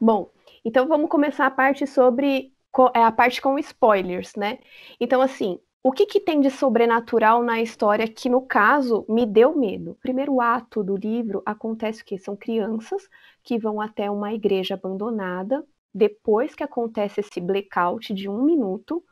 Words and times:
Bom, 0.00 0.30
então 0.64 0.86
vamos 0.86 1.10
começar 1.10 1.46
a 1.46 1.50
parte 1.50 1.86
sobre 1.86 2.52
é 2.94 3.02
a 3.02 3.10
parte 3.10 3.42
com 3.42 3.58
spoilers, 3.58 4.34
né? 4.36 4.58
Então, 5.00 5.20
assim, 5.20 5.58
o 5.82 5.90
que, 5.90 6.06
que 6.06 6.20
tem 6.20 6.40
de 6.40 6.50
sobrenatural 6.50 7.42
na 7.42 7.60
história 7.60 8.06
que, 8.06 8.28
no 8.28 8.42
caso, 8.42 9.04
me 9.08 9.26
deu 9.26 9.56
medo? 9.56 9.96
Primeiro 10.00 10.40
ato 10.40 10.84
do 10.84 10.96
livro 10.96 11.42
acontece 11.44 12.04
que 12.04 12.18
são 12.18 12.36
crianças 12.36 13.08
que 13.42 13.58
vão 13.58 13.80
até 13.80 14.08
uma 14.10 14.32
igreja 14.32 14.74
abandonada, 14.74 15.64
depois 15.92 16.54
que 16.54 16.62
acontece 16.62 17.20
esse 17.20 17.40
blackout 17.40 18.14
de 18.14 18.28
um 18.28 18.42
minuto, 18.44 19.02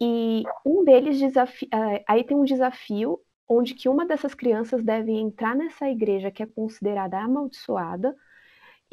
e 0.00 0.44
um 0.64 0.84
deles 0.84 1.18
desafia. 1.18 1.68
Eh, 1.72 2.04
aí 2.08 2.24
tem 2.24 2.36
um 2.36 2.44
desafio 2.44 3.20
onde 3.48 3.74
que 3.74 3.88
uma 3.88 4.06
dessas 4.06 4.34
crianças 4.34 4.82
deve 4.84 5.12
entrar 5.12 5.56
nessa 5.56 5.88
igreja 5.88 6.30
que 6.30 6.42
é 6.42 6.46
considerada 6.46 7.18
amaldiçoada 7.18 8.14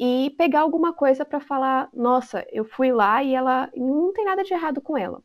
e 0.02 0.30
pegar 0.30 0.60
alguma 0.62 0.94
coisa 0.94 1.26
para 1.26 1.40
falar, 1.40 1.90
nossa, 1.92 2.42
eu 2.50 2.64
fui 2.64 2.90
lá 2.90 3.22
e 3.22 3.34
ela 3.34 3.70
não 3.76 4.14
tem 4.14 4.24
nada 4.24 4.42
de 4.42 4.54
errado 4.54 4.80
com 4.80 4.96
ela. 4.96 5.22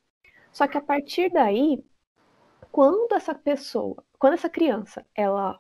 Só 0.52 0.68
que 0.68 0.78
a 0.78 0.82
partir 0.82 1.32
daí, 1.32 1.82
quando 2.74 3.14
essa 3.16 3.34
pessoa, 3.34 4.04
quando 4.20 4.34
essa 4.34 4.50
criança, 4.50 5.06
ela, 5.16 5.58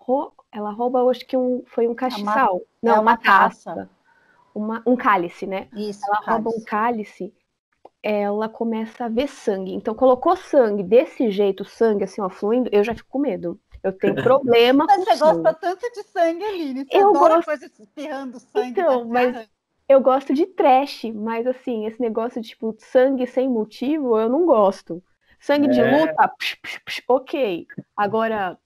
ela 0.52 0.72
rouba, 0.72 1.10
acho 1.10 1.26
que 1.26 1.38
um, 1.38 1.64
foi 1.66 1.88
um 1.88 1.94
é 1.94 1.96
castiçal, 1.96 2.56
uma, 2.56 2.62
não, 2.84 2.92
é 2.92 2.96
uma, 2.96 3.02
uma 3.02 3.18
taça, 3.18 3.74
taça. 3.74 3.90
Uma, 4.54 4.84
um 4.86 4.98
cálice, 4.98 5.48
né? 5.48 5.70
Isso, 5.74 6.06
ela 6.06 6.18
cálice. 6.18 6.44
rouba 6.44 6.50
um 6.50 6.64
cálice, 6.66 7.34
ela 8.04 8.50
começa 8.50 9.06
a 9.06 9.10
ver 9.10 9.30
sangue. 9.30 9.74
Então, 9.74 9.96
colocou 9.96 10.36
sangue 10.36 10.84
desse 10.84 11.32
jeito, 11.32 11.64
sangue 11.64 12.04
assim, 12.04 12.20
ó, 12.20 12.30
fluindo, 12.30 12.70
eu 12.70 12.84
já 12.84 12.94
fico 12.94 13.08
com 13.10 13.20
medo. 13.20 13.58
Eu 13.86 13.94
tenho 13.94 14.16
problema 14.16 14.84
mas 14.88 15.06
você 15.06 15.18
gosta 15.18 15.54
tanto 15.54 15.92
de 15.92 16.02
sangue, 16.04 16.44
Aline. 16.44 16.86
Você 16.86 16.98
eu 16.98 17.10
adora 17.10 17.36
gosto... 17.36 17.46
coisa 17.46 17.66
espirrando 17.68 18.40
sangue. 18.40 18.70
Então, 18.70 19.06
mas 19.06 19.48
eu 19.88 20.02
gosto 20.02 20.34
de 20.34 20.48
trash, 20.48 21.04
mas 21.14 21.46
assim, 21.46 21.86
esse 21.86 22.02
negócio 22.02 22.42
de 22.42 22.50
tipo 22.50 22.76
sangue 22.80 23.28
sem 23.28 23.48
motivo, 23.48 24.20
eu 24.20 24.28
não 24.28 24.44
gosto. 24.44 25.04
Sangue 25.40 25.68
é. 25.68 25.70
de 25.70 25.84
luta, 25.84 26.28
psh, 26.30 26.56
psh, 26.56 26.80
psh, 26.84 27.04
ok. 27.08 27.68
Agora, 27.96 28.58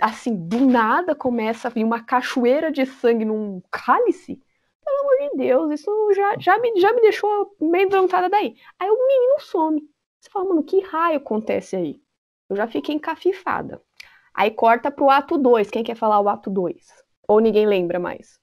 assim, 0.00 0.36
do 0.36 0.60
nada 0.60 1.16
começa 1.16 1.66
a 1.66 1.70
vir 1.72 1.82
uma 1.82 2.04
cachoeira 2.04 2.70
de 2.70 2.86
sangue 2.86 3.24
num 3.24 3.60
cálice. 3.72 4.40
Pelo 4.84 5.00
amor 5.00 5.30
de 5.30 5.36
Deus, 5.36 5.80
isso 5.80 6.12
já, 6.14 6.38
já, 6.38 6.58
me, 6.60 6.80
já 6.80 6.92
me 6.92 7.00
deixou 7.00 7.56
meio 7.60 7.88
levantada 7.90 8.28
daí. 8.28 8.54
Aí 8.78 8.88
o 8.88 9.06
menino 9.08 9.40
some. 9.40 9.82
Você 10.20 10.30
fala, 10.30 10.48
mano, 10.48 10.62
que 10.62 10.80
raio 10.80 11.16
acontece 11.16 11.74
aí? 11.74 12.00
Eu 12.48 12.54
já 12.54 12.68
fiquei 12.68 12.94
encafifada. 12.94 13.82
Aí 14.38 14.52
corta 14.52 14.88
pro 14.88 15.10
ato 15.10 15.36
2. 15.36 15.68
Quem 15.68 15.82
quer 15.82 15.96
falar 15.96 16.20
o 16.20 16.28
ato 16.28 16.48
2? 16.48 16.86
Ou 17.26 17.40
ninguém 17.40 17.66
lembra 17.66 17.98
mais? 17.98 18.38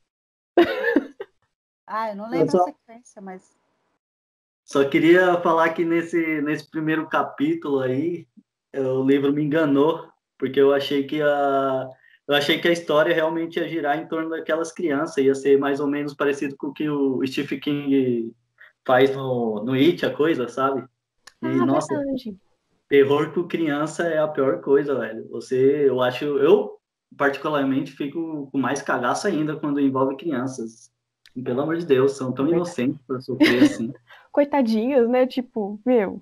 ah, 1.88 2.10
eu 2.10 2.18
não 2.18 2.30
lembro 2.30 2.48
eu 2.48 2.52
só, 2.52 2.62
a 2.64 2.66
sequência, 2.66 3.22
mas. 3.22 3.56
Só 4.66 4.84
queria 4.90 5.40
falar 5.40 5.70
que 5.70 5.86
nesse, 5.86 6.42
nesse 6.42 6.70
primeiro 6.70 7.08
capítulo 7.08 7.80
aí, 7.80 8.28
o 8.74 9.06
livro 9.06 9.32
me 9.32 9.42
enganou, 9.42 10.06
porque 10.38 10.60
eu 10.60 10.74
achei 10.74 11.08
que 11.08 11.22
a. 11.22 11.90
Eu 12.28 12.36
achei 12.36 12.60
que 12.60 12.68
a 12.68 12.74
história 12.74 13.16
realmente 13.16 13.58
ia 13.58 13.70
girar 13.70 13.98
em 13.98 14.08
torno 14.08 14.32
daquelas 14.32 14.74
crianças, 14.74 15.24
ia 15.24 15.34
ser 15.34 15.58
mais 15.58 15.80
ou 15.80 15.88
menos 15.88 16.14
parecido 16.14 16.58
com 16.58 16.68
o 16.68 16.74
que 16.74 16.90
o 16.90 17.26
Stephen 17.26 17.60
King 17.62 18.36
faz 18.86 19.16
no, 19.16 19.64
no 19.64 19.74
It, 19.74 20.06
a 20.06 20.14
coisa, 20.14 20.50
sabe? 20.50 20.82
E, 21.42 21.48
ah, 21.48 21.66
nossa, 21.66 21.96
verdade. 21.96 22.38
Terror 22.96 23.34
com 23.34 23.44
criança 23.44 24.04
é 24.04 24.20
a 24.20 24.28
pior 24.28 24.62
coisa, 24.62 24.98
velho. 24.98 25.28
Você, 25.30 25.90
eu 25.90 26.02
acho, 26.02 26.24
eu 26.24 26.80
particularmente 27.18 27.92
fico 27.92 28.48
com 28.50 28.58
mais 28.58 28.82
cagaço 28.82 29.28
ainda 29.28 29.58
quando 29.58 29.82
envolve 29.82 30.16
crianças. 30.16 30.90
E, 31.36 31.42
pelo 31.42 31.62
amor 31.62 31.76
de 31.76 31.86
Deus, 31.86 32.14
são 32.14 32.32
tão 32.32 32.48
inocentes 32.48 33.02
para 33.06 33.20
sofrer 33.20 33.64
assim. 33.64 33.92
Coitadinhas, 34.32 35.10
né? 35.10 35.28
Tipo, 35.28 35.78
meu, 35.86 36.22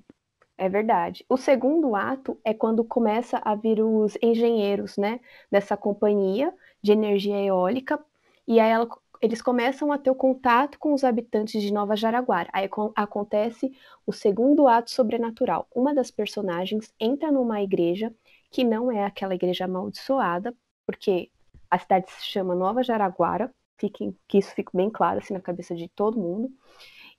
é 0.57 0.67
verdade. 0.67 1.23
O 1.29 1.37
segundo 1.37 1.95
ato 1.95 2.39
é 2.43 2.55
quando 2.55 2.83
começa 2.83 3.39
a 3.45 3.53
vir 3.53 3.79
os 3.79 4.17
engenheiros, 4.19 4.97
né, 4.97 5.19
dessa 5.51 5.77
companhia 5.77 6.51
de 6.81 6.91
energia 6.91 7.39
eólica, 7.39 8.03
e 8.47 8.59
aí 8.59 8.71
ela, 8.71 8.89
eles 9.23 9.41
começam 9.41 9.89
a 9.89 9.97
ter 9.97 10.09
o 10.09 10.15
contato 10.15 10.77
com 10.77 10.93
os 10.93 11.05
habitantes 11.05 11.61
de 11.61 11.71
Nova 11.71 11.95
Jaraguara. 11.95 12.49
Aí 12.51 12.69
acontece 12.93 13.71
o 14.05 14.11
segundo 14.11 14.67
ato 14.67 14.91
sobrenatural. 14.91 15.65
Uma 15.73 15.95
das 15.95 16.11
personagens 16.11 16.93
entra 16.99 17.31
numa 17.31 17.61
igreja 17.61 18.13
que 18.51 18.65
não 18.65 18.91
é 18.91 19.05
aquela 19.05 19.33
igreja 19.33 19.63
amaldiçoada, 19.63 20.53
porque 20.85 21.31
a 21.71 21.79
cidade 21.79 22.11
se 22.11 22.25
chama 22.25 22.53
Nova 22.53 22.83
Jaraguara, 22.83 23.49
fiquem, 23.77 24.13
que 24.27 24.39
isso 24.39 24.53
fique 24.53 24.75
bem 24.75 24.89
claro 24.89 25.19
assim 25.19 25.33
na 25.33 25.39
cabeça 25.39 25.73
de 25.73 25.87
todo 25.87 26.19
mundo. 26.19 26.51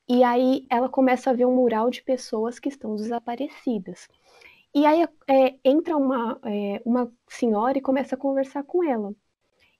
E 0.06 0.22
aí 0.22 0.66
ela 0.71 0.91
começa 0.91 1.31
a 1.31 1.32
ver 1.32 1.47
um 1.47 1.54
mural 1.54 1.88
de 1.88 2.03
pessoas 2.03 2.59
que 2.59 2.69
estão 2.69 2.94
desaparecidas. 2.97 4.06
E 4.75 4.84
aí 4.84 5.09
é, 5.26 5.54
entra 5.65 5.97
uma, 5.97 6.38
é, 6.44 6.82
uma 6.84 7.10
senhora 7.28 7.78
e 7.78 7.81
começa 7.81 8.15
a 8.15 8.19
conversar 8.19 8.62
com 8.65 8.84
ela. 8.84 9.15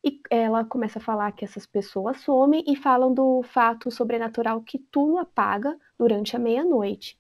E 0.05 0.21
ela 0.31 0.65
começa 0.65 0.99
a 0.99 1.03
falar 1.03 1.33
que 1.33 1.45
essas 1.45 1.67
pessoas 1.67 2.19
somem 2.21 2.63
e 2.67 2.77
falam 2.77 3.15
do 3.15 3.43
fato 3.43 3.91
sobrenatural 3.91 4.61
que 4.61 4.79
tudo 4.79 5.19
apaga 5.19 5.77
durante 5.99 6.37
a 6.37 6.39
meia-noite. 6.39 7.19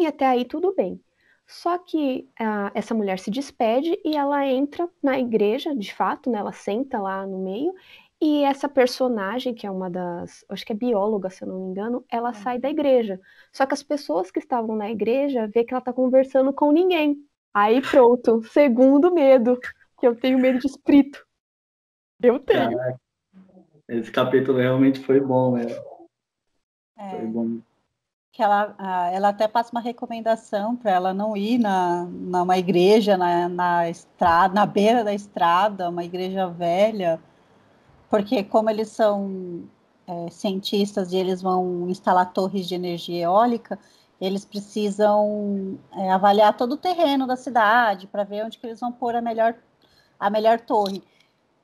E 0.00 0.06
até 0.06 0.26
aí 0.26 0.44
tudo 0.44 0.74
bem. 0.74 1.00
Só 1.46 1.78
que 1.78 2.28
uh, 2.40 2.70
essa 2.74 2.94
mulher 2.94 3.18
se 3.18 3.30
despede 3.30 3.98
e 4.04 4.16
ela 4.16 4.46
entra 4.46 4.88
na 5.02 5.18
igreja, 5.18 5.74
de 5.76 5.94
fato, 5.94 6.30
né? 6.30 6.38
Ela 6.38 6.52
senta 6.52 6.98
lá 6.98 7.26
no 7.26 7.38
meio 7.38 7.74
e 8.24 8.44
essa 8.44 8.68
personagem, 8.68 9.52
que 9.52 9.66
é 9.66 9.70
uma 9.70 9.90
das, 9.90 10.44
acho 10.48 10.64
que 10.64 10.70
é 10.72 10.76
bióloga, 10.76 11.28
se 11.28 11.42
eu 11.42 11.48
não 11.48 11.58
me 11.58 11.70
engano, 11.72 12.04
ela 12.08 12.30
é. 12.30 12.34
sai 12.34 12.56
da 12.56 12.70
igreja. 12.70 13.20
Só 13.52 13.66
que 13.66 13.74
as 13.74 13.82
pessoas 13.82 14.30
que 14.30 14.38
estavam 14.38 14.76
na 14.76 14.88
igreja 14.88 15.48
vê 15.52 15.64
que 15.64 15.74
ela 15.74 15.80
tá 15.80 15.92
conversando 15.92 16.52
com 16.52 16.70
ninguém. 16.70 17.16
Aí 17.52 17.82
pronto, 17.82 18.40
segundo 18.44 19.12
medo, 19.12 19.58
que 19.98 20.06
eu 20.06 20.14
tenho 20.14 20.38
medo 20.38 20.60
de 20.60 20.68
espírito. 20.68 21.26
Eu 22.22 22.38
tenho. 22.38 22.76
Caraca. 22.76 23.00
Esse 23.88 24.10
capítulo 24.10 24.58
realmente 24.58 25.00
foi 25.00 25.20
bom, 25.20 25.52
né? 25.56 25.66
É. 26.96 27.10
Foi 27.10 27.26
bom. 27.26 27.58
Que 28.30 28.42
ela, 28.42 28.74
ela 29.12 29.28
até 29.28 29.46
passa 29.46 29.72
uma 29.72 29.80
recomendação 29.80 30.74
para 30.74 30.92
ela 30.92 31.12
não 31.12 31.36
ir 31.36 31.58
na, 31.58 32.04
numa 32.04 32.56
igreja 32.56 33.16
na, 33.16 33.48
na 33.48 33.90
estrada, 33.90 34.54
na 34.54 34.64
beira 34.64 35.04
da 35.04 35.12
estrada, 35.12 35.90
uma 35.90 36.02
igreja 36.02 36.48
velha, 36.48 37.20
porque 38.08 38.42
como 38.42 38.70
eles 38.70 38.88
são 38.88 39.64
é, 40.06 40.30
cientistas 40.30 41.12
e 41.12 41.16
eles 41.16 41.42
vão 41.42 41.90
instalar 41.90 42.32
torres 42.32 42.66
de 42.66 42.74
energia 42.74 43.24
eólica, 43.24 43.78
eles 44.18 44.46
precisam 44.46 45.78
é, 45.92 46.10
avaliar 46.10 46.56
todo 46.56 46.72
o 46.72 46.78
terreno 46.78 47.26
da 47.26 47.36
cidade 47.36 48.06
para 48.06 48.24
ver 48.24 48.46
onde 48.46 48.56
que 48.56 48.66
eles 48.66 48.80
vão 48.80 48.92
pôr 48.92 49.14
a 49.14 49.20
melhor, 49.20 49.54
a 50.18 50.30
melhor 50.30 50.60
torre 50.60 51.02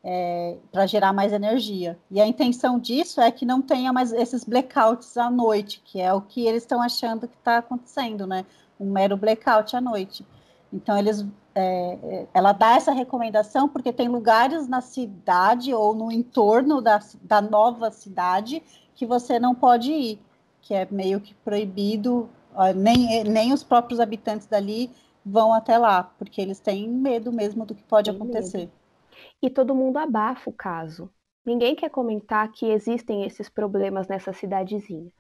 é, 0.03 0.57
para 0.71 0.87
gerar 0.87 1.13
mais 1.13 1.33
energia. 1.33 1.99
E 2.11 2.21
a 2.21 2.27
intenção 2.27 2.79
disso 2.79 3.21
é 3.21 3.31
que 3.31 3.45
não 3.45 3.61
tenha 3.61 3.93
mais 3.93 4.13
esses 4.13 4.45
blackouts 4.45 5.17
à 5.17 5.31
noite, 5.31 5.83
que 5.85 6.01
é 6.01 6.13
o 6.13 6.21
que 6.21 6.47
eles 6.47 6.63
estão 6.63 6.81
achando 6.81 7.27
que 7.27 7.37
está 7.37 7.59
acontecendo, 7.59 8.27
né? 8.27 8.45
Um 8.79 8.91
mero 8.91 9.17
blackout 9.17 9.75
à 9.77 9.81
noite. 9.81 10.25
Então 10.73 10.97
eles, 10.97 11.25
é, 11.55 11.99
é, 12.03 12.27
ela 12.33 12.53
dá 12.53 12.77
essa 12.77 12.93
recomendação 12.93 13.69
porque 13.69 13.93
tem 13.93 14.09
lugares 14.09 14.69
na 14.69 14.81
cidade 14.81 15.75
ou 15.75 15.95
no 15.95 16.13
entorno 16.13 16.81
da, 16.81 17.01
da 17.23 17.41
nova 17.41 17.91
cidade 17.91 18.63
que 18.95 19.07
você 19.07 19.39
não 19.39 19.55
pode 19.55 19.93
ir, 19.93 20.21
que 20.61 20.75
é 20.75 20.87
meio 20.91 21.21
que 21.21 21.35
proibido. 21.35 22.29
Nem, 22.75 23.23
nem 23.23 23.53
os 23.53 23.63
próprios 23.63 24.01
habitantes 24.01 24.49
dali 24.49 24.91
vão 25.25 25.53
até 25.53 25.79
lá, 25.79 26.03
porque 26.19 26.41
eles 26.41 26.59
têm 26.59 26.89
medo 26.89 27.31
mesmo 27.31 27.65
do 27.65 27.73
que 27.73 27.83
pode 27.85 28.11
tem 28.11 28.17
acontecer. 28.17 28.59
Medo 28.59 28.78
e 29.43 29.49
todo 29.49 29.75
mundo 29.75 29.99
abafa 29.99 30.51
o 30.51 30.53
caso. 30.53 31.11
Ninguém 31.45 31.75
quer 31.75 31.91
comentar 31.91 32.51
que 32.53 32.67
existem 32.67 33.25
esses 33.25 33.49
problemas 33.49 34.07
nessa 34.07 34.33
cidadezinha. 34.33 35.11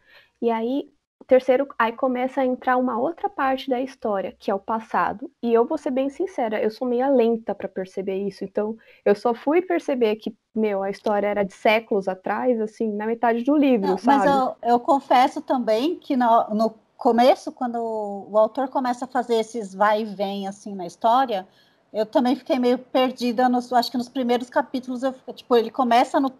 E 0.42 0.50
aí, 0.50 0.90
terceiro, 1.26 1.66
aí 1.78 1.92
começa 1.92 2.40
a 2.40 2.46
entrar 2.46 2.76
uma 2.76 2.98
outra 2.98 3.30
parte 3.30 3.70
da 3.70 3.80
história, 3.80 4.36
que 4.38 4.50
é 4.50 4.54
o 4.54 4.58
passado. 4.58 5.30
E 5.42 5.52
eu 5.52 5.64
vou 5.64 5.78
ser 5.78 5.90
bem 5.90 6.10
sincera, 6.10 6.62
eu 6.62 6.70
sou 6.70 6.86
meio 6.86 7.14
lenta 7.14 7.54
para 7.54 7.68
perceber 7.68 8.26
isso. 8.26 8.44
Então, 8.44 8.76
eu 9.04 9.14
só 9.14 9.32
fui 9.32 9.62
perceber 9.62 10.16
que, 10.16 10.34
meu, 10.54 10.82
a 10.82 10.90
história 10.90 11.26
era 11.26 11.44
de 11.44 11.54
séculos 11.54 12.08
atrás, 12.08 12.60
assim, 12.60 12.92
na 12.92 13.06
metade 13.06 13.42
do 13.42 13.56
livro, 13.56 13.88
Não, 13.88 13.98
sabe? 13.98 14.26
Mas 14.26 14.36
eu, 14.36 14.56
eu, 14.62 14.80
confesso 14.80 15.40
também 15.40 15.96
que 15.96 16.16
no, 16.16 16.48
no 16.50 16.74
começo, 16.96 17.50
quando 17.52 17.76
o, 17.76 18.32
o 18.32 18.38
autor 18.38 18.68
começa 18.68 19.06
a 19.06 19.08
fazer 19.08 19.36
esses 19.36 19.74
vai 19.74 20.02
e 20.02 20.04
vem, 20.04 20.46
assim, 20.46 20.74
na 20.74 20.86
história 20.86 21.46
eu 21.92 22.06
também 22.06 22.36
fiquei 22.36 22.58
meio 22.58 22.78
perdida, 22.78 23.48
nos, 23.48 23.72
acho 23.72 23.90
que 23.90 23.96
nos 23.96 24.08
primeiros 24.08 24.50
capítulos, 24.50 25.02
eu, 25.02 25.14
tipo, 25.34 25.56
ele 25.56 25.70
começa 25.70 26.20
no, 26.20 26.32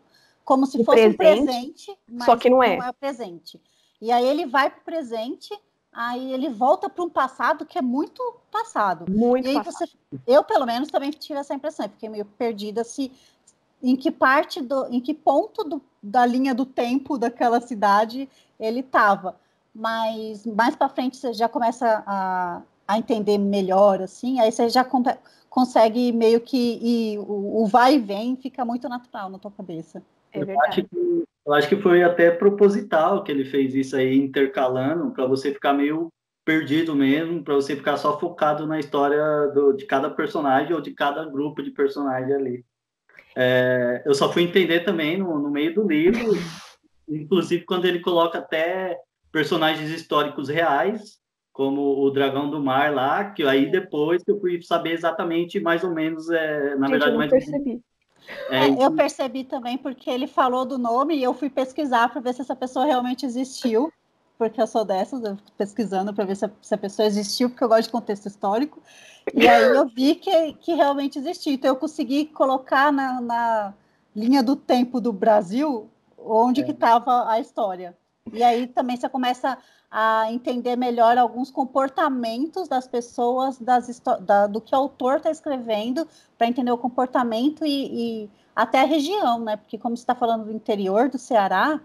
como 0.44 0.66
se 0.66 0.84
fosse 0.84 1.12
presente, 1.14 1.40
um 1.40 1.44
presente, 1.44 1.98
mas 2.08 2.26
só 2.26 2.36
que 2.36 2.50
não 2.50 2.62
é. 2.62 2.76
não 2.76 2.86
é 2.86 2.92
presente. 2.92 3.60
E 4.00 4.12
aí 4.12 4.26
ele 4.26 4.46
vai 4.46 4.70
para 4.70 4.80
o 4.80 4.84
presente, 4.84 5.52
aí 5.92 6.32
ele 6.32 6.48
volta 6.48 6.88
para 6.88 7.04
um 7.04 7.10
passado 7.10 7.66
que 7.66 7.78
é 7.78 7.82
muito 7.82 8.22
passado. 8.50 9.10
Muito 9.10 9.52
passado. 9.52 9.88
Você, 9.88 10.20
eu, 10.26 10.44
pelo 10.44 10.66
menos, 10.66 10.88
também 10.88 11.10
tive 11.10 11.38
essa 11.38 11.54
impressão, 11.54 11.88
fiquei 11.88 12.08
meio 12.08 12.24
perdida 12.24 12.84
se 12.84 13.10
em 13.82 13.94
que 13.94 14.10
parte 14.10 14.60
do, 14.60 14.86
em 14.92 15.00
que 15.00 15.14
ponto 15.14 15.62
do, 15.64 15.82
da 16.02 16.26
linha 16.26 16.54
do 16.54 16.66
tempo 16.66 17.16
daquela 17.16 17.60
cidade 17.60 18.28
ele 18.58 18.80
estava. 18.80 19.36
Mas 19.74 20.44
mais 20.44 20.74
para 20.74 20.88
frente 20.88 21.16
você 21.16 21.32
já 21.32 21.48
começa 21.48 22.02
a, 22.06 22.62
a 22.86 22.98
entender 22.98 23.38
melhor, 23.38 24.02
assim, 24.02 24.40
aí 24.40 24.50
você 24.50 24.68
já 24.68 24.84
consegue 25.48 26.12
meio 26.12 26.40
que 26.40 26.78
e 26.80 27.18
o, 27.18 27.62
o, 27.62 27.66
vai 27.66 27.96
e 27.96 27.98
vem 27.98 28.36
fica 28.36 28.64
muito 28.64 28.88
natural 28.88 29.30
na 29.30 29.38
tua 29.38 29.50
cabeça. 29.50 30.02
É 30.32 30.42
eu, 30.42 30.62
acho 30.62 30.84
que, 30.84 31.24
eu 31.46 31.52
acho 31.54 31.68
que 31.68 31.76
foi 31.76 32.02
até 32.02 32.30
proposital 32.30 33.24
que 33.24 33.32
ele 33.32 33.44
fez 33.44 33.74
isso 33.74 33.96
aí 33.96 34.16
intercalando 34.16 35.10
para 35.10 35.26
você 35.26 35.52
ficar 35.52 35.72
meio 35.72 36.08
perdido 36.44 36.94
mesmo, 36.94 37.42
para 37.42 37.54
você 37.54 37.76
ficar 37.76 37.96
só 37.96 38.18
focado 38.18 38.66
na 38.66 38.78
história 38.78 39.48
do, 39.48 39.72
de 39.72 39.84
cada 39.84 40.08
personagem 40.08 40.72
ou 40.74 40.80
de 40.80 40.92
cada 40.92 41.24
grupo 41.26 41.62
de 41.62 41.70
personagem 41.70 42.34
ali. 42.34 42.64
É, 43.36 44.02
eu 44.06 44.14
só 44.14 44.32
fui 44.32 44.42
entender 44.42 44.80
também 44.80 45.18
no, 45.18 45.38
no 45.38 45.50
meio 45.50 45.74
do 45.74 45.86
livro, 45.86 46.32
inclusive 47.08 47.64
quando 47.64 47.84
ele 47.84 48.00
coloca 48.00 48.38
até 48.38 48.98
personagens 49.30 49.90
históricos 49.90 50.48
reais, 50.48 51.18
como 51.58 52.04
o 52.04 52.08
Dragão 52.08 52.48
do 52.48 52.62
Mar 52.62 52.94
lá, 52.94 53.32
que 53.32 53.42
aí 53.42 53.68
depois 53.68 54.22
eu 54.28 54.38
fui 54.38 54.62
saber 54.62 54.92
exatamente 54.92 55.58
mais 55.58 55.82
ou 55.82 55.90
menos, 55.90 56.30
é, 56.30 56.76
na 56.76 56.86
Gente, 56.86 56.90
verdade, 56.90 57.10
eu 57.10 57.18
mais 57.18 57.30
percebi. 57.32 57.82
É, 58.48 58.68
é, 58.68 58.84
eu 58.84 58.92
percebi 58.92 59.42
também 59.42 59.76
porque 59.76 60.08
ele 60.08 60.28
falou 60.28 60.64
do 60.64 60.78
nome 60.78 61.16
e 61.16 61.22
eu 61.24 61.34
fui 61.34 61.50
pesquisar 61.50 62.10
para 62.10 62.20
ver 62.20 62.34
se 62.34 62.42
essa 62.42 62.54
pessoa 62.54 62.84
realmente 62.84 63.26
existiu, 63.26 63.92
porque 64.38 64.62
eu 64.62 64.68
sou 64.68 64.84
dessas, 64.84 65.20
eu 65.24 65.36
pesquisando 65.56 66.14
para 66.14 66.24
ver 66.24 66.36
se 66.36 66.44
a, 66.44 66.50
se 66.62 66.72
a, 66.72 66.78
pessoa 66.78 67.08
existiu, 67.08 67.50
porque 67.50 67.64
eu 67.64 67.68
gosto 67.68 67.86
de 67.86 67.90
contexto 67.90 68.26
histórico. 68.26 68.80
E 69.34 69.48
aí 69.48 69.64
eu 69.64 69.88
vi 69.88 70.14
que, 70.14 70.52
que 70.60 70.74
realmente 70.74 71.18
existia. 71.18 71.54
Então 71.54 71.70
eu 71.70 71.76
consegui 71.76 72.26
colocar 72.26 72.92
na, 72.92 73.20
na 73.20 73.74
linha 74.14 74.44
do 74.44 74.54
tempo 74.54 75.00
do 75.00 75.12
Brasil 75.12 75.90
onde 76.16 76.60
é. 76.60 76.64
que 76.64 76.70
estava 76.70 77.28
a 77.28 77.40
história. 77.40 77.97
E 78.32 78.42
aí 78.42 78.66
também 78.66 78.96
você 78.96 79.08
começa 79.08 79.58
a 79.90 80.30
entender 80.30 80.76
melhor 80.76 81.16
alguns 81.16 81.50
comportamentos 81.50 82.68
das 82.68 82.86
pessoas, 82.86 83.58
das, 83.58 84.00
da, 84.20 84.46
do 84.46 84.60
que 84.60 84.74
o 84.74 84.78
autor 84.78 85.16
está 85.16 85.30
escrevendo, 85.30 86.06
para 86.36 86.46
entender 86.46 86.70
o 86.70 86.78
comportamento 86.78 87.64
e, 87.64 88.24
e, 88.24 88.30
até 88.54 88.82
a 88.82 88.84
região, 88.84 89.40
né? 89.40 89.56
Porque 89.56 89.78
como 89.78 89.96
você 89.96 90.02
está 90.02 90.14
falando 90.14 90.44
do 90.44 90.52
interior 90.52 91.08
do 91.08 91.18
Ceará, 91.18 91.80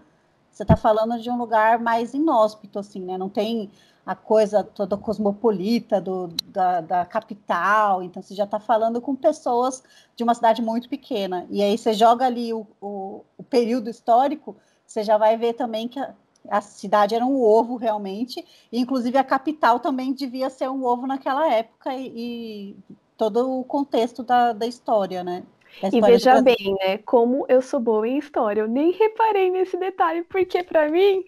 você 0.50 0.62
está 0.62 0.76
falando 0.76 1.18
de 1.20 1.30
um 1.30 1.38
lugar 1.38 1.78
mais 1.78 2.14
inóspito, 2.14 2.78
assim, 2.78 3.00
né? 3.00 3.16
Não 3.16 3.28
tem 3.28 3.70
a 4.06 4.14
coisa 4.14 4.62
toda 4.62 4.96
cosmopolita 4.96 6.00
do, 6.00 6.28
da, 6.44 6.80
da 6.82 7.06
capital, 7.06 8.02
então 8.02 8.22
você 8.22 8.34
já 8.34 8.44
está 8.44 8.60
falando 8.60 9.00
com 9.00 9.16
pessoas 9.16 9.82
de 10.14 10.22
uma 10.22 10.34
cidade 10.34 10.60
muito 10.60 10.88
pequena. 10.88 11.46
E 11.48 11.62
aí 11.62 11.78
você 11.78 11.94
joga 11.94 12.26
ali 12.26 12.52
o, 12.52 12.66
o, 12.80 13.24
o 13.38 13.42
período 13.42 13.88
histórico, 13.88 14.54
você 14.86 15.02
já 15.02 15.16
vai 15.16 15.36
ver 15.38 15.54
também 15.54 15.88
que 15.88 15.98
a, 15.98 16.14
a 16.48 16.60
cidade 16.60 17.14
era 17.14 17.24
um 17.24 17.40
ovo 17.42 17.76
realmente, 17.76 18.44
e 18.70 18.78
inclusive 18.78 19.16
a 19.18 19.24
capital 19.24 19.80
também 19.80 20.12
devia 20.12 20.50
ser 20.50 20.68
um 20.68 20.84
ovo 20.84 21.06
naquela 21.06 21.52
época, 21.52 21.94
e, 21.94 22.12
e 22.16 22.76
todo 23.16 23.60
o 23.60 23.64
contexto 23.64 24.22
da, 24.22 24.52
da 24.52 24.66
história, 24.66 25.24
né? 25.24 25.44
E 25.92 26.00
veja 26.00 26.40
bem, 26.40 26.74
né? 26.80 26.98
Como 26.98 27.44
eu 27.48 27.60
sou 27.60 27.80
boa 27.80 28.06
em 28.06 28.18
história, 28.18 28.60
eu 28.60 28.68
nem 28.68 28.92
reparei 28.92 29.50
nesse 29.50 29.76
detalhe, 29.76 30.22
porque 30.22 30.62
para 30.62 30.88
mim 30.88 31.24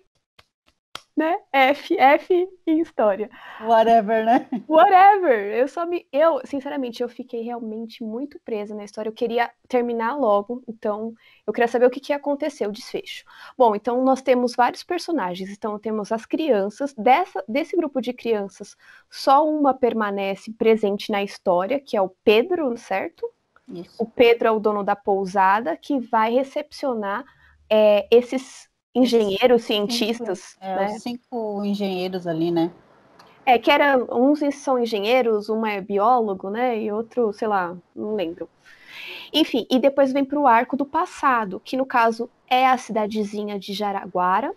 né? 1.16 1.38
F, 1.50 1.96
F 1.98 2.48
em 2.66 2.80
história. 2.80 3.30
Whatever, 3.62 4.24
né? 4.24 4.46
Whatever. 4.68 5.54
Eu 5.54 5.66
só 5.66 5.86
me. 5.86 6.06
Eu, 6.12 6.40
sinceramente, 6.44 7.02
eu 7.02 7.08
fiquei 7.08 7.40
realmente 7.42 8.04
muito 8.04 8.38
presa 8.44 8.74
na 8.74 8.84
história. 8.84 9.08
Eu 9.08 9.14
queria 9.14 9.50
terminar 9.66 10.14
logo, 10.16 10.62
então 10.68 11.14
eu 11.46 11.52
queria 11.52 11.68
saber 11.68 11.86
o 11.86 11.90
que, 11.90 12.00
que 12.00 12.12
ia 12.12 12.16
acontecer, 12.16 12.66
o 12.66 12.72
desfecho. 12.72 13.24
Bom, 13.56 13.74
então 13.74 14.04
nós 14.04 14.20
temos 14.20 14.54
vários 14.54 14.82
personagens. 14.82 15.50
Então 15.50 15.78
temos 15.78 16.12
as 16.12 16.26
crianças. 16.26 16.92
Dessa, 16.94 17.42
desse 17.48 17.74
grupo 17.74 18.02
de 18.02 18.12
crianças, 18.12 18.76
só 19.10 19.48
uma 19.48 19.72
permanece 19.72 20.52
presente 20.52 21.10
na 21.10 21.22
história, 21.22 21.80
que 21.80 21.96
é 21.96 22.02
o 22.02 22.14
Pedro, 22.22 22.76
certo? 22.76 23.26
Isso. 23.68 23.96
O 23.98 24.06
Pedro 24.06 24.48
é 24.48 24.50
o 24.50 24.60
dono 24.60 24.84
da 24.84 24.94
pousada 24.94 25.76
que 25.76 25.98
vai 25.98 26.32
recepcionar 26.32 27.24
é, 27.70 28.06
esses 28.10 28.68
engenheiros, 28.96 29.64
cientistas. 29.64 30.38
Cinco, 30.38 30.64
é, 30.64 30.76
né? 30.76 30.98
cinco 30.98 31.64
engenheiros 31.64 32.26
ali, 32.26 32.50
né? 32.50 32.70
É, 33.44 33.58
que 33.58 33.70
era, 33.70 33.96
uns 34.12 34.40
são 34.56 34.78
engenheiros, 34.78 35.48
um 35.48 35.64
é 35.64 35.80
biólogo, 35.80 36.50
né? 36.50 36.82
E 36.82 36.90
outro, 36.90 37.32
sei 37.32 37.46
lá, 37.46 37.76
não 37.94 38.14
lembro. 38.14 38.48
Enfim, 39.32 39.66
e 39.70 39.78
depois 39.78 40.12
vem 40.12 40.24
para 40.24 40.38
o 40.38 40.46
arco 40.46 40.76
do 40.76 40.84
passado, 40.84 41.60
que 41.64 41.76
no 41.76 41.84
caso 41.84 42.28
é 42.48 42.66
a 42.66 42.76
cidadezinha 42.78 43.58
de 43.58 43.72
Jaraguara. 43.72 44.52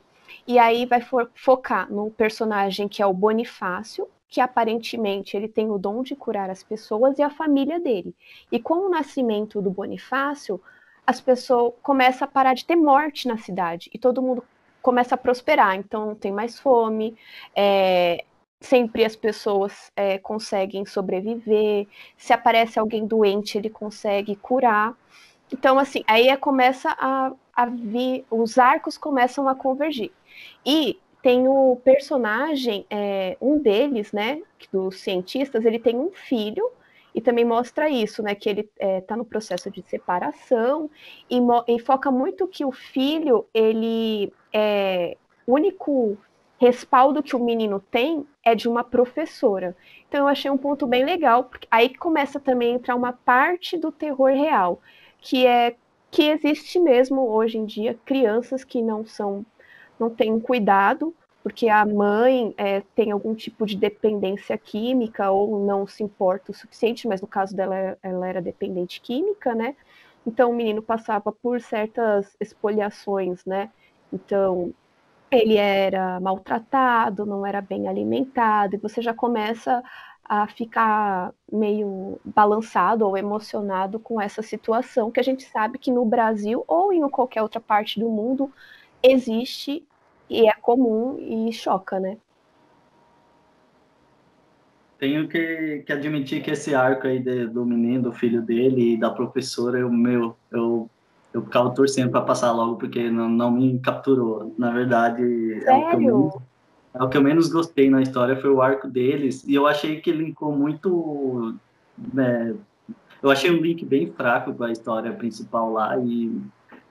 E 0.48 0.58
aí 0.58 0.86
vai 0.86 1.02
focar 1.36 1.92
no 1.92 2.10
personagem 2.10 2.88
que 2.88 3.02
é 3.02 3.06
o 3.06 3.14
Bonifácio, 3.14 4.08
que 4.28 4.40
aparentemente 4.40 5.36
ele 5.36 5.48
tem 5.48 5.70
o 5.70 5.78
dom 5.78 6.02
de 6.02 6.16
curar 6.16 6.50
as 6.50 6.64
pessoas 6.64 7.20
e 7.20 7.22
a 7.22 7.30
família 7.30 7.80
dele. 7.80 8.16
E 8.52 8.60
com 8.60 8.76
o 8.76 8.90
nascimento 8.90 9.62
do 9.62 9.70
Bonifácio, 9.70 10.62
as 11.10 11.20
pessoas 11.20 11.74
começam 11.82 12.28
a 12.28 12.32
parar 12.32 12.54
de 12.54 12.64
ter 12.64 12.76
morte 12.76 13.28
na 13.28 13.36
cidade 13.36 13.90
e 13.92 13.98
todo 13.98 14.22
mundo 14.22 14.44
começa 14.80 15.16
a 15.16 15.18
prosperar. 15.18 15.76
Então 15.76 16.06
não 16.06 16.16
tem 16.16 16.32
mais 16.32 16.60
fome, 16.60 17.18
é, 17.56 18.24
sempre 18.62 19.04
as 19.04 19.16
pessoas 19.16 19.92
é, 19.96 20.20
conseguem 20.20 20.86
sobreviver. 20.86 21.88
Se 22.16 22.32
aparece 22.32 22.78
alguém 22.78 23.08
doente, 23.08 23.58
ele 23.58 23.72
consegue 23.72 24.36
curar. 24.36 24.94
Então, 25.52 25.80
assim, 25.80 26.04
aí 26.06 26.28
é, 26.28 26.38
começa 26.38 26.96
a, 27.00 27.32
a 27.56 27.66
vir, 27.66 28.24
os 28.30 28.60
arcos 28.60 28.96
começam 28.96 29.48
a 29.48 29.56
convergir. 29.56 30.12
E 30.64 31.00
tem 31.24 31.48
o 31.48 31.76
personagem, 31.84 32.86
é, 32.88 33.36
um 33.42 33.58
deles, 33.58 34.14
né, 34.14 34.44
dos 34.72 35.00
cientistas, 35.00 35.66
ele 35.66 35.80
tem 35.80 35.96
um 35.96 36.12
filho 36.12 36.72
e 37.14 37.22
também 37.22 37.46
mostra 37.46 37.90
isso, 37.90 38.22
né, 38.22 38.36
que 38.36 38.50
ele 38.50 38.62
está 38.62 38.86
é, 38.86 39.02
tá 39.02 39.18
no 39.18 39.26
processo 39.26 39.70
de 39.70 39.82
separação 39.84 40.90
e, 41.30 41.40
e, 41.68 41.80
foca 41.80 42.12
muito 42.12 42.48
que 42.48 42.64
o 42.64 42.72
filho, 42.72 43.46
ele 43.54 44.32
é 44.54 45.18
o 45.46 45.54
único 45.54 46.18
respaldo 46.60 47.24
que 47.24 47.36
o 47.36 47.44
menino 47.44 47.80
tem 47.80 48.26
é 48.44 48.54
de 48.54 48.68
uma 48.68 48.84
professora. 48.84 49.76
Então 50.08 50.22
eu 50.22 50.28
achei 50.28 50.52
um 50.52 50.58
ponto 50.58 50.86
bem 50.86 51.06
legal, 51.06 51.46
porque 51.46 51.68
aí 51.72 51.96
começa 51.96 52.40
também 52.40 52.74
a 52.74 52.76
entrar 52.76 52.96
uma 52.96 53.14
parte 53.14 53.78
do 53.78 53.92
terror 53.92 54.32
real, 54.32 54.82
que 55.20 55.48
é 55.48 55.76
que 56.12 56.24
existe 56.24 56.80
mesmo 56.80 57.22
hoje 57.30 57.58
em 57.58 57.66
dia 57.66 57.98
crianças 58.04 58.64
que 58.64 58.82
não 58.82 59.06
são 59.06 59.46
não 60.00 60.10
têm 60.10 60.40
cuidado 60.40 61.14
porque 61.50 61.68
a 61.68 61.84
mãe 61.84 62.54
é, 62.58 62.82
tem 62.94 63.10
algum 63.10 63.34
tipo 63.34 63.66
de 63.66 63.76
dependência 63.76 64.56
química 64.56 65.32
ou 65.32 65.66
não 65.66 65.88
se 65.88 66.04
importa 66.04 66.52
o 66.52 66.54
suficiente, 66.54 67.08
mas 67.08 67.22
no 67.22 67.28
caso 67.28 67.56
dela, 67.56 67.98
ela 68.04 68.28
era 68.28 68.40
dependente 68.40 69.02
química, 69.02 69.56
né? 69.56 69.76
Então 70.28 70.52
o 70.52 70.54
menino 70.54 70.80
passava 70.80 71.32
por 71.32 71.60
certas 71.60 72.38
espoliações, 72.40 73.44
né? 73.46 73.72
Então 74.14 74.72
ele 75.32 75.58
era 75.58 76.20
maltratado, 76.20 77.26
não 77.26 77.44
era 77.44 77.62
bem 77.62 77.88
alimentado, 77.88 78.76
e 78.76 78.80
você 78.80 79.02
já 79.02 79.14
começa 79.14 79.82
a 80.24 80.46
ficar 80.46 81.34
meio 81.52 82.20
balançado 82.24 83.08
ou 83.08 83.18
emocionado 83.18 84.00
com 84.00 84.22
essa 84.22 84.44
situação 84.44 85.10
que 85.10 85.20
a 85.20 85.24
gente 85.24 85.46
sabe 85.46 85.80
que 85.80 85.90
no 85.90 86.06
Brasil 86.06 86.64
ou 86.68 86.94
em 86.94 87.02
qualquer 87.10 87.42
outra 87.42 87.60
parte 87.60 88.00
do 88.00 88.08
mundo 88.08 88.54
existe 89.02 89.84
e 90.30 90.48
é 90.48 90.54
comum 90.54 91.18
e 91.20 91.52
choca, 91.52 92.00
né? 92.00 92.18
Tenho 95.00 95.28
que, 95.30 95.84
que 95.86 95.94
admitir 95.94 96.44
que 96.44 96.52
esse 96.52 96.76
arco 96.76 97.08
aí 97.08 97.20
de, 97.20 97.48
do 97.48 97.66
menino, 97.66 98.04
do 98.04 98.12
filho 98.12 98.42
dele 98.42 98.94
e 98.94 98.98
da 98.98 99.10
professora, 99.10 99.80
eu, 99.80 99.90
meu, 99.90 100.36
eu, 100.52 100.90
eu 101.34 101.42
ficava 101.42 101.70
torcendo 101.72 102.12
para 102.12 102.22
passar 102.22 102.52
logo, 102.52 102.76
porque 102.76 103.10
não, 103.10 103.30
não 103.30 103.50
me 103.50 103.80
capturou. 103.80 104.54
Na 104.58 104.72
verdade, 104.72 105.24
é 105.66 105.74
o, 105.74 105.98
menos, 105.98 106.36
é 106.94 107.04
o, 107.04 107.08
que 107.08 107.16
eu 107.16 107.22
menos 107.22 107.50
gostei 107.50 107.90
na 107.90 108.02
história, 108.02 108.36
foi 108.36 108.50
o 108.50 108.62
arco 108.62 108.90
deles, 108.90 109.44
e 109.48 109.56
eu 109.56 109.66
achei 109.66 110.02
que 110.02 110.12
linkou 110.12 110.52
muito. 110.52 111.56
Né, 112.14 112.54
eu 113.24 113.32
achei 113.32 113.50
um 113.52 113.62
link 113.62 113.86
bem 113.86 114.12
fraco 114.12 114.54
com 114.54 114.66
a 114.66 114.72
história 114.72 115.14
principal 115.14 115.72
lá, 115.72 115.98
e 115.98 116.42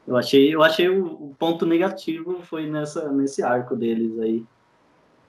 eu 0.09 0.17
achei, 0.17 0.55
eu 0.55 0.63
achei 0.63 0.89
o, 0.89 1.05
o, 1.05 1.35
ponto 1.39 1.67
negativo 1.67 2.41
foi 2.41 2.67
nessa, 2.67 3.13
nesse 3.13 3.43
arco 3.43 3.77
deles 3.77 4.19
aí. 4.19 4.43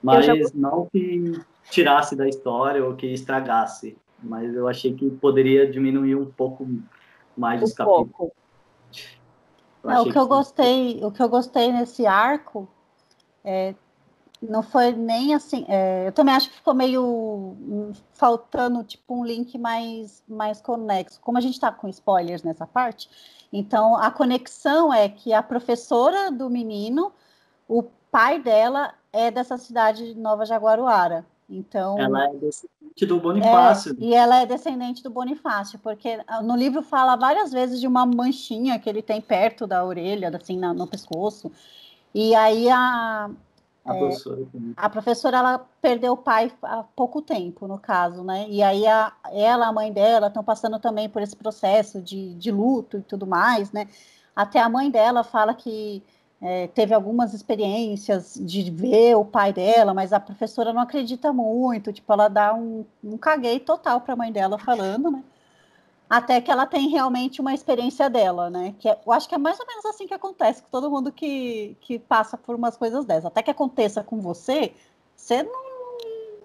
Mas 0.02 0.24
já... 0.24 0.34
não 0.54 0.86
que 0.86 1.38
tirasse 1.70 2.16
da 2.16 2.26
história 2.26 2.82
ou 2.82 2.96
que 2.96 3.06
estragasse. 3.06 3.98
Mas 4.22 4.54
eu 4.54 4.66
achei 4.66 4.94
que 4.94 5.10
poderia 5.10 5.70
diminuir 5.70 6.14
um 6.14 6.24
pouco 6.24 6.66
mais 7.36 7.60
um 7.60 7.64
os 7.64 7.74
capítulos. 7.74 8.10
Pouco. 8.16 8.34
É, 9.84 10.00
o 10.00 10.04
que, 10.04 10.12
que 10.12 10.18
eu 10.18 10.26
gostei, 10.26 11.04
o 11.04 11.10
que 11.10 11.22
eu 11.22 11.28
gostei 11.28 11.70
nesse 11.70 12.06
arco 12.06 12.66
é 13.44 13.74
não 14.40 14.62
foi 14.62 14.92
nem 14.92 15.34
assim. 15.34 15.66
É, 15.68 16.08
eu 16.08 16.12
também 16.12 16.34
acho 16.34 16.48
que 16.48 16.56
ficou 16.56 16.72
meio 16.72 17.04
hum, 17.04 17.92
faltando 18.14 18.82
tipo 18.82 19.14
um 19.14 19.24
link 19.24 19.58
mais, 19.58 20.22
mais 20.26 20.60
conexo. 20.62 21.20
Como 21.20 21.36
a 21.36 21.40
gente 21.42 21.54
está 21.54 21.70
com 21.70 21.88
spoilers 21.88 22.42
nessa 22.42 22.66
parte, 22.66 23.10
então 23.52 23.96
a 23.96 24.10
conexão 24.10 24.92
é 24.92 25.08
que 25.08 25.32
a 25.32 25.42
professora 25.42 26.30
do 26.30 26.48
menino, 26.48 27.12
o 27.68 27.82
pai 28.10 28.40
dela 28.40 28.94
é 29.12 29.30
dessa 29.30 29.56
cidade 29.56 30.14
de 30.14 30.20
Nova 30.20 30.44
Jaguaruara. 30.44 31.24
Então, 31.48 31.98
ela 31.98 32.26
é 32.26 32.34
descendente 32.34 33.06
do 33.06 33.18
Bonifácio. 33.18 33.92
É, 33.92 34.04
e 34.04 34.14
ela 34.14 34.40
é 34.40 34.46
descendente 34.46 35.02
do 35.02 35.10
Bonifácio, 35.10 35.80
porque 35.80 36.20
ah, 36.28 36.40
no 36.40 36.56
livro 36.56 36.80
fala 36.80 37.16
várias 37.16 37.50
vezes 37.50 37.80
de 37.80 37.88
uma 37.88 38.06
manchinha 38.06 38.78
que 38.78 38.88
ele 38.88 39.02
tem 39.02 39.20
perto 39.20 39.66
da 39.66 39.84
orelha, 39.84 40.28
assim, 40.28 40.56
no, 40.56 40.72
no 40.72 40.86
pescoço. 40.86 41.50
E 42.14 42.36
aí 42.36 42.70
a, 42.70 43.30
a, 43.84 43.94
é, 43.94 43.98
professora, 43.98 44.46
a 44.76 44.90
professora 44.90 45.36
ela 45.38 45.66
perdeu 45.80 46.12
o 46.12 46.16
pai 46.16 46.52
há 46.62 46.82
pouco 46.94 47.22
tempo, 47.22 47.66
no 47.66 47.78
caso, 47.78 48.22
né? 48.22 48.46
E 48.48 48.62
aí 48.62 48.86
a, 48.86 49.12
ela, 49.32 49.68
a 49.68 49.72
mãe 49.72 49.92
dela, 49.92 50.26
estão 50.26 50.44
passando 50.44 50.78
também 50.78 51.08
por 51.08 51.22
esse 51.22 51.34
processo 51.34 52.00
de, 52.00 52.34
de 52.34 52.50
luto 52.50 52.98
e 52.98 53.02
tudo 53.02 53.26
mais, 53.26 53.72
né? 53.72 53.88
Até 54.36 54.60
a 54.60 54.68
mãe 54.68 54.90
dela 54.90 55.24
fala 55.24 55.54
que 55.54 56.02
é, 56.40 56.68
teve 56.68 56.94
algumas 56.94 57.34
experiências 57.34 58.38
de 58.40 58.70
ver 58.70 59.14
o 59.16 59.24
pai 59.24 59.52
dela, 59.52 59.92
mas 59.92 60.12
a 60.12 60.20
professora 60.20 60.72
não 60.72 60.80
acredita 60.80 61.32
muito, 61.32 61.92
tipo, 61.92 62.12
ela 62.12 62.28
dá 62.28 62.54
um, 62.54 62.84
um 63.02 63.18
caguei 63.18 63.60
total 63.60 64.00
para 64.00 64.14
a 64.14 64.16
mãe 64.16 64.32
dela 64.32 64.58
falando, 64.58 65.10
né? 65.10 65.22
Até 66.10 66.40
que 66.40 66.50
ela 66.50 66.66
tem 66.66 66.88
realmente 66.88 67.40
uma 67.40 67.54
experiência 67.54 68.10
dela, 68.10 68.50
né? 68.50 68.74
Que 68.80 68.88
é, 68.88 68.98
eu 69.06 69.12
acho 69.12 69.28
que 69.28 69.34
é 69.36 69.38
mais 69.38 69.60
ou 69.60 69.66
menos 69.66 69.84
assim 69.84 70.08
que 70.08 70.12
acontece 70.12 70.60
com 70.60 70.68
todo 70.68 70.90
mundo 70.90 71.12
que, 71.12 71.76
que 71.80 72.00
passa 72.00 72.36
por 72.36 72.56
umas 72.56 72.76
coisas 72.76 73.04
dessas. 73.04 73.26
Até 73.26 73.44
que 73.44 73.50
aconteça 73.50 74.02
com 74.02 74.20
você, 74.20 74.74
você 75.14 75.44
não 75.44 75.52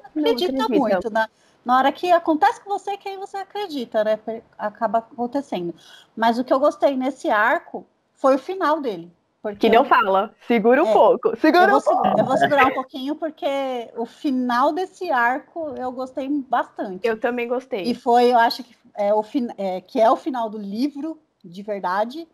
acredita, 0.03 0.51
não 0.53 0.65
acredita. 0.65 0.69
muito, 0.69 1.09
né? 1.09 1.27
Na 1.65 1.79
hora 1.79 1.91
que 1.91 2.11
acontece 2.11 2.61
com 2.61 2.69
você, 2.69 2.95
que 2.95 3.09
aí 3.09 3.17
você 3.17 3.37
acredita, 3.37 4.03
né? 4.03 4.19
Acaba 4.55 4.99
acontecendo. 4.99 5.73
Mas 6.15 6.37
o 6.37 6.43
que 6.43 6.53
eu 6.53 6.59
gostei 6.59 6.95
nesse 6.95 7.31
arco 7.31 7.87
foi 8.13 8.35
o 8.35 8.39
final 8.39 8.79
dele. 8.79 9.11
Porque 9.53 9.69
que 9.69 9.75
não 9.75 9.85
fala. 9.85 10.33
Segura 10.47 10.83
um 10.83 10.87
é, 10.87 10.93
pouco. 10.93 11.37
Segura 11.37 11.71
eu 11.71 11.77
um 11.77 11.81
pouco. 11.81 12.07
Eu 12.17 12.25
vou 12.25 12.35
segurar 12.35 12.65
um 12.65 12.73
pouquinho 12.73 13.15
porque 13.15 13.91
o 13.95 14.05
final 14.05 14.73
desse 14.73 15.11
arco 15.11 15.75
eu 15.77 15.91
gostei 15.91 16.27
bastante. 16.27 17.07
Eu 17.07 17.19
também 17.19 17.47
gostei. 17.47 17.83
E 17.83 17.93
foi, 17.93 18.31
eu 18.31 18.39
acho 18.39 18.63
que 18.63 18.75
é 18.95 19.13
o, 19.13 19.23
é, 19.57 19.81
que 19.81 20.01
é 20.01 20.09
o 20.09 20.15
final 20.15 20.49
do 20.49 20.57
livro, 20.57 21.19
de 21.43 21.61
verdade. 21.61 22.27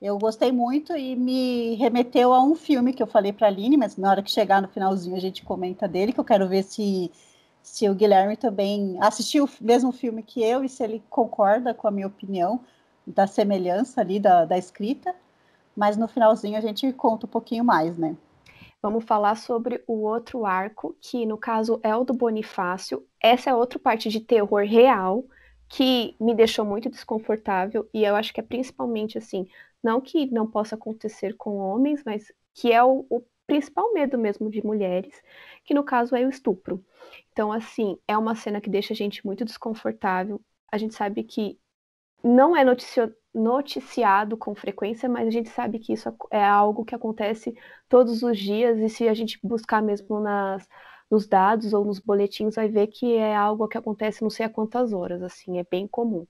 Eu 0.00 0.18
gostei 0.18 0.52
muito 0.52 0.96
e 0.96 1.14
me 1.14 1.74
remeteu 1.74 2.32
a 2.32 2.42
um 2.42 2.54
filme 2.54 2.94
que 2.94 3.02
eu 3.02 3.06
falei 3.06 3.32
para 3.32 3.46
a 3.46 3.50
Aline, 3.50 3.76
mas 3.76 3.98
na 3.98 4.08
hora 4.08 4.22
que 4.22 4.30
chegar 4.30 4.62
no 4.62 4.68
finalzinho 4.68 5.16
a 5.16 5.20
gente 5.20 5.44
comenta 5.44 5.86
dele, 5.86 6.14
que 6.14 6.20
eu 6.20 6.24
quero 6.24 6.48
ver 6.48 6.62
se, 6.62 7.10
se 7.62 7.86
o 7.90 7.94
Guilherme 7.94 8.38
também 8.38 8.96
assistiu 9.00 9.44
o 9.44 9.50
mesmo 9.60 9.92
filme 9.92 10.22
que 10.22 10.42
eu 10.42 10.64
e 10.64 10.68
se 10.68 10.82
ele 10.82 11.02
concorda 11.10 11.74
com 11.74 11.86
a 11.86 11.90
minha 11.90 12.06
opinião 12.06 12.60
da 13.06 13.26
semelhança 13.26 14.00
ali 14.00 14.18
da, 14.18 14.46
da 14.46 14.56
escrita 14.56 15.14
mas 15.76 15.96
no 15.96 16.08
finalzinho 16.08 16.56
a 16.56 16.60
gente 16.60 16.92
conta 16.92 17.26
um 17.26 17.28
pouquinho 17.28 17.64
mais, 17.64 17.96
né? 17.96 18.16
Vamos 18.82 19.04
falar 19.04 19.34
sobre 19.36 19.82
o 19.86 20.02
outro 20.02 20.44
arco, 20.44 20.94
que 21.00 21.24
no 21.24 21.38
caso 21.38 21.80
é 21.82 21.96
o 21.96 22.04
do 22.04 22.12
Bonifácio. 22.12 23.06
Essa 23.20 23.50
é 23.50 23.54
outra 23.54 23.78
parte 23.78 24.10
de 24.10 24.20
terror 24.20 24.62
real 24.64 25.24
que 25.68 26.14
me 26.20 26.34
deixou 26.34 26.64
muito 26.64 26.90
desconfortável 26.90 27.88
e 27.94 28.04
eu 28.04 28.14
acho 28.14 28.32
que 28.32 28.40
é 28.40 28.42
principalmente 28.42 29.16
assim, 29.16 29.48
não 29.82 30.00
que 30.00 30.26
não 30.26 30.46
possa 30.46 30.74
acontecer 30.74 31.34
com 31.36 31.56
homens, 31.56 32.02
mas 32.04 32.30
que 32.52 32.72
é 32.72 32.82
o, 32.84 33.06
o 33.08 33.22
principal 33.46 33.92
medo 33.92 34.18
mesmo 34.18 34.50
de 34.50 34.64
mulheres, 34.64 35.14
que 35.64 35.74
no 35.74 35.82
caso 35.82 36.14
é 36.14 36.24
o 36.24 36.28
estupro. 36.28 36.84
Então, 37.32 37.52
assim, 37.52 37.98
é 38.06 38.16
uma 38.16 38.34
cena 38.34 38.60
que 38.60 38.70
deixa 38.70 38.92
a 38.92 38.96
gente 38.96 39.24
muito 39.26 39.44
desconfortável. 39.44 40.40
A 40.70 40.78
gente 40.78 40.94
sabe 40.94 41.22
que 41.24 41.58
não 42.22 42.56
é 42.56 42.64
noticio 42.64 43.14
noticiado 43.34 44.36
com 44.36 44.54
frequência, 44.54 45.08
mas 45.08 45.26
a 45.26 45.30
gente 45.30 45.48
sabe 45.48 45.78
que 45.78 45.92
isso 45.92 46.14
é 46.30 46.44
algo 46.44 46.84
que 46.84 46.94
acontece 46.94 47.54
todos 47.88 48.22
os 48.22 48.38
dias, 48.38 48.78
e 48.78 48.88
se 48.88 49.08
a 49.08 49.14
gente 49.14 49.38
buscar 49.42 49.82
mesmo 49.82 50.20
nas, 50.20 50.68
nos 51.10 51.26
dados 51.26 51.72
ou 51.72 51.84
nos 51.84 51.98
boletins, 51.98 52.54
vai 52.54 52.68
ver 52.68 52.86
que 52.88 53.14
é 53.16 53.34
algo 53.34 53.68
que 53.68 53.78
acontece 53.78 54.22
não 54.22 54.30
sei 54.30 54.46
a 54.46 54.50
quantas 54.50 54.92
horas, 54.92 55.22
assim, 55.22 55.58
é 55.58 55.64
bem 55.68 55.86
comum. 55.88 56.26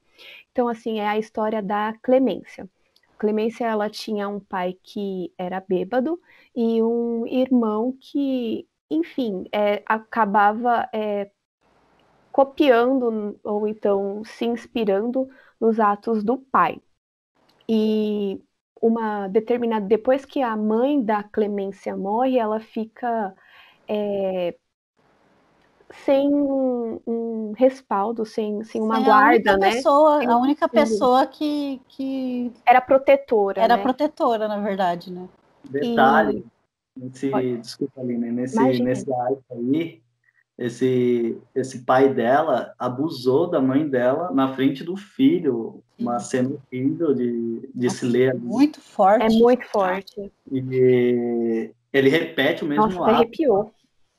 Então, 0.52 0.68
assim, 0.68 1.00
é 1.00 1.06
a 1.08 1.18
história 1.18 1.62
da 1.62 1.94
Clemência. 2.02 2.68
Clemência, 3.18 3.66
ela 3.66 3.88
tinha 3.90 4.28
um 4.28 4.40
pai 4.40 4.76
que 4.82 5.32
era 5.38 5.61
bêbado 5.61 6.20
e 6.54 6.82
um 6.82 7.26
irmão 7.26 7.96
que, 8.00 8.68
enfim, 8.90 9.46
é, 9.52 9.82
acabava 9.87 10.88
é, 10.92 11.30
copiando 12.32 13.38
ou 13.44 13.66
então 13.68 14.23
se 14.25 14.44
inspirando 14.44 15.28
nos 15.61 15.78
atos 15.80 16.25
do 16.25 16.37
pai. 16.38 16.80
E 17.68 18.40
uma 18.80 19.28
determinada. 19.28 19.87
Depois 19.87 20.25
que 20.25 20.42
a 20.42 20.56
mãe 20.56 21.02
da 21.02 21.23
Clemência 21.23 21.97
morre, 21.97 22.38
ela 22.38 22.61
fica 22.61 23.35
é, 23.88 24.54
sem 26.04 26.28
um, 26.28 27.00
um, 27.06 27.52
respaldo, 27.56 28.26
sem, 28.26 28.62
sem 28.64 28.83
uma 28.83 28.97
sem 28.97 29.04
guarda, 29.04 29.52
a 29.52 29.56
né? 29.56 29.73
Pessoa, 29.73 30.25
a 30.25 30.37
única 30.37 30.68
pessoa 30.68 31.26
que, 31.26 31.80
que. 31.88 32.52
Era 32.66 32.80
protetora. 32.80 33.62
Era 33.62 33.76
né? 33.76 33.83
protetora, 33.83 34.49
na 34.49 34.61
verdade, 34.61 35.12
né? 35.12 35.28
Detalhe. 35.64 36.38
E... 36.38 36.54
Nesse, 36.97 37.30
desculpa, 37.56 38.00
Aline, 38.00 38.30
nesse, 38.30 38.56
nesse 38.80 39.12
arco 39.12 39.42
aí, 39.50 40.00
esse, 40.56 41.37
esse 41.54 41.80
pai 41.80 42.12
dela 42.12 42.75
abusou 42.78 43.49
da 43.49 43.61
mãe 43.61 43.88
dela 43.88 44.30
na 44.32 44.54
frente 44.54 44.84
do 44.84 44.96
filho, 44.96 45.82
uma 45.99 46.20
cena 46.20 46.56
horrível 46.73 47.12
de, 47.12 47.68
de 47.75 47.90
se 47.90 48.06
ler. 48.06 48.34
Muito 48.34 48.80
forte. 48.80 49.25
É 49.25 49.28
muito 49.28 49.66
forte. 49.68 50.32
E 50.50 51.73
ele 51.92 52.08
repete 52.08 52.64
o 52.64 52.66
mesmo 52.66 52.87
Nossa, 52.87 53.02
ato. 53.02 53.11
arrepiou. 53.11 53.73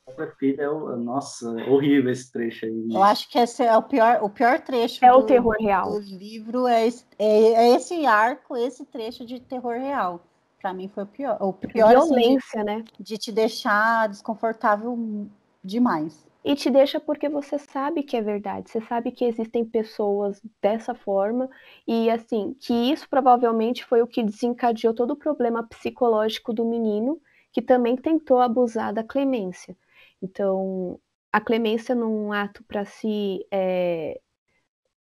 A 0.08 0.27
filha 0.38 0.62
é, 0.62 0.96
nossa, 0.98 1.50
horrível 1.68 2.12
esse 2.12 2.32
trecho 2.32 2.65
aí. 2.65 2.88
Eu 2.92 3.01
acho 3.01 3.27
que 3.30 3.39
esse 3.39 3.63
é 3.63 3.75
o 3.75 3.82
pior, 3.82 4.20
o 4.22 4.30
pior 4.30 4.62
trecho 4.62 5.04
é 5.04 5.10
do, 5.10 5.18
o 5.18 5.24
terror 5.24 5.56
real. 5.60 5.94
do 5.94 6.00
livro, 6.00 6.68
é 6.68 6.86
esse, 6.86 7.06
é, 7.18 7.25
é 7.25 7.75
esse 7.75 8.06
arco, 8.06 8.56
esse 8.56 8.86
trecho 8.86 9.25
de 9.25 9.39
terror 9.39 9.74
real. 9.74 10.22
Para 10.62 10.74
mim 10.74 10.88
foi 10.88 11.04
o 11.04 11.08
pior. 11.08 11.38
O 11.42 11.54
pior 11.54 11.89
Violência, 11.89 12.38
assim, 12.38 12.60
de, 12.60 12.63
né? 12.63 12.84
De 13.00 13.18
te 13.18 13.32
deixar 13.32 14.08
desconfortável 14.10 15.27
demais. 15.65 16.25
E 16.43 16.55
te 16.55 16.69
deixa 16.69 17.00
porque 17.00 17.27
você 17.27 17.57
sabe 17.57 18.03
que 18.03 18.15
é 18.15 18.22
verdade, 18.22 18.69
você 18.69 18.79
sabe 18.81 19.12
que 19.12 19.25
existem 19.25 19.65
pessoas 19.65 20.39
dessa 20.62 20.93
forma, 20.93 21.50
e 21.88 22.07
assim, 22.10 22.53
que 22.60 22.74
isso 22.74 23.10
provavelmente 23.10 23.84
foi 23.84 24.01
o 24.03 24.07
que 24.07 24.22
desencadeou 24.24 24.93
todo 24.93 25.12
o 25.12 25.15
problema 25.15 25.67
psicológico 25.67 26.53
do 26.53 26.63
menino, 26.63 27.19
que 27.51 27.63
também 27.63 27.95
tentou 27.98 28.39
abusar 28.39 28.93
da 28.93 29.03
clemência. 29.03 29.75
Então, 30.22 31.00
a 31.34 31.41
clemência, 31.41 31.95
num 31.95 32.31
ato 32.31 32.63
para 32.65 32.86
se, 32.86 33.45
é, 33.51 34.22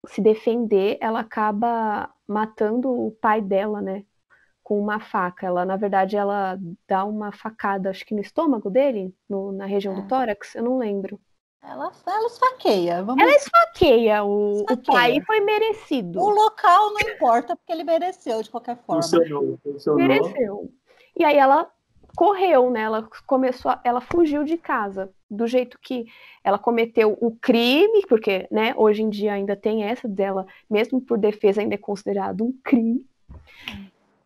se 0.07 0.21
defender, 0.21 0.99
ela 1.01 1.21
acaba 1.21 2.13
matando 2.27 2.91
o 2.91 3.13
pai 3.13 3.41
dela, 3.41 3.81
né? 3.81 4.05
Com 4.71 4.81
uma 4.81 5.01
faca. 5.01 5.49
Ela, 5.49 5.65
na 5.65 5.75
verdade, 5.75 6.17
ela 6.17 6.57
dá 6.87 7.05
uma 7.05 7.33
facada, 7.33 7.91
acho 7.91 8.07
que 8.07 8.15
no 8.15 8.21
estômago 8.21 8.71
dele, 8.71 9.13
no, 9.29 9.51
na 9.51 9.67
região 9.67 9.93
é. 9.95 9.97
do 9.97 10.07
tórax, 10.07 10.55
eu 10.55 10.63
não 10.63 10.79
lembro. 10.79 11.21
Ela, 11.61 11.91
ela 12.07 12.27
esfaqueia. 12.29 13.03
Vamos... 13.03 13.21
Ela 13.21 13.33
esfaqueia. 13.33 14.23
O, 14.23 14.61
esfaqueia. 14.61 14.79
o 14.79 14.85
pai 14.85 15.21
foi 15.23 15.41
merecido. 15.41 16.21
O 16.21 16.31
local 16.31 16.93
não 16.93 17.01
importa, 17.01 17.57
porque 17.57 17.73
ele 17.73 17.83
mereceu 17.83 18.41
de 18.45 18.49
qualquer 18.49 18.77
forma. 18.87 19.03
Funcionou, 19.03 19.59
funcionou. 19.61 19.99
Mereceu. 19.99 20.73
E 21.19 21.25
aí 21.25 21.37
ela 21.37 21.69
correu, 22.15 22.71
né? 22.71 22.83
Ela 22.83 23.09
começou, 23.27 23.73
a, 23.73 23.81
ela 23.83 24.01
fugiu 24.01 24.45
de 24.45 24.57
casa 24.57 25.13
do 25.29 25.49
jeito 25.49 25.81
que 25.83 26.07
ela 26.45 26.61
cometeu 26.61 27.19
o 27.21 27.33
crime, 27.33 28.03
porque, 28.09 28.47
né? 28.53 28.73
Hoje 28.77 29.03
em 29.03 29.11
dia 29.11 29.33
ainda 29.33 29.57
tem 29.57 29.83
essa 29.83 30.07
dela, 30.07 30.47
mesmo 30.71 31.01
por 31.01 31.19
defesa 31.19 31.61
ainda 31.61 31.75
é 31.75 31.79
considerado 31.79 32.45
um 32.45 32.53
crime. 32.63 33.05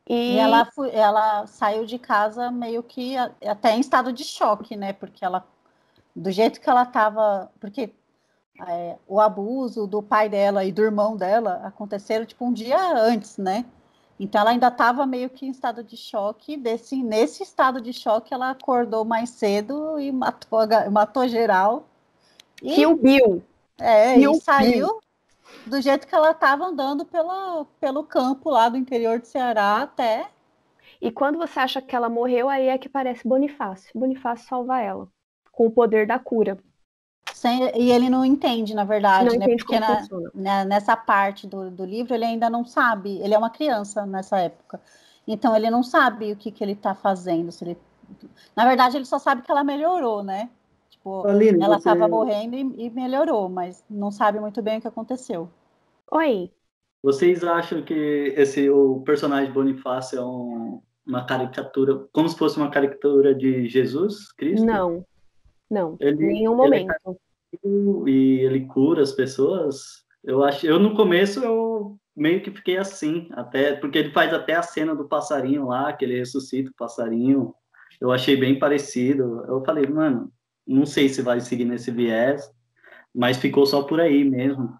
E, 0.09 0.35
e 0.35 0.39
ela, 0.39 0.69
ela 0.93 1.47
saiu 1.47 1.87
de 1.87 1.99
casa 1.99 2.51
meio 2.51 2.83
que 2.83 3.17
até 3.17 3.75
em 3.75 3.81
estado 3.81 4.13
de 4.13 4.25
choque, 4.25 4.77
né? 4.77 4.93
Porque 4.93 5.25
ela, 5.25 5.47
do 6.15 6.31
jeito 6.31 6.61
que 6.61 6.69
ela 6.69 6.83
estava, 6.83 7.51
porque 7.59 7.95
é, 8.67 8.97
o 9.09 9.21
abuso 9.21 9.87
do 9.87 10.03
pai 10.03 10.29
dela 10.29 10.65
e 10.65 10.71
do 10.71 10.83
irmão 10.83 11.17
dela 11.17 11.63
aconteceram 11.65 12.27
tipo 12.27 12.45
um 12.45 12.53
dia 12.53 12.79
antes, 12.97 13.39
né? 13.39 13.65
Então 14.21 14.41
ela 14.41 14.51
ainda 14.51 14.69
estava 14.69 15.07
meio 15.07 15.29
que 15.29 15.47
em 15.47 15.51
estado 15.51 15.83
de 15.83 15.97
choque. 15.97 16.57
Desse, 16.57 17.03
nesse 17.03 17.43
estado 17.43 17.81
de 17.81 17.93
choque, 17.93 18.33
ela 18.33 18.51
acordou 18.51 19.05
mais 19.05 19.31
cedo 19.31 19.99
e 19.99 20.13
matou, 20.13 20.61
matou 20.93 21.27
geral. 21.27 21.89
E, 22.63 22.75
Kill 22.75 22.97
Bill. 22.97 23.43
É, 23.79 24.15
Kill 24.15 24.33
e 24.33 24.41
saiu, 24.41 24.73
Bill 24.73 25.04
do 25.67 25.81
jeito 25.81 26.07
que 26.07 26.15
ela 26.15 26.31
estava 26.31 26.65
andando 26.65 27.05
pela, 27.05 27.65
pelo 27.81 28.05
campo 28.05 28.51
lá 28.51 28.69
do 28.69 28.77
interior 28.77 29.21
do 29.21 29.27
Ceará 29.27 29.83
até. 29.83 30.29
E 31.01 31.11
quando 31.11 31.39
você 31.39 31.61
acha 31.61 31.83
que 31.83 31.95
ela 31.95 32.09
morreu, 32.09 32.49
aí 32.49 32.69
é 32.69 32.79
que 32.79 32.89
parece 32.89 33.27
Bonifácio. 33.27 33.91
Bonifácio 33.95 34.49
salva 34.49 34.81
ela. 34.81 35.09
com 35.53 35.67
o 35.67 35.71
poder 35.71 36.07
da 36.07 36.19
cura. 36.19 36.59
Sem, 37.33 37.71
e 37.77 37.91
ele 37.91 38.09
não 38.09 38.25
entende, 38.25 38.75
na 38.75 38.85
verdade, 38.85 39.31
não 39.31 39.39
né? 39.39 39.57
Porque 39.57 39.79
na, 39.79 40.07
na, 40.35 40.65
nessa 40.65 40.97
parte 40.97 41.47
do, 41.47 41.71
do 41.71 41.85
livro 41.85 42.15
ele 42.15 42.25
ainda 42.25 42.49
não 42.49 42.65
sabe, 42.65 43.19
ele 43.19 43.35
é 43.35 43.39
uma 43.39 43.51
criança 43.51 44.07
nessa 44.07 44.39
época. 44.39 44.81
Então 45.27 45.57
ele 45.57 45.71
não 45.71 45.83
sabe 45.83 46.33
o 46.33 46.37
que, 46.37 46.51
que 46.51 46.63
ele 46.63 46.73
está 46.73 46.95
fazendo. 46.95 47.51
Se 47.51 47.65
ele... 47.65 47.79
Na 48.55 48.67
verdade, 48.67 48.97
ele 48.97 49.05
só 49.05 49.19
sabe 49.19 49.43
que 49.43 49.51
ela 49.51 49.65
melhorou, 49.65 50.23
né? 50.23 50.51
Tipo, 51.05 51.27
Aline, 51.27 51.63
ela 51.63 51.77
estava 51.77 52.01
você... 52.01 52.09
morrendo 52.09 52.57
e, 52.57 52.87
e, 52.87 52.91
melhorou, 52.91 53.47
mas 53.51 53.85
não 53.91 54.11
sabe 54.11 54.41
muito 54.41 54.63
bem 54.63 54.79
o 54.79 54.81
que 54.81 54.89
aconteceu. 54.89 55.51
Oi. 56.11 56.51
Vocês 57.03 57.45
acham 57.45 57.83
que 57.83 58.33
esse 58.35 58.71
o 58.71 59.03
personagem 59.03 59.53
Bonifácio 59.53 60.19
é 60.19 60.25
um, 60.25 60.81
uma 61.07 61.27
caricatura, 61.27 62.07
como 62.11 62.27
se 62.27 62.39
fosse 62.39 62.57
uma 62.57 62.71
caricatura 62.71 63.35
de 63.35 63.69
Jesus 63.69 64.33
Cristo? 64.33 64.65
Não, 64.65 65.05
não, 65.71 65.99
ele, 66.01 66.25
em 66.25 66.27
nenhum 66.27 66.57
momento. 66.57 66.91
Ele 67.63 68.07
é 68.07 68.11
e 68.11 68.41
ele 68.41 68.65
cura 68.65 69.03
as 69.03 69.13
pessoas. 69.13 70.07
Eu 70.23 70.43
acho, 70.43 70.67
eu 70.67 70.79
no 70.79 70.97
começo 70.97 71.45
eu 71.45 71.99
meio 72.17 72.43
que 72.43 72.51
fiquei 72.51 72.79
assim, 72.79 73.29
até 73.33 73.75
porque 73.75 73.99
ele 73.99 74.11
faz 74.11 74.33
até 74.33 74.55
a 74.55 74.63
cena 74.63 74.95
do 74.95 75.07
passarinho 75.07 75.67
lá, 75.67 75.93
que 75.93 76.07
ele 76.07 76.19
ressuscita 76.19 76.71
o 76.71 76.77
passarinho. 76.79 77.55
Eu 78.01 78.11
achei 78.11 78.39
bem 78.39 78.59
parecido. 78.59 79.45
Eu 79.47 79.63
falei, 79.63 79.87
mano, 79.87 80.33
não 80.67 80.87
sei 80.87 81.09
se 81.09 81.23
vai 81.23 81.41
seguir 81.41 81.65
nesse 81.65 81.91
viés, 81.91 82.51
mas 83.15 83.37
ficou 83.37 83.67
só 83.67 83.83
por 83.83 84.01
aí 84.01 84.25
mesmo. 84.25 84.73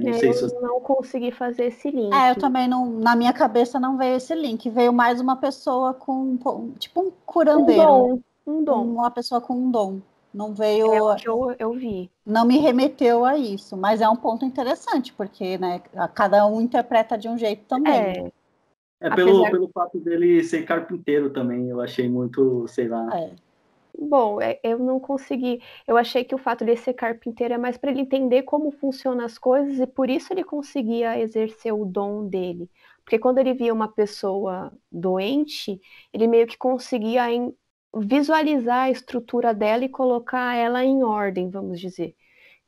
Não 0.00 0.10
é, 0.10 0.14
sei 0.14 0.32
se 0.32 0.44
eu 0.44 0.60
não 0.60 0.80
consegui 0.80 1.30
fazer 1.30 1.66
esse 1.66 1.90
link. 1.90 2.14
É, 2.14 2.30
eu 2.30 2.36
também 2.36 2.68
não, 2.68 2.90
na 2.90 3.16
minha 3.16 3.32
cabeça 3.32 3.80
não 3.80 3.96
veio 3.96 4.16
esse 4.16 4.34
link. 4.34 4.68
Veio 4.68 4.92
mais 4.92 5.20
uma 5.20 5.36
pessoa 5.36 5.94
com, 5.94 6.38
tipo 6.78 7.00
um 7.00 7.10
curandeiro. 7.24 7.82
Um 7.82 7.86
dom. 7.86 8.20
Um 8.46 8.64
dom. 8.64 8.84
Uma 8.84 9.10
pessoa 9.10 9.40
com 9.40 9.54
um 9.54 9.70
dom. 9.70 10.00
Não 10.32 10.52
veio. 10.52 10.92
É 10.92 11.02
o 11.02 11.16
que 11.16 11.28
eu, 11.28 11.54
eu 11.58 11.72
vi. 11.72 12.10
Não 12.24 12.44
me 12.44 12.58
remeteu 12.58 13.24
a 13.24 13.38
isso, 13.38 13.74
mas 13.74 14.02
é 14.02 14.08
um 14.08 14.16
ponto 14.16 14.44
interessante, 14.44 15.12
porque 15.14 15.56
né, 15.56 15.80
cada 16.14 16.46
um 16.46 16.60
interpreta 16.60 17.16
de 17.16 17.26
um 17.26 17.38
jeito 17.38 17.64
também. 17.66 17.94
É, 17.94 18.32
é 19.00 19.14
pelo, 19.14 19.30
Apesar... 19.30 19.50
pelo 19.50 19.68
fato 19.68 19.98
dele 19.98 20.44
ser 20.44 20.66
carpinteiro 20.66 21.30
também, 21.30 21.70
eu 21.70 21.80
achei 21.80 22.06
muito, 22.06 22.68
sei 22.68 22.86
lá. 22.86 23.08
É. 23.18 23.30
Bom, 23.98 24.40
é, 24.40 24.60
eu 24.62 24.78
não 24.78 25.00
consegui. 25.00 25.60
Eu 25.86 25.96
achei 25.96 26.22
que 26.24 26.34
o 26.34 26.38
fato 26.38 26.64
de 26.64 26.76
ser 26.76 26.92
carpinteiro 26.94 27.54
é 27.54 27.58
mais 27.58 27.78
para 27.78 27.90
ele 27.90 28.00
entender 28.02 28.42
como 28.42 28.70
funcionam 28.70 29.24
as 29.24 29.38
coisas 29.38 29.78
e 29.80 29.86
por 29.86 30.10
isso 30.10 30.32
ele 30.32 30.44
conseguia 30.44 31.18
exercer 31.18 31.72
o 31.72 31.84
dom 31.84 32.28
dele. 32.28 32.70
Porque 33.02 33.18
quando 33.18 33.38
ele 33.38 33.54
via 33.54 33.72
uma 33.72 33.88
pessoa 33.88 34.72
doente, 34.92 35.80
ele 36.12 36.26
meio 36.26 36.46
que 36.46 36.58
conseguia 36.58 37.24
visualizar 37.94 38.84
a 38.84 38.90
estrutura 38.90 39.54
dela 39.54 39.84
e 39.84 39.88
colocar 39.88 40.54
ela 40.54 40.84
em 40.84 41.02
ordem, 41.02 41.48
vamos 41.50 41.80
dizer. 41.80 42.14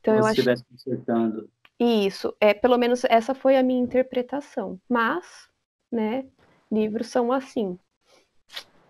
Então 0.00 0.14
Como 0.14 0.24
eu 0.24 0.26
acho 0.26 0.40
estivesse 0.40 0.64
consertando. 0.64 1.50
Isso, 1.80 2.34
é 2.40 2.54
pelo 2.54 2.76
menos 2.78 3.04
essa 3.04 3.34
foi 3.34 3.56
a 3.56 3.62
minha 3.62 3.80
interpretação. 3.80 4.80
Mas, 4.88 5.48
né, 5.90 6.26
livros 6.70 7.08
são 7.08 7.32
assim. 7.32 7.78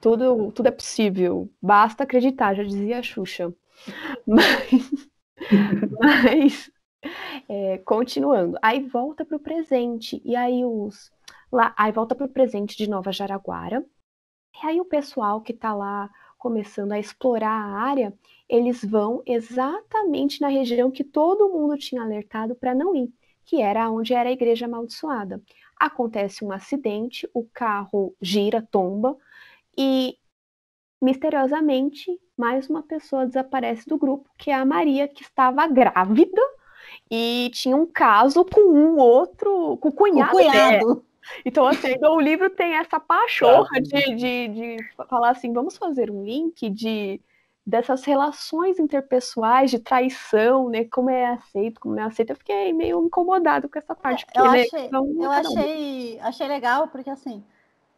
Tudo, 0.00 0.52
tudo 0.52 0.67
é 0.67 0.71
possível. 0.71 1.50
Basta 1.61 2.05
acreditar, 2.05 2.55
já 2.55 2.62
dizia 2.62 2.99
a 2.99 3.02
Xuxa. 3.02 3.52
Mas, 4.26 5.09
mas 6.00 6.71
é, 7.49 7.78
continuando. 7.78 8.59
Aí 8.61 8.81
volta 8.83 9.25
para 9.25 9.37
o 9.37 9.40
presente. 9.40 10.21
E 10.25 10.35
aí 10.37 10.64
os 10.64 11.11
lá, 11.50 11.75
aí 11.76 11.93
volta 11.93 12.14
para 12.14 12.26
o 12.26 12.28
presente 12.28 12.76
de 12.76 12.88
Nova 12.88 13.12
Jaraguara. 13.12 13.85
E 14.62 14.67
aí 14.67 14.81
o 14.81 14.85
pessoal 14.85 15.40
que 15.40 15.52
está 15.52 15.75
lá 15.75 16.11
começando 16.38 16.93
a 16.93 16.99
explorar 16.99 17.50
a 17.50 17.81
área, 17.81 18.14
eles 18.49 18.85
vão 18.85 19.23
exatamente 19.26 20.40
na 20.40 20.49
região 20.49 20.90
que 20.90 21.05
todo 21.05 21.49
mundo 21.49 21.76
tinha 21.76 22.02
alertado 22.02 22.55
para 22.55 22.75
não 22.75 22.95
ir, 22.95 23.12
que 23.45 23.61
era 23.61 23.90
onde 23.90 24.14
era 24.14 24.28
a 24.28 24.33
igreja 24.33 24.67
amaldiçoada. 24.67 25.43
Acontece 25.76 26.45
um 26.45 26.52
acidente, 26.52 27.28
o 27.35 27.45
carro 27.52 28.14
gira, 28.21 28.67
tomba 28.71 29.17
e 29.79 30.17
misteriosamente 31.01 32.11
mais 32.37 32.69
uma 32.69 32.83
pessoa 32.83 33.27
desaparece 33.27 33.87
do 33.87 33.97
grupo, 33.97 34.29
que 34.37 34.51
é 34.51 34.55
a 34.55 34.64
Maria, 34.64 35.07
que 35.07 35.23
estava 35.23 35.67
grávida 35.69 36.43
e 37.09 37.51
tinha 37.55 37.77
um 37.77 37.87
caso 37.87 38.45
com 38.45 38.61
um 38.61 38.97
outro, 38.97 39.77
com 39.77 39.88
o 39.88 39.93
cunhado, 39.93 40.37
o 40.37 40.37
cunhado. 40.37 41.05
Então, 41.45 41.67
assim, 41.67 41.93
então 41.93 42.17
o 42.17 42.21
livro 42.21 42.51
tem 42.51 42.75
essa 42.75 42.99
pachorra 42.99 43.81
de, 43.81 44.14
de, 44.14 44.49
de 44.49 44.77
falar 45.09 45.31
assim, 45.31 45.53
vamos 45.53 45.77
fazer 45.77 46.11
um 46.11 46.25
link 46.25 46.69
de 46.71 47.21
dessas 47.64 48.03
relações 48.03 48.79
interpessoais, 48.79 49.71
de 49.71 49.79
traição, 49.79 50.71
né? 50.71 50.85
Como 50.85 51.11
é 51.11 51.27
aceito, 51.27 51.79
como 51.79 51.95
não 51.95 52.03
é 52.03 52.07
aceito. 52.07 52.31
Eu 52.31 52.37
fiquei 52.37 52.73
meio 52.73 53.05
incomodado 53.05 53.69
com 53.69 53.79
essa 53.79 53.95
parte. 53.95 54.25
É, 54.35 54.41
eu 54.41 54.45
achei, 54.45 54.88
eu 54.91 55.31
achei, 55.31 56.21
achei 56.21 56.49
legal, 56.49 56.88
porque 56.88 57.11
assim, 57.11 57.45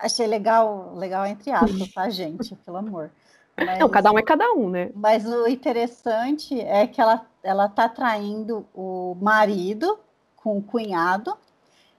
achei 0.00 0.26
legal, 0.26 0.94
legal 0.96 1.26
entre 1.26 1.50
aspas, 1.50 1.92
tá, 1.92 2.10
gente? 2.10 2.56
Pelo 2.56 2.78
amor. 2.78 3.10
Mas, 3.56 3.78
não, 3.78 3.88
cada 3.88 4.10
um 4.10 4.18
é 4.18 4.22
cada 4.22 4.52
um, 4.52 4.70
né? 4.70 4.90
Mas 4.94 5.26
o 5.26 5.46
interessante 5.46 6.58
é 6.58 6.86
que 6.86 7.00
ela, 7.00 7.26
ela 7.42 7.68
tá 7.68 7.88
traindo 7.88 8.66
o 8.74 9.16
marido 9.20 9.98
com 10.36 10.56
o 10.56 10.62
cunhado 10.62 11.36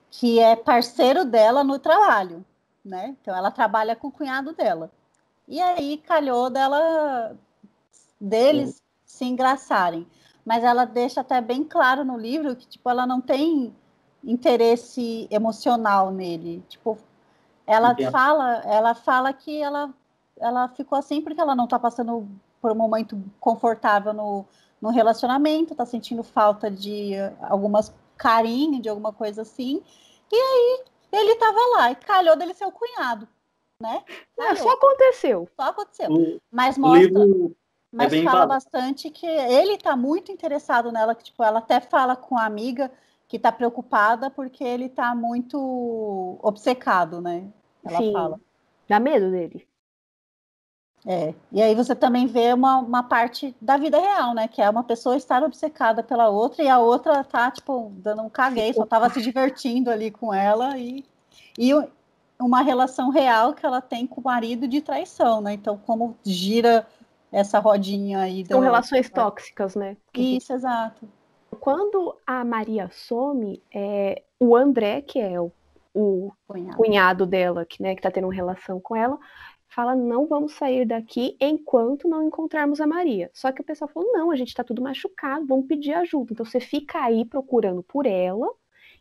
que 0.10 0.40
é 0.40 0.56
parceiro 0.56 1.24
dela 1.24 1.64
no 1.64 1.80
trabalho, 1.80 2.44
né? 2.84 3.16
Então 3.22 3.36
ela 3.36 3.50
trabalha 3.50 3.96
com 3.96 4.08
o 4.08 4.12
cunhado 4.12 4.54
dela. 4.54 4.92
E 5.48 5.62
aí 5.62 5.98
calhou 6.06 6.50
dela 6.50 7.36
deles 8.20 8.76
Sim. 8.76 8.82
se 9.06 9.26
engraçarem. 9.26 10.06
Mas 10.44 10.64
ela 10.64 10.86
deixa 10.86 11.22
até 11.22 11.40
bem 11.40 11.64
claro 11.64 12.04
no 12.04 12.18
livro 12.18 12.56
que 12.56 12.68
tipo 12.68 12.90
ela 12.90 13.06
não 13.06 13.22
tem 13.22 13.74
interesse 14.24 15.28
emocional 15.32 16.12
nele. 16.12 16.64
Tipo, 16.68 16.98
ela 17.66 17.92
Entendo. 17.92 18.12
fala, 18.12 18.58
ela 18.66 18.96
fala 18.96 19.34
que 19.34 19.62
ela 19.62 19.94
ela 20.40 20.68
ficou 20.70 20.98
assim 20.98 21.22
porque 21.22 21.40
ela 21.40 21.56
não 21.56 21.66
está 21.66 21.78
passando 21.78 22.28
por 22.60 22.72
um 22.72 22.76
momento 22.76 23.22
confortável 23.40 24.14
no, 24.14 24.46
no 24.82 24.90
relacionamento, 24.90 25.74
está 25.74 25.86
sentindo 25.86 26.24
falta 26.24 26.70
de 26.70 27.14
algumas 27.42 27.94
carinho, 28.18 28.82
de 28.82 28.90
alguma 28.90 29.14
coisa 29.14 29.42
assim. 29.44 29.82
E 30.32 30.36
aí 30.36 30.84
ele 31.12 31.32
estava 31.34 31.60
lá 31.76 31.92
e 31.92 31.96
calhou 31.96 32.36
dele 32.36 32.54
ser 32.54 32.66
o 32.66 32.72
cunhado, 32.72 33.28
né? 33.80 34.04
É, 34.40 34.56
só 34.56 34.72
aconteceu. 34.72 35.50
Só 35.56 35.70
aconteceu. 35.70 36.12
O, 36.12 36.42
mas 36.52 36.78
mostra. 36.78 37.24
É 37.24 37.62
mas 37.92 38.14
é 38.14 38.24
fala 38.24 38.46
bastante 38.46 39.10
que 39.10 39.26
ele 39.26 39.74
está 39.74 39.98
muito 39.98 40.32
interessado 40.32 40.92
nela, 40.92 41.14
que 41.14 41.26
tipo, 41.26 41.44
ela 41.44 41.60
até 41.60 41.82
fala 41.82 42.16
com 42.16 42.38
a 42.38 42.46
amiga 42.46 42.90
que 43.32 43.38
está 43.38 43.50
preocupada 43.50 44.30
porque 44.30 44.62
ele 44.62 44.88
está 44.88 45.16
muito 45.16 46.38
obcecado, 46.44 47.22
né? 47.22 47.48
Ela 47.82 47.98
Sim. 47.98 48.12
fala. 48.12 48.42
Dá 48.90 49.00
medo 49.00 49.32
dele. 49.32 49.66
É, 51.08 51.34
e 51.50 51.62
aí 51.62 51.74
você 51.74 51.96
também 51.96 52.28
vê 52.28 52.52
uma, 52.52 52.80
uma 52.80 53.04
parte 53.04 53.56
da 53.62 53.78
vida 53.78 53.98
real, 53.98 54.34
né? 54.34 54.50
Que 54.50 54.62
é 54.62 54.70
uma 54.70 54.84
pessoa 54.84 55.16
estar 55.16 55.42
obcecada 55.44 56.04
pela 56.04 56.28
outra 56.28 56.62
e 56.62 56.68
a 56.68 56.78
outra 56.80 57.24
tá, 57.24 57.50
tipo, 57.50 57.94
dando 57.96 58.22
um 58.22 58.30
caguei, 58.30 58.74
só 58.74 58.86
tava 58.86 59.10
se 59.10 59.22
divertindo 59.22 59.90
ali 59.90 60.12
com 60.12 60.34
ela 60.34 60.78
e, 60.78 61.06
e 61.58 61.72
uma 62.38 62.62
relação 62.62 63.10
real 63.10 63.54
que 63.54 63.66
ela 63.66 63.80
tem 63.80 64.06
com 64.06 64.20
o 64.20 64.24
marido 64.26 64.68
de 64.68 64.82
traição, 64.82 65.40
né? 65.40 65.54
Então, 65.54 65.78
como 65.78 66.18
gira 66.22 66.86
essa 67.32 67.60
rodinha 67.60 68.20
aí. 68.20 68.46
São 68.46 68.60
relações 68.60 69.10
tóxicas, 69.10 69.74
né? 69.74 69.96
Isso, 70.14 70.52
exato. 70.52 71.08
Quando 71.60 72.18
a 72.26 72.44
Maria 72.44 72.90
some, 72.92 73.62
é, 73.74 74.24
o 74.40 74.56
André, 74.56 75.02
que 75.02 75.20
é 75.20 75.40
o, 75.40 75.52
o 75.94 76.32
cunhado. 76.48 76.78
cunhado 76.78 77.26
dela, 77.26 77.66
que, 77.66 77.82
né, 77.82 77.96
que 77.96 78.02
tá 78.02 78.10
tendo 78.10 78.26
uma 78.28 78.34
relação 78.34 78.80
com 78.80 78.96
ela, 78.96 79.20
fala: 79.68 79.96
não 79.96 80.28
vamos 80.28 80.54
sair 80.54 80.86
daqui 80.86 81.36
enquanto 81.40 82.08
não 82.08 82.24
encontrarmos 82.24 82.80
a 82.80 82.88
Maria. 82.88 83.30
Só 83.34 83.52
que 83.52 83.62
o 83.62 83.66
pessoal 83.66 83.90
falou: 83.90 84.12
não, 84.12 84.32
a 84.32 84.36
gente 84.36 84.50
está 84.50 84.64
tudo 84.64 84.82
machucado, 84.82 85.46
vamos 85.48 85.68
pedir 85.68 85.94
ajuda. 85.94 86.34
Então 86.34 86.46
você 86.46 86.60
fica 86.60 87.00
aí 87.04 87.26
procurando 87.26 87.84
por 87.84 88.06
ela 88.06 88.48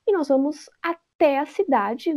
e 0.06 0.12
nós 0.12 0.28
vamos 0.28 0.68
até 0.82 1.38
a 1.38 1.46
cidade, 1.46 2.12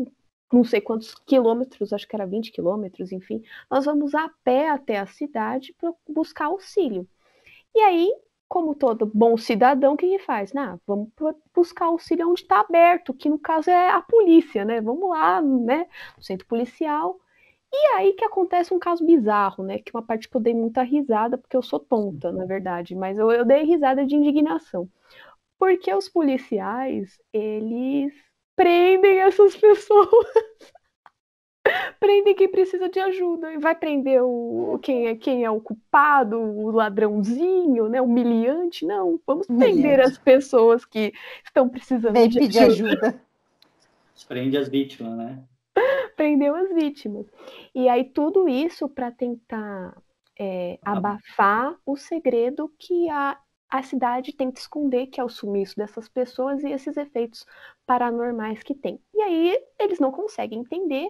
não 0.51 0.63
sei 0.63 0.81
quantos 0.81 1.13
quilômetros, 1.15 1.91
acho 1.93 2.07
que 2.07 2.15
era 2.15 2.25
20 2.25 2.51
quilômetros, 2.51 3.11
enfim. 3.11 3.43
Nós 3.69 3.85
vamos 3.85 4.13
a 4.15 4.29
pé 4.43 4.69
até 4.69 4.99
a 4.99 5.05
cidade 5.05 5.73
para 5.73 5.93
buscar 6.07 6.45
auxílio. 6.45 7.07
E 7.75 7.79
aí, 7.79 8.11
como 8.53 8.75
todo 8.75 9.07
bom 9.07 9.35
cidadão, 9.35 9.93
o 9.93 9.97
que, 9.97 10.07
que 10.07 10.19
faz? 10.19 10.53
Nah, 10.53 10.77
vamos 10.85 11.09
buscar 11.55 11.85
auxílio 11.85 12.29
onde 12.29 12.41
está 12.41 12.59
aberto, 12.59 13.11
que 13.11 13.27
no 13.27 13.39
caso 13.39 13.71
é 13.71 13.89
a 13.89 13.99
polícia, 13.99 14.63
né? 14.63 14.79
Vamos 14.79 15.09
lá, 15.09 15.41
né? 15.41 15.87
No 16.15 16.21
centro 16.23 16.45
policial 16.45 17.19
e 17.71 17.87
aí 17.95 18.13
que 18.13 18.23
acontece 18.23 18.71
um 18.71 18.77
caso 18.77 19.03
bizarro, 19.03 19.63
né? 19.63 19.79
Que 19.79 19.91
uma 19.91 20.03
parte 20.03 20.29
que 20.29 20.37
eu 20.37 20.41
dei 20.41 20.53
muita 20.53 20.83
risada, 20.83 21.35
porque 21.35 21.57
eu 21.57 21.63
sou 21.63 21.79
tonta, 21.79 22.31
na 22.31 22.45
verdade, 22.45 22.93
mas 22.95 23.17
eu, 23.17 23.31
eu 23.31 23.43
dei 23.43 23.63
risada 23.63 24.05
de 24.05 24.15
indignação. 24.15 24.87
Porque 25.57 25.93
os 25.93 26.07
policiais, 26.09 27.19
eles 27.33 28.13
prendem 28.55 29.19
essas 29.21 29.55
pessoas. 29.57 30.27
Prende 31.99 32.33
quem 32.33 32.47
precisa 32.49 32.89
de 32.89 32.99
ajuda. 32.99 33.53
E 33.53 33.57
vai 33.57 33.75
prender 33.75 34.21
o, 34.23 34.79
quem, 34.81 35.07
é, 35.07 35.15
quem 35.15 35.43
é 35.43 35.49
o 35.49 35.61
culpado, 35.61 36.39
o 36.39 36.71
ladrãozinho, 36.71 37.89
né? 37.89 38.01
O 38.01 38.05
humilhante. 38.05 38.85
Não, 38.85 39.19
vamos 39.25 39.47
prender 39.47 39.99
as 39.99 40.17
pessoas 40.17 40.85
que 40.85 41.13
estão 41.43 41.67
precisando 41.69 42.13
Vem 42.13 42.29
de 42.29 42.39
pedir 42.39 42.59
ajuda. 42.59 42.91
ajuda. 42.91 43.21
Prende 44.27 44.57
as 44.57 44.69
vítimas, 44.69 45.17
né? 45.17 45.43
Prendeu 46.15 46.55
as 46.55 46.73
vítimas. 46.73 47.25
E 47.75 47.89
aí, 47.89 48.05
tudo 48.05 48.47
isso 48.47 48.87
para 48.87 49.11
tentar 49.11 49.95
é, 50.39 50.79
abafar 50.83 51.75
o 51.85 51.95
segredo 51.95 52.71
que 52.79 53.09
a, 53.09 53.37
a 53.69 53.83
cidade 53.83 54.33
tenta 54.33 54.59
esconder, 54.59 55.07
que 55.07 55.19
é 55.19 55.23
o 55.23 55.29
sumiço 55.29 55.75
dessas 55.75 56.07
pessoas 56.07 56.63
e 56.63 56.71
esses 56.71 56.95
efeitos 56.95 57.45
paranormais 57.85 58.61
que 58.63 58.73
tem. 58.73 58.99
E 59.13 59.21
aí 59.21 59.57
eles 59.79 59.99
não 59.99 60.11
conseguem 60.11 60.59
entender, 60.59 61.09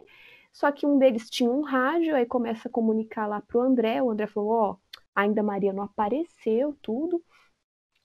só 0.54 0.72
que 0.72 0.86
um 0.86 0.98
deles 1.00 1.30
tinha 1.30 1.50
um 1.52 1.62
rádio, 1.62 2.16
aí 2.16 2.26
começa 2.26 2.68
a 2.70 2.72
comunicar 2.72 3.28
lá 3.28 3.42
pro 3.42 3.60
André, 3.62 4.02
o 4.02 4.10
André 4.12 4.28
falou, 4.28 4.52
ó, 4.52 4.72
oh, 4.72 4.78
ainda 5.16 5.44
Maria 5.44 5.74
não 5.74 5.84
apareceu, 5.84 6.78
tudo, 6.82 7.24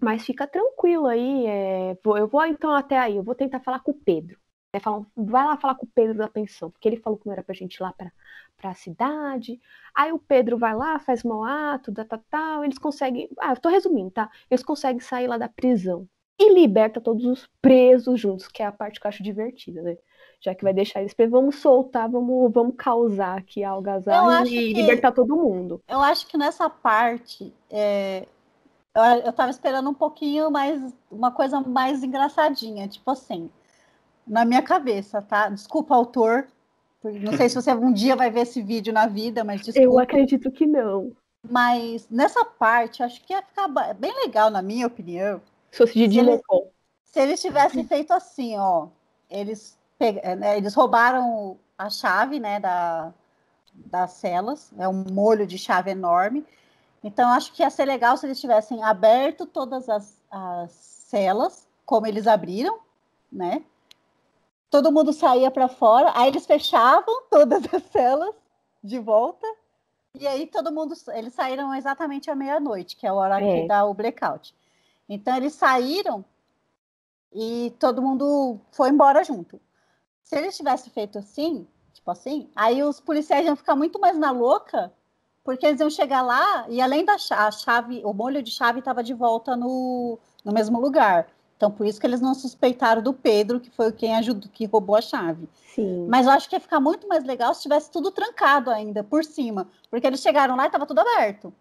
mas 0.00 0.24
fica 0.24 0.46
tranquilo 0.46 1.06
aí, 1.06 1.46
é, 1.46 1.98
eu 2.18 2.28
vou 2.28 2.44
então 2.46 2.70
até 2.72 2.98
aí, 2.98 3.16
eu 3.16 3.22
vou 3.22 3.34
tentar 3.34 3.60
falar 3.60 3.80
com 3.80 3.92
o 3.92 3.94
Pedro. 3.94 4.38
É, 4.72 4.78
falam, 4.80 5.06
vai 5.16 5.44
lá 5.46 5.56
falar 5.56 5.74
com 5.76 5.86
o 5.86 5.88
Pedro 5.94 6.16
da 6.16 6.28
pensão, 6.28 6.70
porque 6.70 6.86
ele 6.88 6.98
falou 6.98 7.18
que 7.18 7.26
não 7.26 7.32
era 7.32 7.42
pra 7.42 7.54
gente 7.54 7.76
ir 7.76 7.82
lá 7.82 7.92
pra, 7.92 8.12
pra 8.56 8.74
cidade. 8.74 9.60
Aí 9.94 10.12
o 10.12 10.18
Pedro 10.18 10.58
vai 10.58 10.74
lá, 10.74 10.98
faz 10.98 11.22
mau 11.24 11.42
ato, 11.42 11.90
da 11.90 12.04
tal, 12.04 12.22
tal, 12.30 12.64
eles 12.64 12.78
conseguem. 12.78 13.28
Ah, 13.40 13.52
eu 13.52 13.56
tô 13.60 13.68
resumindo, 13.70 14.10
tá? 14.10 14.30
Eles 14.50 14.62
conseguem 14.62 15.00
sair 15.00 15.26
lá 15.26 15.38
da 15.38 15.48
prisão 15.48 16.06
e 16.38 16.54
liberta 16.54 17.00
todos 17.00 17.24
os 17.24 17.48
presos 17.62 18.20
juntos, 18.20 18.48
que 18.48 18.62
é 18.62 18.66
a 18.66 18.72
parte 18.72 19.00
que 19.00 19.06
eu 19.06 19.08
acho 19.08 19.22
divertida, 19.22 19.82
né? 19.82 19.96
Já 20.40 20.54
que 20.54 20.62
vai 20.62 20.72
deixar 20.72 21.00
eles 21.00 21.14
vamos 21.30 21.56
soltar, 21.56 22.08
vamos, 22.08 22.52
vamos 22.52 22.74
causar 22.76 23.38
aqui 23.38 23.64
a 23.64 23.70
algazarra 23.70 24.46
e 24.46 24.50
que, 24.50 24.72
libertar 24.74 25.12
todo 25.12 25.36
mundo. 25.36 25.80
Eu 25.88 26.00
acho 26.00 26.26
que 26.26 26.38
nessa 26.38 26.70
parte. 26.70 27.52
É, 27.68 28.26
eu, 28.94 29.02
eu 29.26 29.32
tava 29.32 29.50
esperando 29.50 29.90
um 29.90 29.94
pouquinho 29.94 30.50
mais. 30.50 30.80
Uma 31.10 31.32
coisa 31.32 31.60
mais 31.60 32.02
engraçadinha, 32.04 32.86
tipo 32.86 33.10
assim 33.10 33.50
na 34.28 34.44
minha 34.44 34.62
cabeça, 34.62 35.22
tá? 35.22 35.48
Desculpa, 35.48 35.94
autor. 35.94 36.46
Não 37.02 37.36
sei 37.36 37.48
se 37.48 37.54
você 37.54 37.72
um 37.72 37.92
dia 37.92 38.14
vai 38.14 38.30
ver 38.30 38.40
esse 38.40 38.60
vídeo 38.60 38.92
na 38.92 39.06
vida, 39.06 39.42
mas 39.42 39.62
desculpa. 39.62 39.80
Eu 39.80 39.98
acredito 39.98 40.50
que 40.50 40.66
não. 40.66 41.12
Mas 41.48 42.08
nessa 42.10 42.44
parte, 42.44 43.02
acho 43.02 43.24
que 43.24 43.32
ia 43.32 43.42
ficar 43.42 43.68
bem 43.94 44.12
legal, 44.24 44.50
na 44.50 44.60
minha 44.60 44.86
opinião. 44.86 45.40
Se 45.70 45.78
fosse 45.78 46.08
de 46.08 46.14
se, 46.14 46.20
eles, 46.20 46.40
se 47.04 47.20
eles 47.20 47.40
tivessem 47.40 47.84
feito 47.84 48.12
assim, 48.12 48.58
ó. 48.58 48.88
Eles, 49.30 49.77
eles 50.56 50.74
roubaram 50.74 51.58
a 51.76 51.90
chave, 51.90 52.38
né, 52.40 52.60
da, 52.60 53.12
das 53.74 54.12
celas. 54.12 54.72
É 54.78 54.88
um 54.88 55.04
molho 55.10 55.46
de 55.46 55.58
chave 55.58 55.90
enorme. 55.90 56.46
Então, 57.02 57.30
acho 57.30 57.52
que 57.52 57.62
ia 57.62 57.70
ser 57.70 57.84
legal 57.84 58.16
se 58.16 58.26
eles 58.26 58.40
tivessem 58.40 58.82
aberto 58.82 59.46
todas 59.46 59.88
as, 59.88 60.20
as 60.30 60.72
celas, 60.72 61.68
como 61.86 62.06
eles 62.06 62.26
abriram, 62.26 62.78
né? 63.30 63.62
todo 64.70 64.92
mundo 64.92 65.12
saía 65.12 65.50
para 65.50 65.68
fora, 65.68 66.12
aí 66.14 66.28
eles 66.28 66.46
fechavam 66.46 67.22
todas 67.30 67.62
as 67.72 67.82
celas 67.84 68.34
de 68.82 68.98
volta, 68.98 69.46
e 70.14 70.26
aí 70.26 70.46
todo 70.46 70.72
mundo, 70.72 70.94
eles 71.14 71.34
saíram 71.34 71.74
exatamente 71.74 72.30
à 72.30 72.34
meia-noite, 72.34 72.96
que 72.96 73.06
é 73.06 73.10
a 73.10 73.14
hora 73.14 73.40
é. 73.40 73.62
que 73.62 73.68
dá 73.68 73.84
o 73.84 73.94
blackout. 73.94 74.54
Então 75.08 75.36
eles 75.36 75.54
saíram 75.54 76.24
e 77.32 77.74
todo 77.78 78.02
mundo 78.02 78.58
foi 78.72 78.88
embora 78.88 79.22
junto. 79.22 79.60
Se 80.28 80.36
eles 80.36 80.54
tivessem 80.54 80.92
feito 80.92 81.18
assim, 81.18 81.66
tipo 81.90 82.10
assim, 82.10 82.50
aí 82.54 82.82
os 82.82 83.00
policiais 83.00 83.46
iam 83.46 83.56
ficar 83.56 83.74
muito 83.74 83.98
mais 83.98 84.18
na 84.18 84.30
louca, 84.30 84.92
porque 85.42 85.64
eles 85.64 85.80
iam 85.80 85.88
chegar 85.88 86.20
lá 86.20 86.66
e 86.68 86.82
além 86.82 87.02
da 87.02 87.16
chave, 87.16 88.02
o 88.04 88.12
molho 88.12 88.42
de 88.42 88.50
chave 88.50 88.80
estava 88.80 89.02
de 89.02 89.14
volta 89.14 89.56
no, 89.56 90.18
no 90.44 90.52
mesmo 90.52 90.78
lugar. 90.78 91.28
Então, 91.56 91.70
por 91.70 91.86
isso 91.86 91.98
que 91.98 92.06
eles 92.06 92.20
não 92.20 92.34
suspeitaram 92.34 93.00
do 93.00 93.14
Pedro, 93.14 93.58
que 93.58 93.70
foi 93.70 93.90
quem 93.90 94.16
ajudou, 94.16 94.50
que 94.52 94.66
roubou 94.66 94.96
a 94.96 95.00
chave. 95.00 95.48
Sim. 95.74 96.06
Mas 96.10 96.26
eu 96.26 96.32
acho 96.32 96.46
que 96.46 96.56
ia 96.56 96.60
ficar 96.60 96.78
muito 96.78 97.08
mais 97.08 97.24
legal 97.24 97.54
se 97.54 97.62
tivesse 97.62 97.90
tudo 97.90 98.10
trancado 98.10 98.70
ainda, 98.70 99.02
por 99.02 99.24
cima. 99.24 99.66
Porque 99.90 100.06
eles 100.06 100.20
chegaram 100.20 100.56
lá 100.56 100.64
e 100.64 100.66
estava 100.66 100.84
tudo 100.84 101.00
aberto. 101.00 101.54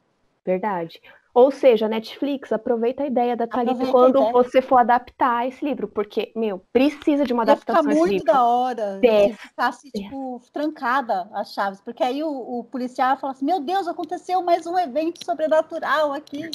Verdade. 0.45 1.01
Ou 1.37 1.51
seja, 1.51 1.87
Netflix, 1.87 2.51
aproveita 2.51 3.03
a 3.03 3.05
ideia 3.05 3.37
da 3.37 3.45
Thalita 3.45 3.85
quando 3.91 4.31
você 4.31 4.59
for 4.59 4.77
adaptar 4.77 5.47
esse 5.47 5.63
livro, 5.63 5.87
porque, 5.87 6.31
meu, 6.35 6.59
precisa 6.73 7.25
de 7.25 7.31
uma 7.31 7.43
adaptação. 7.43 7.83
Fica 7.83 7.95
muito 7.95 8.23
da 8.23 8.43
hora 8.43 8.99
se 8.99 9.33
ficasse, 9.33 9.91
tipo, 9.91 10.41
trancada 10.51 11.29
as 11.31 11.53
chaves, 11.53 11.79
porque 11.79 12.01
aí 12.01 12.23
o, 12.23 12.27
o 12.27 12.63
policial 12.63 13.17
fala 13.17 13.33
assim: 13.33 13.45
Meu 13.45 13.59
Deus, 13.59 13.87
aconteceu 13.87 14.41
mais 14.41 14.65
um 14.65 14.79
evento 14.79 15.23
sobrenatural 15.23 16.11
aqui. 16.11 16.49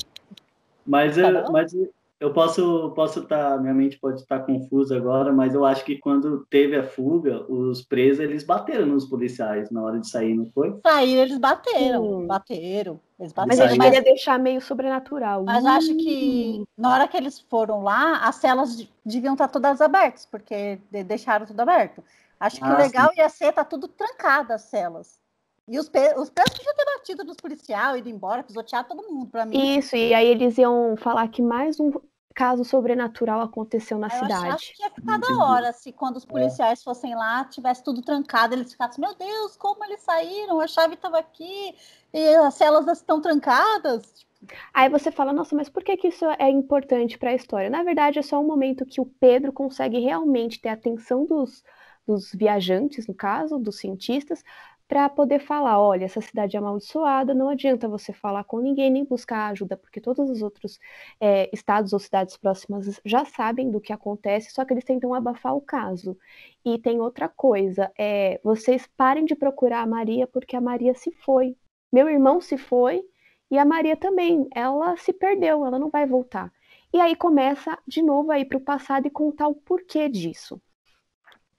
Mas, 0.85 1.15
tá 1.15 1.49
mas 1.49 1.73
eu 2.23 2.33
posso 2.33 2.93
posso 2.95 3.21
estar 3.21 3.57
tá, 3.57 3.59
minha 3.59 3.75
mente 3.75 3.99
pode 3.99 4.21
estar 4.21 4.39
tá 4.39 4.47
confusa 4.47 4.97
agora, 4.97 5.33
mas 5.33 5.55
eu 5.55 5.65
acho 5.65 5.85
que 5.85 5.99
quando 5.99 6.47
teve 6.49 6.77
a 6.77 6.87
fuga, 6.87 7.45
os 7.51 7.83
presos 7.83 8.21
eles 8.21 8.45
bateram 8.45 8.87
nos 8.87 9.07
policiais 9.07 9.73
na 9.73 9.83
hora 9.83 9.99
de 9.99 10.09
sair, 10.09 10.33
não 10.33 10.49
foi? 10.53 10.79
Saíram, 10.87 11.23
eles 11.23 11.39
bateram, 11.39 12.21
Sim. 12.21 12.27
bateram. 12.29 13.01
Eles 13.19 13.33
bateram. 13.33 13.59
Mas 13.59 13.73
ele 13.73 13.81
queria 13.81 14.03
deixar 14.03 14.39
meio 14.39 14.61
sobrenatural. 14.61 15.43
Mas 15.45 15.67
acho 15.67 15.97
que 15.97 16.63
na 16.79 16.95
hora 16.95 17.09
que 17.09 17.17
eles 17.17 17.41
foram 17.41 17.83
lá, 17.83 18.19
as 18.19 18.37
celas 18.37 18.89
deviam 19.05 19.35
estar 19.35 19.49
todas 19.49 19.81
abertas, 19.81 20.25
porque 20.25 20.79
deixaram 21.05 21.45
tudo 21.45 21.59
aberto. 21.59 22.05
Acho 22.39 22.59
que 22.59 22.65
ah, 22.65 22.75
o 22.75 22.79
legal 22.79 23.09
sim. 23.11 23.21
ia 23.21 23.29
ser 23.29 23.49
estar 23.49 23.65
tá 23.65 23.69
tudo 23.69 23.89
trancado 23.89 24.53
as 24.53 24.63
celas. 24.63 25.21
E 25.69 25.77
os, 25.79 25.87
os 25.87 26.31
presos 26.31 26.57
podiam 26.57 26.75
ter 26.75 26.85
batido 26.85 27.25
nos 27.25 27.37
policiais, 27.37 27.99
ido 27.99 28.09
embora, 28.09 28.43
pisotear 28.43 28.87
todo 28.87 29.03
mundo, 29.09 29.29
para 29.29 29.47
mim. 29.47 29.79
Isso, 29.79 29.97
e 29.97 30.13
aí 30.13 30.27
eles 30.27 30.59
iam 30.59 30.97
falar 30.97 31.27
que 31.29 31.41
mais 31.41 31.81
um 31.81 31.93
caso 32.35 32.65
sobrenatural 32.65 33.41
aconteceu 33.41 33.99
na 33.99 34.09
eu 34.09 34.11
cidade. 34.11 34.49
Acho 34.49 34.75
que 34.75 34.83
ia 34.83 34.91
ficar 34.91 35.19
da 35.19 35.37
hora 35.45 35.73
se 35.73 35.93
quando 35.93 36.17
os 36.17 36.25
é. 36.25 36.27
policiais 36.27 36.81
é. 36.81 36.83
fossem 36.83 37.15
lá, 37.15 37.45
tivesse 37.45 37.83
tudo 37.83 38.03
trancado, 38.03 38.55
eles 38.55 38.73
ficassem, 38.73 39.01
meu 39.05 39.15
Deus, 39.15 39.57
como 39.57 39.85
eles 39.85 40.01
saíram? 40.01 40.61
A 40.61 40.67
chave 40.67 40.95
estava 40.95 41.19
aqui 41.19 41.75
e 42.13 42.35
as 42.37 42.55
celas 42.55 42.87
estão 42.89 43.21
trancadas. 43.21 44.27
Aí 44.75 44.89
você 44.89 45.13
fala, 45.13 45.33
nossa, 45.33 45.55
mas 45.55 45.69
por 45.69 45.85
que, 45.85 45.97
que 45.97 46.09
isso 46.09 46.25
é 46.39 46.51
importante 46.51 47.17
para 47.17 47.31
a 47.31 47.35
história? 47.35 47.71
Na 47.71 47.83
verdade, 47.83 48.19
é 48.19 48.23
só 48.23 48.41
um 48.41 48.47
momento 48.47 48.85
que 48.85 49.01
o 49.01 49.07
Pedro 49.07 49.53
consegue 49.53 50.01
realmente 50.01 50.61
ter 50.61 50.71
a 50.71 50.73
atenção 50.73 51.25
dos, 51.25 51.63
dos 52.07 52.33
viajantes, 52.33 53.07
no 53.07 53.15
caso, 53.15 53.59
dos 53.59 53.79
cientistas, 53.79 54.43
para 54.89 55.09
poder 55.09 55.41
falar, 55.41 55.81
olha, 55.81 56.05
essa 56.05 56.21
cidade 56.21 56.57
é 56.57 56.59
amaldiçoada, 56.59 57.35
não 57.35 57.49
adianta 57.49 57.89
você 57.89 58.13
falar 58.13 58.45
com 58.45 58.61
ninguém 58.61 58.91
nem 58.91 59.05
buscar 59.05 59.51
ajuda, 59.51 59.77
porque 59.77 60.01
todos 60.01 60.29
os 60.29 60.43
outros 60.43 60.79
é, 61.21 61.49
estados 61.53 61.93
ou 61.93 61.99
cidades 61.99 62.37
próximas 62.37 63.01
já 63.05 63.25
sabem 63.25 63.71
do 63.71 63.81
que 63.81 63.93
acontece, 63.93 64.53
só 64.53 64.65
que 64.65 64.75
eles 64.75 64.85
tentam 64.85 65.15
abafar 65.15 65.55
o 65.57 65.61
caso. 65.61 66.17
E 66.65 66.79
tem 66.79 67.01
outra 67.01 67.29
coisa, 67.29 67.91
é, 67.99 68.41
vocês 68.45 68.87
parem 68.97 69.25
de 69.25 69.35
procurar 69.35 69.83
a 69.83 69.87
Maria 69.87 70.27
porque 70.27 70.57
a 70.57 70.61
Maria 70.61 70.95
se 70.95 71.11
foi. 71.13 71.57
Meu 71.93 72.09
irmão 72.09 72.41
se 72.41 72.57
foi 72.57 73.03
e 73.51 73.59
a 73.59 73.65
Maria 73.65 73.97
também, 73.97 74.49
ela 74.55 74.97
se 74.97 75.13
perdeu, 75.13 75.65
ela 75.67 75.79
não 75.79 75.91
vai 75.91 76.07
voltar. 76.07 76.53
E 76.93 77.01
aí 77.01 77.17
começa 77.17 77.79
de 77.87 78.03
novo 78.03 78.31
a 78.31 78.39
ir 78.39 78.45
para 78.47 78.59
o 78.59 78.61
passado 78.61 79.07
e 79.07 79.11
contar 79.11 79.49
o 79.49 79.55
porquê 79.55 80.09
disso. 80.09 80.61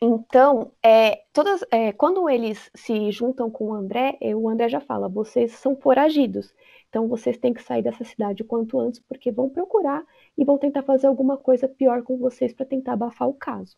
Então, 0.06 0.74
é, 0.84 1.24
todas, 1.32 1.64
é, 1.72 1.94
quando 1.94 2.30
eles 2.30 2.70
se 2.76 3.10
juntam 3.10 3.50
com 3.50 3.70
o 3.70 3.74
André, 3.74 4.18
é, 4.20 4.36
o 4.36 4.50
André 4.50 4.68
já 4.68 4.82
fala: 4.82 5.08
vocês 5.08 5.54
são 5.54 5.78
foragidos, 5.78 6.54
então 6.90 7.08
vocês 7.08 7.38
têm 7.38 7.54
que 7.54 7.64
sair 7.64 7.82
dessa 7.82 8.04
cidade 8.04 8.42
o 8.42 8.46
quanto 8.46 8.78
antes, 8.78 9.00
porque 9.00 9.32
vão 9.32 9.50
procurar 9.50 10.04
e 10.38 10.44
vão 10.44 10.58
tentar 10.58 10.84
fazer 10.84 11.08
alguma 11.08 11.38
coisa 11.38 11.70
pior 11.70 12.04
com 12.04 12.18
vocês 12.18 12.54
para 12.54 12.66
tentar 12.66 12.94
abafar 12.94 13.30
o 13.30 13.34
caso. 13.34 13.78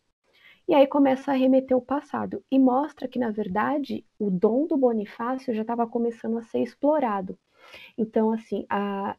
E 0.66 0.74
aí 0.74 0.84
começa 0.88 1.30
a 1.30 1.34
remeter 1.34 1.76
o 1.76 1.80
passado 1.80 2.42
e 2.50 2.58
mostra 2.58 3.06
que, 3.06 3.20
na 3.20 3.30
verdade, 3.30 4.04
o 4.18 4.28
dom 4.28 4.66
do 4.66 4.76
Bonifácio 4.76 5.54
já 5.54 5.62
estava 5.62 5.86
começando 5.86 6.38
a 6.38 6.42
ser 6.42 6.58
explorado. 6.58 7.38
Então, 7.96 8.32
assim, 8.32 8.66
a... 8.68 9.16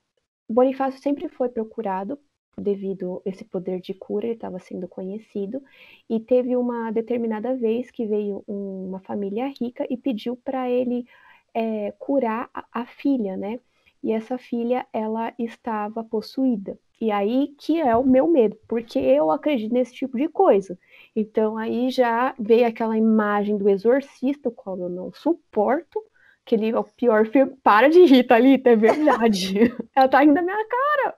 Bonifácio 0.50 1.02
sempre 1.02 1.30
foi 1.30 1.48
procurado 1.48 2.20
devido 2.60 3.22
esse 3.24 3.46
poder 3.46 3.80
de 3.80 3.94
cura, 3.94 4.26
ele 4.26 4.34
estava 4.34 4.60
sendo 4.60 4.88
conhecido, 4.88 5.62
e 6.10 6.20
teve 6.20 6.56
uma 6.56 6.92
determinada 6.92 7.56
vez 7.56 7.92
que 7.92 8.06
veio 8.06 8.44
um, 8.48 8.88
uma 8.90 9.00
família 9.00 9.48
rica 9.60 9.86
e 9.90 9.96
pediu 9.96 10.36
para 10.36 10.70
ele 10.70 11.06
é, 11.54 11.94
curar 12.00 12.50
a, 12.54 12.66
a, 12.72 12.86
filha, 12.86 13.38
né? 13.38 13.60
E 14.04 14.12
essa 14.12 14.38
filha, 14.38 14.86
ela 14.92 15.34
estava 15.38 16.04
possuída. 16.04 16.78
E 17.00 17.12
aí 17.12 17.54
que 17.60 17.80
é 17.80 17.96
o 17.96 18.04
meu 18.04 18.28
medo, 18.28 18.58
porque 18.68 18.98
eu 18.98 19.30
acredito 19.32 19.74
nesse 19.74 19.94
tipo 19.94 20.18
de 20.18 20.28
coisa. 20.28 20.78
Então 21.16 21.58
aí 21.58 21.90
já 21.90 22.34
veio 22.40 22.68
aquela 22.68 22.98
imagem 22.98 23.58
do 23.58 23.70
exorcista, 23.70 24.50
o 24.50 24.52
qual 24.52 24.80
eu 24.80 24.90
não 24.90 25.12
suporto, 25.14 26.02
que 26.46 26.56
ele 26.56 26.70
é 26.70 26.80
o 26.80 26.84
pior 26.84 27.28
filme. 27.28 27.56
Para 27.62 27.90
de 27.90 28.04
rir, 28.06 28.24
Thalita, 28.24 28.72
é 28.72 28.76
verdade. 28.76 29.76
ela 29.96 30.08
tá 30.08 30.22
rindo 30.22 30.34
da 30.34 30.42
minha 30.42 30.66
cara. 30.68 31.16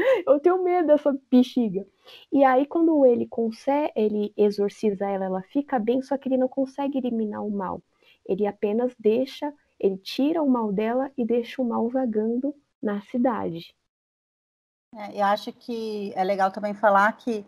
Eu 0.26 0.40
tenho 0.40 0.62
medo 0.62 0.88
dessa 0.88 1.16
bexiga. 1.30 1.86
E 2.32 2.44
aí, 2.44 2.66
quando 2.66 3.04
ele 3.04 3.26
consegue, 3.26 3.92
ele 3.94 4.32
exorciza 4.36 5.08
ela, 5.08 5.26
ela 5.26 5.42
fica 5.42 5.78
bem, 5.78 6.02
só 6.02 6.16
que 6.16 6.28
ele 6.28 6.36
não 6.36 6.48
consegue 6.48 6.98
eliminar 6.98 7.44
o 7.44 7.50
mal. 7.50 7.82
Ele 8.26 8.46
apenas 8.46 8.94
deixa, 8.98 9.52
ele 9.78 9.96
tira 9.98 10.42
o 10.42 10.48
mal 10.48 10.72
dela 10.72 11.10
e 11.16 11.24
deixa 11.24 11.60
o 11.60 11.64
mal 11.64 11.88
vagando 11.88 12.54
na 12.82 13.00
cidade. 13.02 13.74
É, 14.94 15.22
acho 15.22 15.52
que 15.52 16.12
é 16.16 16.24
legal 16.24 16.50
também 16.50 16.74
falar 16.74 17.12
que 17.12 17.44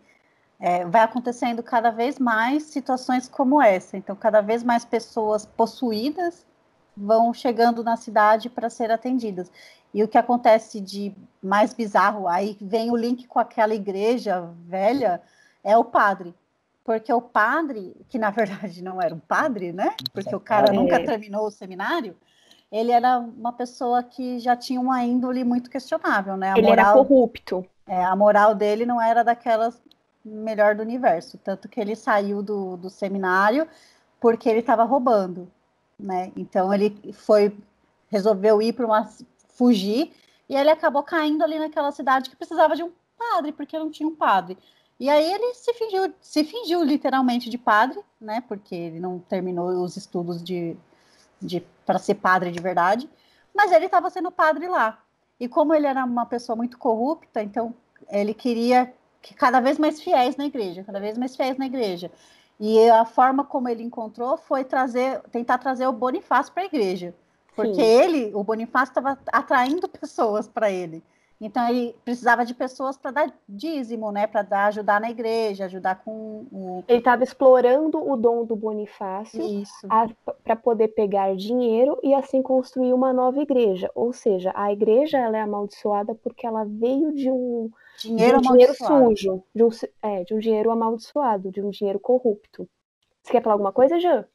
é, 0.59 0.85
vai 0.85 1.01
acontecendo 1.01 1.61
cada 1.61 1.91
vez 1.91 2.17
mais 2.17 2.63
situações 2.63 3.27
como 3.27 3.61
essa. 3.61 3.97
Então, 3.97 4.15
cada 4.15 4.41
vez 4.41 4.63
mais 4.63 4.85
pessoas 4.85 5.45
possuídas 5.45 6.45
vão 6.95 7.33
chegando 7.33 7.83
na 7.83 7.97
cidade 7.97 8.49
para 8.49 8.69
ser 8.69 8.91
atendidas. 8.91 9.51
E 9.93 10.03
o 10.03 10.07
que 10.07 10.17
acontece 10.17 10.81
de 10.81 11.13
mais 11.41 11.73
bizarro, 11.73 12.27
aí 12.27 12.57
vem 12.59 12.89
o 12.89 12.95
link 12.95 13.27
com 13.27 13.39
aquela 13.39 13.75
igreja 13.75 14.49
velha, 14.65 15.21
é 15.63 15.77
o 15.77 15.83
padre. 15.83 16.33
Porque 16.83 17.13
o 17.13 17.21
padre, 17.21 17.95
que 18.09 18.17
na 18.17 18.29
verdade 18.31 18.83
não 18.83 19.01
era 19.01 19.13
um 19.13 19.19
padre, 19.19 19.71
né? 19.71 19.95
Porque 20.11 20.35
o 20.35 20.39
cara 20.39 20.73
é. 20.73 20.75
nunca 20.75 21.03
terminou 21.03 21.45
o 21.45 21.51
seminário, 21.51 22.15
ele 22.71 22.91
era 22.91 23.19
uma 23.19 23.53
pessoa 23.53 24.01
que 24.01 24.39
já 24.39 24.55
tinha 24.55 24.81
uma 24.81 25.03
índole 25.03 25.43
muito 25.43 25.69
questionável, 25.69 26.35
né? 26.35 26.53
A 26.53 26.57
ele 26.57 26.67
moral, 26.67 26.85
era 26.85 26.93
corrupto. 26.93 27.65
É, 27.85 28.03
a 28.03 28.15
moral 28.15 28.55
dele 28.55 28.85
não 28.85 28.99
era 28.99 29.23
daquelas 29.23 29.79
melhor 30.25 30.73
do 30.73 30.81
universo. 30.81 31.37
Tanto 31.37 31.69
que 31.69 31.79
ele 31.79 31.95
saiu 31.95 32.41
do, 32.41 32.75
do 32.77 32.89
seminário 32.89 33.67
porque 34.19 34.49
ele 34.49 34.59
estava 34.59 34.83
roubando, 34.83 35.51
né? 35.99 36.31
Então 36.35 36.73
ele 36.73 37.13
foi, 37.13 37.55
resolveu 38.07 38.61
ir 38.61 38.73
para 38.73 38.85
uma 38.85 39.07
fugir 39.63 40.11
e 40.49 40.55
ele 40.55 40.69
acabou 40.69 41.03
caindo 41.03 41.41
ali 41.41 41.57
naquela 41.57 41.89
cidade 41.91 42.29
que 42.29 42.35
precisava 42.35 42.75
de 42.75 42.83
um 42.83 42.91
padre, 43.17 43.53
porque 43.53 43.79
não 43.79 43.89
tinha 43.89 44.07
um 44.07 44.15
padre. 44.15 44.57
E 44.99 45.09
aí 45.09 45.33
ele 45.33 45.53
se 45.53 45.73
fingiu, 45.73 46.13
se 46.19 46.43
fingiu 46.43 46.83
literalmente 46.83 47.49
de 47.49 47.57
padre, 47.57 47.99
né? 48.19 48.43
Porque 48.45 48.75
ele 48.75 48.99
não 48.99 49.19
terminou 49.19 49.69
os 49.81 49.95
estudos 49.95 50.43
de, 50.43 50.75
de 51.41 51.61
para 51.85 51.97
ser 51.97 52.15
padre 52.15 52.51
de 52.51 52.61
verdade, 52.61 53.09
mas 53.55 53.71
ele 53.71 53.85
estava 53.85 54.09
sendo 54.09 54.29
padre 54.29 54.67
lá. 54.67 55.01
E 55.39 55.47
como 55.47 55.73
ele 55.73 55.87
era 55.87 56.03
uma 56.03 56.25
pessoa 56.25 56.57
muito 56.57 56.77
corrupta, 56.77 57.41
então 57.41 57.73
ele 58.09 58.33
queria 58.33 58.93
que 59.21 59.33
cada 59.33 59.61
vez 59.61 59.79
mais 59.79 60.01
fiéis 60.01 60.35
na 60.35 60.45
igreja, 60.45 60.83
cada 60.83 60.99
vez 60.99 61.17
mais 61.17 61.35
fiéis 61.35 61.57
na 61.57 61.65
igreja. 61.65 62.11
E 62.59 62.89
a 62.89 63.05
forma 63.05 63.45
como 63.45 63.69
ele 63.69 63.81
encontrou 63.81 64.35
foi 64.37 64.65
trazer, 64.65 65.21
tentar 65.31 65.57
trazer 65.57 65.87
o 65.87 65.93
Bonifácio 65.93 66.53
para 66.53 66.63
a 66.63 66.65
igreja, 66.65 67.15
porque 67.55 67.75
Sim. 67.75 67.81
ele, 67.81 68.31
o 68.33 68.43
Bonifácio, 68.43 68.91
estava 68.91 69.17
atraindo 69.31 69.87
pessoas 69.87 70.47
para 70.47 70.71
ele. 70.71 71.03
Então 71.41 71.67
ele 71.67 71.93
precisava 72.05 72.45
de 72.45 72.53
pessoas 72.53 72.95
para 72.95 73.11
dar 73.11 73.33
dízimo, 73.49 74.11
né, 74.13 74.25
para 74.25 74.43
dar 74.43 74.67
ajudar 74.67 75.01
na 75.01 75.11
igreja, 75.11 75.65
ajudar 75.65 76.01
com 76.03 76.45
o 76.49 76.83
Ele 76.87 76.99
estava 76.99 77.23
explorando 77.23 78.01
o 78.01 78.15
dom 78.15 78.45
do 78.45 78.55
Bonifácio 78.55 79.41
para 80.41 80.55
poder 80.55 80.89
pegar 80.89 81.35
dinheiro 81.35 81.99
e 82.01 82.13
assim 82.13 82.41
construir 82.41 82.93
uma 82.93 83.11
nova 83.11 83.41
igreja. 83.41 83.91
Ou 83.93 84.13
seja, 84.13 84.53
a 84.55 84.71
igreja 84.71 85.17
ela 85.17 85.37
é 85.37 85.41
amaldiçoada 85.41 86.15
porque 86.15 86.47
ela 86.47 86.63
veio 86.63 87.11
de 87.11 87.29
um 87.29 87.69
dinheiro, 87.99 88.39
de 88.39 88.47
um 88.47 88.51
dinheiro 88.51 88.73
sujo, 88.75 89.43
de 89.53 89.63
um, 89.63 89.69
é, 90.01 90.23
de 90.23 90.33
um 90.33 90.39
dinheiro 90.39 90.71
amaldiçoado, 90.71 91.51
de 91.51 91.61
um 91.61 91.69
dinheiro 91.69 91.99
corrupto. 91.99 92.69
Você 93.21 93.33
quer 93.33 93.43
falar 93.43 93.55
alguma 93.55 93.73
coisa, 93.73 93.99
Jean? 93.99 94.25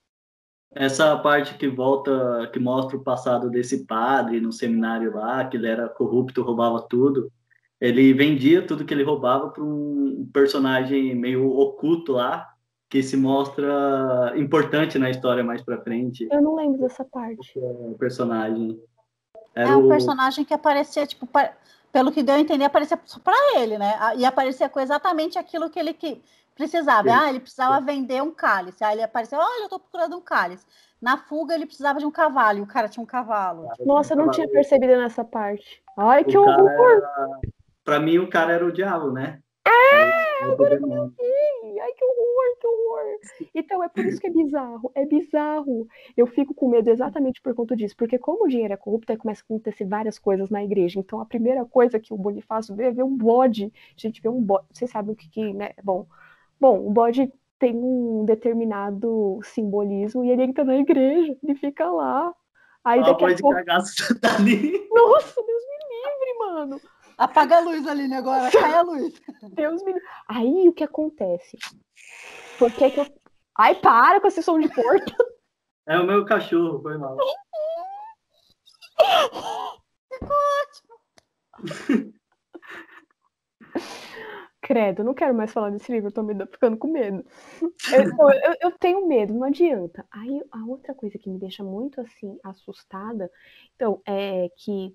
Essa 0.75 1.17
parte 1.17 1.57
que 1.57 1.67
volta, 1.67 2.49
que 2.53 2.59
mostra 2.59 2.97
o 2.97 3.03
passado 3.03 3.49
desse 3.49 3.87
padre 3.87 4.41
no 4.41 4.53
seminário 4.53 5.15
lá, 5.15 5.45
que 5.45 5.57
ele 5.57 5.67
era 5.67 5.89
corrupto, 5.89 6.43
roubava 6.43 6.87
tudo. 6.89 7.33
Ele 7.81 8.13
vendia 8.13 8.67
tudo 8.67 8.85
que 8.85 8.93
ele 8.93 9.05
roubava 9.05 9.51
para 9.51 9.63
um 9.63 10.29
personagem 10.33 11.15
meio 11.15 11.49
oculto 11.57 12.13
lá, 12.13 12.49
que 12.89 13.03
se 13.03 13.17
mostra 13.17 14.35
importante 14.37 14.99
na 14.99 15.11
história 15.11 15.45
mais 15.45 15.63
para 15.63 15.81
frente. 15.81 16.29
Eu 16.31 16.43
não 16.43 16.55
lembro 16.55 16.81
dessa 16.81 17.05
parte. 17.05 17.59
O 17.59 17.97
personagem. 17.99 18.81
Era 19.55 19.71
é 19.71 19.77
um 19.77 19.87
o... 19.87 19.89
personagem 19.89 20.45
que 20.45 20.55
aparecia, 20.55 21.07
tipo, 21.07 21.29
pelo 21.99 22.13
que 22.13 22.23
deu 22.23 22.37
a 22.37 22.41
entender, 22.41 22.65
aparecia 22.65 22.97
só 23.05 23.19
para 23.19 23.59
ele, 23.59 23.77
né? 23.77 23.99
E 24.17 24.25
aparecia 24.25 24.69
com 24.69 24.79
exatamente 24.79 25.37
aquilo 25.37 25.69
que 25.69 25.81
ele 25.81 25.93
que 25.93 26.23
precisava. 26.55 27.09
Sim. 27.09 27.15
Ah, 27.15 27.29
ele 27.29 27.41
precisava 27.41 27.85
vender 27.85 28.23
um 28.23 28.31
cálice. 28.31 28.85
Aí 28.85 28.95
ele 28.95 29.03
apareceu, 29.03 29.37
olha, 29.37 29.63
eu 29.63 29.65
estou 29.65 29.81
procurando 29.81 30.17
um 30.17 30.21
cálice. 30.21 30.65
Na 31.03 31.17
fuga, 31.17 31.57
ele 31.57 31.67
precisava 31.67 31.99
de 31.99 32.07
um 32.07 32.11
cavalo, 32.13 32.59
e 32.59 32.63
o 32.63 32.67
cara 32.69 32.89
tinha 32.89 33.03
um 33.03 33.07
cavalo. 33.07 33.69
Nossa, 33.81 34.13
eu 34.15 34.17
não 34.17 34.31
tinha 34.31 34.49
percebido 34.49 34.97
nessa 34.97 35.25
parte. 35.25 35.83
Ai, 35.97 36.23
que 36.23 36.39
horror! 36.39 36.71
Era... 36.71 37.41
Pra 37.85 37.99
mim, 37.99 38.19
o 38.19 38.31
cara 38.31 38.53
era 38.53 38.65
o 38.65 38.71
diabo, 38.71 39.11
né? 39.11 39.41
É, 39.67 40.45
agora 40.45 40.75
eu 40.75 40.81
entendi. 40.81 41.81
Ai, 41.81 41.93
que 41.93 42.05
horror, 42.05 42.59
que 42.61 42.67
horror. 42.67 43.51
Então, 43.55 43.83
é 43.83 43.89
por 43.89 44.05
isso 44.05 44.21
que 44.21 44.27
é 44.27 44.31
bizarro. 44.31 44.91
É 44.95 45.05
bizarro. 45.05 45.87
Eu 46.17 46.27
fico 46.27 46.55
com 46.55 46.69
medo 46.69 46.91
exatamente 46.91 47.41
por 47.43 47.55
conta 47.55 47.77
disso. 47.77 47.97
Porque 47.97 48.19
como 48.19 48.45
o 48.45 48.49
dinheiro 48.49 48.75
é 48.75 48.77
corrupto, 48.77 49.13
aí 49.13 49.19
começa 49.19 49.43
a 49.43 49.45
acontecer 49.45 49.85
várias 49.85 50.19
coisas 50.19 50.49
na 50.51 50.65
igreja. 50.65 50.99
Então, 50.99 51.21
a 51.21 51.27
primeira 51.27 51.65
coisa 51.65 51.99
que 51.99 52.13
o 52.13 52.17
Bonifácio 52.17 52.75
vê 52.75 52.85
é 52.85 52.93
ver 52.93 53.03
um 53.03 53.17
bode. 53.17 53.73
A 53.97 54.01
gente 54.01 54.23
vê 54.23 54.29
um 54.29 54.41
bode. 54.41 54.67
Vocês 54.73 54.91
sabem 54.91 55.13
o 55.13 55.17
que, 55.17 55.29
que 55.29 55.53
né? 55.53 55.73
Bom, 55.83 56.07
bom, 56.61 56.87
o 56.87 56.91
bode 56.91 57.33
tem 57.59 57.77
um 57.77 58.25
determinado 58.25 59.41
simbolismo 59.43 60.25
e 60.25 60.31
ele 60.31 60.45
entra 60.45 60.65
na 60.65 60.77
igreja, 60.77 61.37
ele 61.43 61.55
fica 61.57 61.91
lá. 61.91 62.33
Aí 62.85 63.01
daqui 63.01 63.25
a 63.25 63.37
pouco... 63.37 63.65
tá 64.21 64.37
ali. 64.37 64.89
Nossa, 64.91 65.43
Deus 65.43 65.63
me 65.69 65.77
livre, 65.91 66.39
mano. 66.39 66.81
Apaga 67.19 67.57
a 67.57 67.61
luz, 67.61 67.85
Aline, 67.87 68.15
agora. 68.15 68.49
Cai 68.53 68.75
a 68.75 68.83
luz. 68.83 69.21
Deus 69.53 69.83
me 69.83 69.93
Aí 70.29 70.69
o 70.69 70.73
que 70.73 70.85
acontece? 70.85 71.59
Por 72.59 72.71
que 72.73 72.91
que 72.91 73.01
eu... 73.01 73.07
Ai, 73.59 73.75
para 73.75 74.21
com 74.21 74.29
esse 74.29 74.41
som 74.43 74.59
de 74.61 74.73
porta. 74.73 75.13
É 75.91 75.99
o 75.99 76.05
meu 76.05 76.23
cachorro, 76.27 76.83
foi 76.83 76.99
mal. 76.99 77.17
Ficou 80.13 80.37
ótimo. 80.61 82.13
Credo, 84.61 85.03
não 85.03 85.15
quero 85.15 85.35
mais 85.35 85.51
falar 85.51 85.71
desse 85.71 85.91
livro, 85.91 86.09
eu 86.09 86.13
tô 86.13 86.23
me 86.23 86.35
ficando 86.45 86.77
com 86.77 86.89
medo. 86.89 87.25
Eu, 87.63 88.03
eu, 88.03 88.55
eu, 88.61 88.71
tenho 88.73 89.09
medo, 89.09 89.33
não 89.33 89.45
adianta. 89.45 90.07
Aí 90.11 90.43
a 90.53 90.63
outra 90.67 90.95
coisa 90.95 91.17
que 91.17 91.31
me 91.31 91.39
deixa 91.39 91.65
muito 91.65 92.03
assim 92.03 92.39
assustada, 92.45 93.31
então, 93.75 94.03
é 94.07 94.51
que 94.59 94.95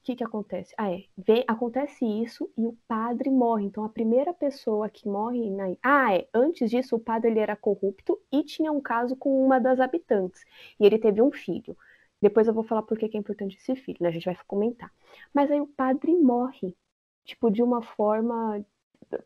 o 0.00 0.02
que, 0.02 0.16
que 0.16 0.24
acontece? 0.24 0.74
Ah, 0.78 0.90
é. 0.90 1.04
Vem, 1.16 1.44
acontece 1.46 2.04
isso 2.06 2.50
e 2.56 2.66
o 2.66 2.76
padre 2.88 3.30
morre. 3.30 3.66
Então, 3.66 3.84
a 3.84 3.88
primeira 3.88 4.32
pessoa 4.32 4.88
que 4.88 5.06
morre 5.06 5.50
na. 5.50 5.76
Ah, 5.82 6.14
é. 6.14 6.26
Antes 6.32 6.70
disso, 6.70 6.96
o 6.96 7.00
padre 7.00 7.30
ele 7.30 7.38
era 7.40 7.54
corrupto 7.54 8.18
e 8.32 8.42
tinha 8.42 8.72
um 8.72 8.80
caso 8.80 9.14
com 9.16 9.44
uma 9.44 9.60
das 9.60 9.78
habitantes. 9.78 10.42
E 10.78 10.86
ele 10.86 10.98
teve 10.98 11.20
um 11.20 11.30
filho. 11.30 11.76
Depois 12.20 12.48
eu 12.48 12.54
vou 12.54 12.64
falar 12.64 12.82
por 12.82 12.98
que 12.98 13.14
é 13.14 13.20
importante 13.20 13.56
esse 13.56 13.76
filho, 13.76 13.98
né? 14.00 14.08
A 14.08 14.12
gente 14.12 14.24
vai 14.24 14.36
comentar. 14.46 14.90
Mas 15.34 15.50
aí 15.50 15.60
o 15.60 15.66
padre 15.66 16.14
morre. 16.16 16.76
Tipo, 17.24 17.50
de 17.50 17.62
uma 17.62 17.82
forma 17.82 18.64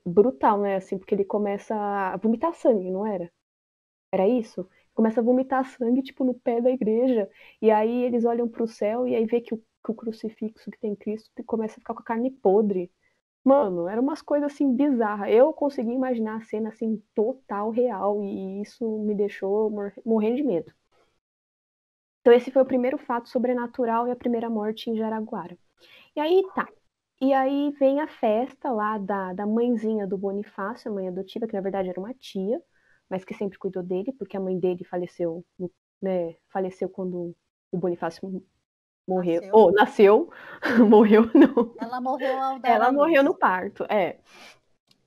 brutal, 0.05 0.61
né? 0.61 0.77
Assim, 0.77 0.99
porque 0.99 1.15
ele 1.15 1.25
começa 1.25 1.75
a 1.75 2.17
vomitar 2.17 2.55
sangue, 2.55 2.91
não 2.91 3.07
era? 3.07 3.31
Era 4.13 4.29
isso? 4.29 4.69
Começa 4.95 5.21
a 5.21 5.25
vomitar 5.25 5.65
sangue, 5.67 6.03
tipo, 6.03 6.25
no 6.25 6.35
pé 6.35 6.61
da 6.61 6.71
igreja. 6.71 7.29
E 7.61 7.71
aí 7.71 8.05
eles 8.05 8.25
olham 8.25 8.49
para 8.49 8.63
o 8.63 8.69
céu 8.69 9.07
e 9.07 9.15
aí 9.15 9.27
vê 9.27 9.41
que 9.41 9.55
o, 9.55 9.63
que 9.85 9.91
o 9.91 9.95
crucifixo 9.95 10.71
que 10.71 10.79
tem 10.81 10.97
Cristo 10.97 11.31
começa 11.45 11.75
a 11.75 11.81
ficar 11.81 11.95
com 11.95 12.01
a 12.01 12.05
carne 12.05 12.31
podre. 12.31 12.91
Mano, 13.45 13.89
eram 13.89 14.03
umas 14.03 14.23
coisas 14.23 14.53
assim 14.53 14.75
bizarras. 14.75 15.31
Eu 15.31 15.53
consegui 15.53 15.93
imaginar 15.93 16.39
a 16.39 16.43
cena 16.43 16.71
assim 16.71 17.03
total 17.15 17.71
real 17.71 18.23
e 18.25 18.63
isso 18.63 18.99
me 19.01 19.15
deixou 19.15 19.71
mor 19.71 19.93
morrendo 20.05 20.37
de 20.37 20.43
medo. 20.43 20.73
Então 22.21 22.33
esse 22.33 22.51
foi 22.51 22.63
o 22.63 22.67
primeiro 22.67 22.97
fato 22.97 23.29
sobrenatural 23.29 24.09
e 24.09 24.11
a 24.11 24.17
primeira 24.17 24.49
morte 24.49 24.91
em 24.91 24.97
Jaraguara. 24.97 25.59
E 26.17 26.21
aí 26.21 26.43
tá, 26.55 26.67
e 27.21 27.33
aí 27.35 27.71
vem 27.79 28.01
a 28.01 28.09
festa 28.09 28.71
lá 28.71 28.99
da, 28.99 29.33
da 29.35 29.47
mãezinha 29.47 30.07
do 30.07 30.17
Bonifácio, 30.17 30.91
a 30.91 30.95
mãe 30.95 31.09
adotiva, 31.09 31.47
que 31.47 31.55
na 31.55 31.61
verdade 31.61 31.91
era 31.91 32.01
uma 32.01 32.15
tia, 32.15 32.63
mas 33.11 33.25
que 33.25 33.35
sempre 33.35 33.59
cuidou 33.59 33.83
dele, 33.83 34.13
porque 34.13 34.37
a 34.37 34.41
mãe 34.41 34.59
dele 34.59 34.85
faleceu, 34.85 35.45
né, 36.01 36.37
faleceu 36.51 36.89
quando 36.89 37.37
o 37.71 37.79
Bonifácio 37.79 38.43
morreu. 39.07 39.41
Nasceu. 39.41 39.57
Ou 39.57 39.69
oh, 39.69 39.73
nasceu, 39.73 40.31
morreu 40.89 41.31
não. 41.35 41.75
Ela 41.79 42.01
morreu 42.01 42.41
ao 42.41 42.61
Ela 42.63 42.93
morreu 42.93 43.23
no 43.23 43.35
parto, 43.35 43.85
é. 43.89 44.19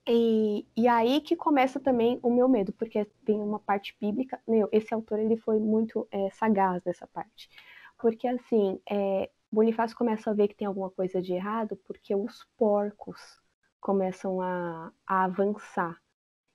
E, 0.06 0.66
e 0.74 0.88
aí 0.88 1.20
que 1.20 1.36
começa 1.36 1.78
também 1.78 2.18
o 2.22 2.30
meu 2.30 2.48
medo, 2.48 2.72
porque 2.72 3.04
tem 3.24 3.38
uma 3.38 3.58
parte 3.58 3.94
bíblica. 4.00 4.40
Meu, 4.48 4.68
esse 4.72 4.94
autor 4.94 5.18
ele 5.18 5.36
foi 5.36 5.58
muito 5.58 6.08
é, 6.10 6.30
sagaz 6.30 6.82
nessa 6.84 7.06
parte. 7.06 7.50
Porque 7.98 8.26
assim, 8.26 8.80
é, 8.90 9.28
Bonifácio 9.52 9.96
começa 9.96 10.30
a 10.30 10.34
ver 10.34 10.48
que 10.48 10.54
tem 10.54 10.66
alguma 10.66 10.90
coisa 10.90 11.20
de 11.20 11.34
errado 11.34 11.76
porque 11.86 12.14
os 12.14 12.46
porcos 12.56 13.20
começam 13.80 14.40
a, 14.40 14.92
a 15.06 15.24
avançar. 15.24 16.00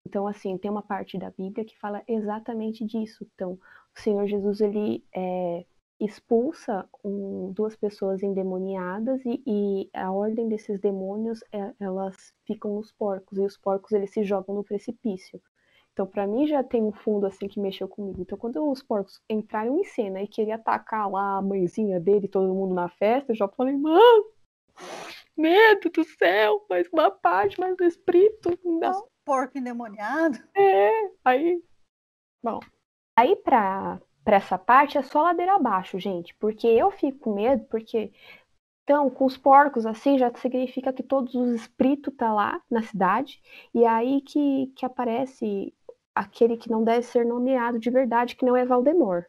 Então, 0.06 0.28
assim, 0.28 0.58
tem 0.58 0.70
uma 0.70 0.82
parte 0.82 1.18
da 1.18 1.30
Bíblia 1.32 1.66
que 1.66 1.78
fala 1.78 2.04
exatamente 2.08 2.86
disso. 2.86 3.26
Então, 3.34 3.54
o 3.54 4.00
Senhor 4.00 4.26
Jesus, 4.28 4.62
ele 4.62 5.04
é, 5.16 5.66
expulsa 6.06 6.88
um, 7.04 7.52
duas 7.52 7.76
pessoas 7.76 8.24
endemoniadas 8.24 9.24
e, 9.26 9.42
e, 9.46 9.90
a 9.94 10.12
ordem 10.12 10.48
desses 10.48 10.80
demônios, 10.80 11.44
é, 11.52 11.74
elas 11.80 12.34
ficam 12.46 12.76
nos 12.76 12.92
porcos. 12.92 13.38
E 13.38 13.42
os 13.42 13.58
porcos, 13.58 13.92
eles 13.92 14.12
se 14.12 14.24
jogam 14.24 14.56
no 14.56 14.64
precipício. 14.64 15.42
Então, 15.94 16.08
para 16.08 16.26
mim, 16.26 16.48
já 16.48 16.64
tem 16.64 16.82
um 16.82 16.92
fundo 16.92 17.28
assim 17.28 17.48
que 17.48 17.60
mexeu 17.60 17.88
comigo. 17.88 18.22
Então, 18.22 18.38
quando 18.38 18.68
os 18.70 18.82
porcos 18.82 19.22
entraram 19.30 19.80
em 19.80 19.84
cena 19.84 20.22
e 20.22 20.28
queria 20.28 20.56
atacar 20.56 21.10
lá 21.10 21.38
a 21.38 21.42
mãezinha 21.42 22.00
dele, 22.00 22.28
todo 22.28 22.54
mundo 22.54 22.74
na 22.74 22.90
festa, 22.90 23.32
eu 23.32 23.36
já 23.36 23.48
falei, 23.48 23.78
mano, 23.78 24.26
medo 25.38 25.90
do 25.92 26.04
céu, 26.04 26.66
mais 26.68 26.88
uma 26.92 27.12
parte, 27.12 27.60
mais 27.60 27.76
um 27.80 27.86
espírito. 27.86 28.58
Não. 28.64 29.08
Porco 29.24 29.58
endemoniado. 29.58 30.38
É, 30.58 31.12
aí. 31.24 31.64
Bom. 32.44 32.60
Aí, 33.16 33.36
pra, 33.36 34.02
pra 34.24 34.38
essa 34.38 34.58
parte, 34.58 34.98
é 34.98 35.04
só 35.04 35.22
ladeira 35.22 35.56
abaixo, 35.56 36.00
gente. 36.00 36.34
Porque 36.36 36.68
eu 36.68 36.92
fico 36.92 37.20
com 37.20 37.36
medo, 37.36 37.66
porque 37.66 38.12
então, 38.84 39.10
com 39.10 39.26
os 39.26 39.38
porcos, 39.38 39.86
assim, 39.86 40.18
já 40.18 40.34
significa 40.36 40.92
que 40.92 41.02
todos 41.02 41.34
os 41.36 41.50
espíritos 41.56 42.14
tá 42.16 42.34
lá 42.34 42.62
na 42.70 42.82
cidade, 42.82 43.42
e 43.74 43.86
é 43.86 43.88
aí 43.88 44.22
que, 44.22 44.72
que 44.76 44.86
aparece 44.86 45.74
aquele 46.14 46.58
que 46.58 46.70
não 46.70 46.84
deve 46.84 47.04
ser 47.04 47.26
nomeado 47.26 47.80
de 47.80 47.90
verdade, 47.90 48.36
que 48.36 48.46
não 48.46 48.58
é 48.58 48.66
Valdemort, 48.66 49.26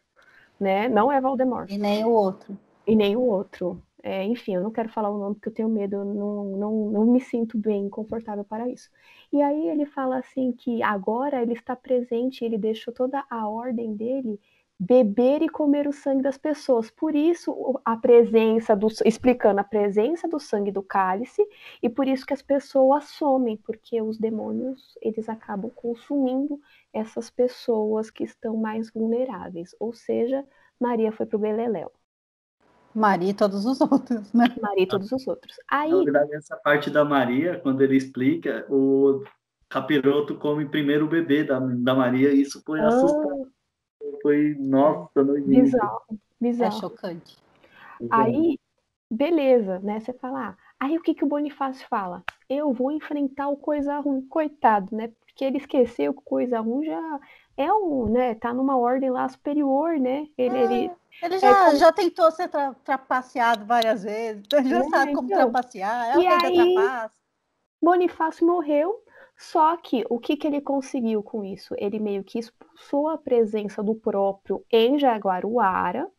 né? 0.59 0.89
Não 0.89 1.11
é 1.11 1.21
Valdemort. 1.21 1.71
E 1.71 1.77
nem 1.77 2.03
o 2.03 2.09
outro. 2.09 2.57
E 2.85 2.95
nem 2.95 3.15
o 3.15 3.21
outro. 3.21 3.81
É, 4.03 4.23
enfim, 4.23 4.55
eu 4.55 4.61
não 4.61 4.71
quero 4.71 4.89
falar 4.89 5.09
o 5.09 5.17
nome 5.17 5.35
porque 5.35 5.49
eu 5.49 5.53
tenho 5.53 5.69
medo, 5.69 5.95
eu 5.95 6.05
não, 6.05 6.45
não, 6.45 6.71
não 6.91 7.05
me 7.05 7.19
sinto 7.19 7.57
bem 7.57 7.89
confortável 7.89 8.43
para 8.43 8.69
isso. 8.69 8.89
E 9.33 9.41
aí 9.41 9.67
ele 9.69 9.85
fala 9.85 10.17
assim 10.17 10.51
que 10.51 10.83
agora 10.83 11.41
ele 11.41 11.53
está 11.53 11.75
presente, 11.75 12.45
ele 12.45 12.57
deixou 12.57 12.93
toda 12.93 13.25
a 13.29 13.47
ordem 13.49 13.95
dele 13.95 14.39
beber 14.79 15.41
e 15.41 15.49
comer 15.49 15.87
o 15.87 15.93
sangue 15.93 16.21
das 16.21 16.37
pessoas. 16.37 16.91
Por 16.91 17.15
isso 17.15 17.79
a 17.83 17.95
presença 17.95 18.75
do 18.75 18.87
explicando 19.05 19.59
a 19.59 19.63
presença 19.63 20.27
do 20.27 20.39
sangue 20.39 20.71
do 20.71 20.83
cálice 20.83 21.41
e 21.81 21.89
por 21.89 22.07
isso 22.07 22.25
que 22.25 22.33
as 22.33 22.41
pessoas 22.41 23.05
somem, 23.05 23.57
porque 23.57 24.01
os 24.01 24.17
demônios 24.17 24.97
eles 25.01 25.29
acabam 25.29 25.71
consumindo 25.71 26.59
essas 26.93 27.29
pessoas 27.29 28.11
que 28.11 28.23
estão 28.23 28.57
mais 28.57 28.91
vulneráveis. 28.91 29.75
Ou 29.79 29.93
seja, 29.93 30.45
Maria 30.79 31.11
foi 31.11 31.25
pro 31.25 31.39
Beleléu. 31.39 31.91
Maria 32.93 33.31
e 33.31 33.33
todos 33.33 33.65
os 33.65 33.81
outros, 33.81 34.31
né? 34.33 34.45
Maria 34.61 34.83
e 34.83 34.87
todos 34.87 35.11
os 35.11 35.27
outros. 35.27 35.57
Aí, 35.67 35.91
Na 35.91 36.03
verdade, 36.03 36.35
essa 36.35 36.55
parte 36.57 36.89
da 36.89 37.03
Maria, 37.03 37.59
quando 37.59 37.81
ele 37.81 37.97
explica, 37.97 38.65
o 38.69 39.21
capiroto 39.67 40.35
come 40.35 40.65
primeiro 40.65 41.05
o 41.05 41.09
bebê 41.09 41.43
da, 41.43 41.59
da 41.59 41.93
Maria, 41.93 42.31
e 42.31 42.41
isso 42.41 42.63
foi 42.65 42.79
ah, 42.79 42.87
assustador 42.87 43.47
foi, 44.21 44.55
nossa, 44.59 45.23
nojento. 45.23 45.49
Bizarro, 45.49 46.01
bizarro. 46.39 46.77
É 46.77 46.79
chocante. 46.79 47.37
Aí, 48.09 48.59
beleza, 49.09 49.79
né? 49.79 49.99
Você 49.99 50.13
fala, 50.13 50.49
ah, 50.49 50.57
aí 50.79 50.97
o 50.97 51.01
que, 51.01 51.13
que 51.13 51.23
o 51.23 51.27
Bonifácio 51.27 51.87
fala? 51.87 52.23
Eu 52.49 52.73
vou 52.73 52.91
enfrentar 52.91 53.47
o 53.47 53.57
coisa 53.57 53.99
ruim, 53.99 54.21
coitado, 54.27 54.95
né? 54.95 55.11
Porque 55.25 55.43
ele 55.43 55.57
esqueceu 55.57 56.13
que 56.13 56.21
coisa 56.23 56.59
ruim 56.59 56.85
já 56.85 57.19
é 57.57 57.71
um, 57.73 58.05
né? 58.09 58.35
Tá 58.35 58.53
numa 58.53 58.77
ordem 58.77 59.09
lá 59.09 59.27
superior, 59.27 59.97
né? 59.99 60.27
Ele, 60.37 60.57
é, 60.57 60.63
ele, 60.63 60.91
ele 61.21 61.39
já, 61.39 61.69
é, 61.69 61.75
já 61.75 61.91
tentou 61.91 62.31
ser 62.31 62.47
tra 62.49 62.73
trapaceado 62.83 63.65
várias 63.65 64.03
vezes, 64.03 64.43
então 64.45 64.63
já 64.65 64.79
é, 64.79 64.89
sabe 64.89 65.13
como 65.13 65.27
então, 65.27 65.51
trapacear, 65.51 66.15
é 66.15 66.17
o 66.17 66.21
que 66.21 66.27
aí, 66.27 66.75
Bonifácio 67.81 68.45
morreu, 68.45 69.03
só 69.37 69.75
que 69.77 70.03
o 70.09 70.19
que, 70.19 70.37
que 70.37 70.47
ele 70.47 70.61
conseguiu 70.61 71.21
com 71.21 71.43
isso? 71.43 71.75
Ele 71.77 71.99
meio 71.99 72.23
que 72.23 72.39
expulsou 72.39 73.09
a 73.09 73.17
presença 73.17 73.83
do 73.83 73.95
próprio 73.95 74.63
em 74.71 74.97
Jaguaruara, 74.97 76.09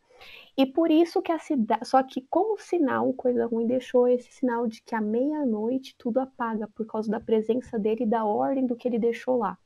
e 0.57 0.65
por 0.65 0.89
isso 0.89 1.21
que 1.21 1.31
a 1.31 1.37
cidade. 1.39 1.87
Só 1.87 2.01
que, 2.01 2.21
como 2.29 2.57
sinal, 2.57 3.13
coisa 3.13 3.45
ruim 3.45 3.67
deixou 3.67 4.07
esse 4.07 4.31
sinal 4.31 4.67
de 4.67 4.81
que 4.81 4.95
à 4.95 5.01
meia-noite 5.01 5.95
tudo 5.97 6.19
apaga 6.19 6.67
por 6.67 6.85
causa 6.87 7.09
da 7.11 7.19
presença 7.19 7.77
dele 7.77 8.03
e 8.03 8.07
da 8.07 8.25
ordem 8.25 8.65
do 8.65 8.75
que 8.75 8.87
ele 8.87 8.97
deixou 8.99 9.37
lá. 9.37 9.57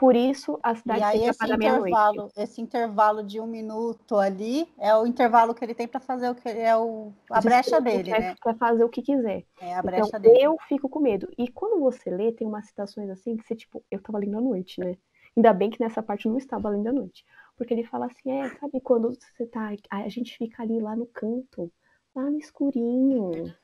Por 0.00 0.16
isso, 0.16 0.58
a 0.62 0.74
cidade 0.74 1.00
e 1.00 1.02
aí, 1.02 1.28
esse 1.28 1.44
intervalo, 1.44 2.32
esse 2.34 2.58
intervalo 2.62 3.22
de 3.22 3.38
um 3.38 3.46
minuto 3.46 4.16
ali 4.16 4.66
é 4.78 4.96
o 4.96 5.06
intervalo 5.06 5.54
que 5.54 5.62
ele 5.62 5.74
tem 5.74 5.86
para 5.86 6.00
fazer 6.00 6.30
o 6.30 6.34
que 6.34 6.48
é 6.48 6.74
o, 6.74 7.12
a 7.30 7.38
brecha 7.42 7.82
dele, 7.82 8.10
né? 8.10 8.34
Para 8.42 8.54
fazer 8.54 8.82
o 8.82 8.88
que 8.88 9.02
quiser. 9.02 9.44
É 9.60 9.74
a 9.74 9.82
brecha 9.82 10.08
então, 10.08 10.18
dele. 10.18 10.40
Eu 10.40 10.56
fico 10.66 10.88
com 10.88 11.00
medo. 11.00 11.28
E 11.36 11.48
quando 11.48 11.78
você 11.78 12.08
lê, 12.08 12.32
tem 12.32 12.46
umas 12.46 12.64
citações 12.64 13.10
assim 13.10 13.36
que 13.36 13.46
você, 13.46 13.54
tipo, 13.54 13.84
eu 13.90 14.00
tava 14.00 14.16
lendo 14.16 14.38
à 14.38 14.40
noite, 14.40 14.80
né? 14.80 14.96
Ainda 15.36 15.52
bem 15.52 15.68
que 15.68 15.78
nessa 15.78 16.02
parte 16.02 16.24
eu 16.24 16.30
não 16.32 16.38
estava 16.38 16.70
lendo 16.70 16.88
à 16.88 16.92
noite. 16.94 17.22
Porque 17.58 17.74
ele 17.74 17.84
fala 17.84 18.06
assim, 18.06 18.30
é, 18.30 18.48
sabe 18.58 18.80
quando 18.80 19.10
você 19.10 19.44
tá. 19.44 19.70
A 19.90 20.08
gente 20.08 20.34
fica 20.34 20.62
ali 20.62 20.80
lá 20.80 20.96
no 20.96 21.04
canto, 21.04 21.70
lá 22.16 22.22
no 22.22 22.38
escurinho, 22.38 23.54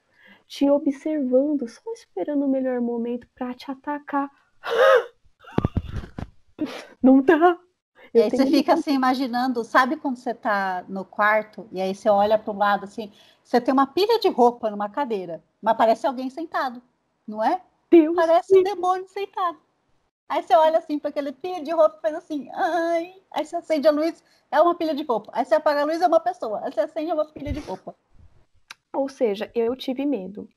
te 0.46 0.68
observando, 0.68 1.66
só 1.66 1.90
esperando 1.94 2.44
o 2.44 2.50
melhor 2.50 2.82
momento 2.82 3.26
para 3.34 3.54
te 3.54 3.70
atacar. 3.70 4.30
Não 7.06 7.22
dá. 7.22 7.56
E 8.12 8.20
aí 8.20 8.28
você 8.28 8.46
fica 8.46 8.74
assim 8.74 8.94
imaginando, 8.94 9.62
sabe 9.62 9.96
quando 9.96 10.16
você 10.16 10.34
tá 10.34 10.84
no 10.88 11.04
quarto 11.04 11.68
e 11.70 11.80
aí 11.80 11.94
você 11.94 12.08
olha 12.08 12.36
para 12.36 12.52
o 12.52 12.56
lado 12.56 12.82
assim, 12.82 13.12
você 13.44 13.60
tem 13.60 13.72
uma 13.72 13.86
pilha 13.86 14.18
de 14.18 14.28
roupa 14.28 14.68
numa 14.70 14.88
cadeira, 14.88 15.40
mas 15.62 15.76
parece 15.76 16.04
alguém 16.04 16.28
sentado, 16.28 16.82
não 17.24 17.44
é? 17.44 17.60
Deus 17.88 18.16
parece 18.16 18.52
Deus. 18.52 18.60
um 18.60 18.74
demônio 18.74 19.06
sentado. 19.08 19.56
Aí 20.28 20.42
você 20.42 20.56
olha 20.56 20.78
assim 20.78 20.98
para 20.98 21.10
aquele 21.10 21.30
pilha 21.30 21.62
de 21.62 21.70
roupa 21.70 21.96
e 21.98 22.00
faz 22.00 22.14
assim, 22.16 22.50
ai. 22.52 23.14
Aí 23.30 23.44
você 23.44 23.54
acende 23.54 23.86
a 23.86 23.92
luz, 23.92 24.24
é 24.50 24.60
uma 24.60 24.74
pilha 24.74 24.92
de 24.94 25.04
roupa. 25.04 25.30
Aí 25.32 25.44
você 25.44 25.54
apaga 25.54 25.82
a 25.82 25.84
luz, 25.84 26.02
é 26.02 26.08
uma 26.08 26.18
pessoa. 26.18 26.60
Aí 26.64 26.72
você 26.72 26.80
acende, 26.80 27.12
é 27.12 27.14
uma 27.14 27.26
pilha 27.26 27.52
de 27.52 27.60
roupa. 27.60 27.94
Ou 28.96 29.08
seja, 29.08 29.50
eu 29.54 29.76
tive 29.76 30.06
medo. 30.06 30.48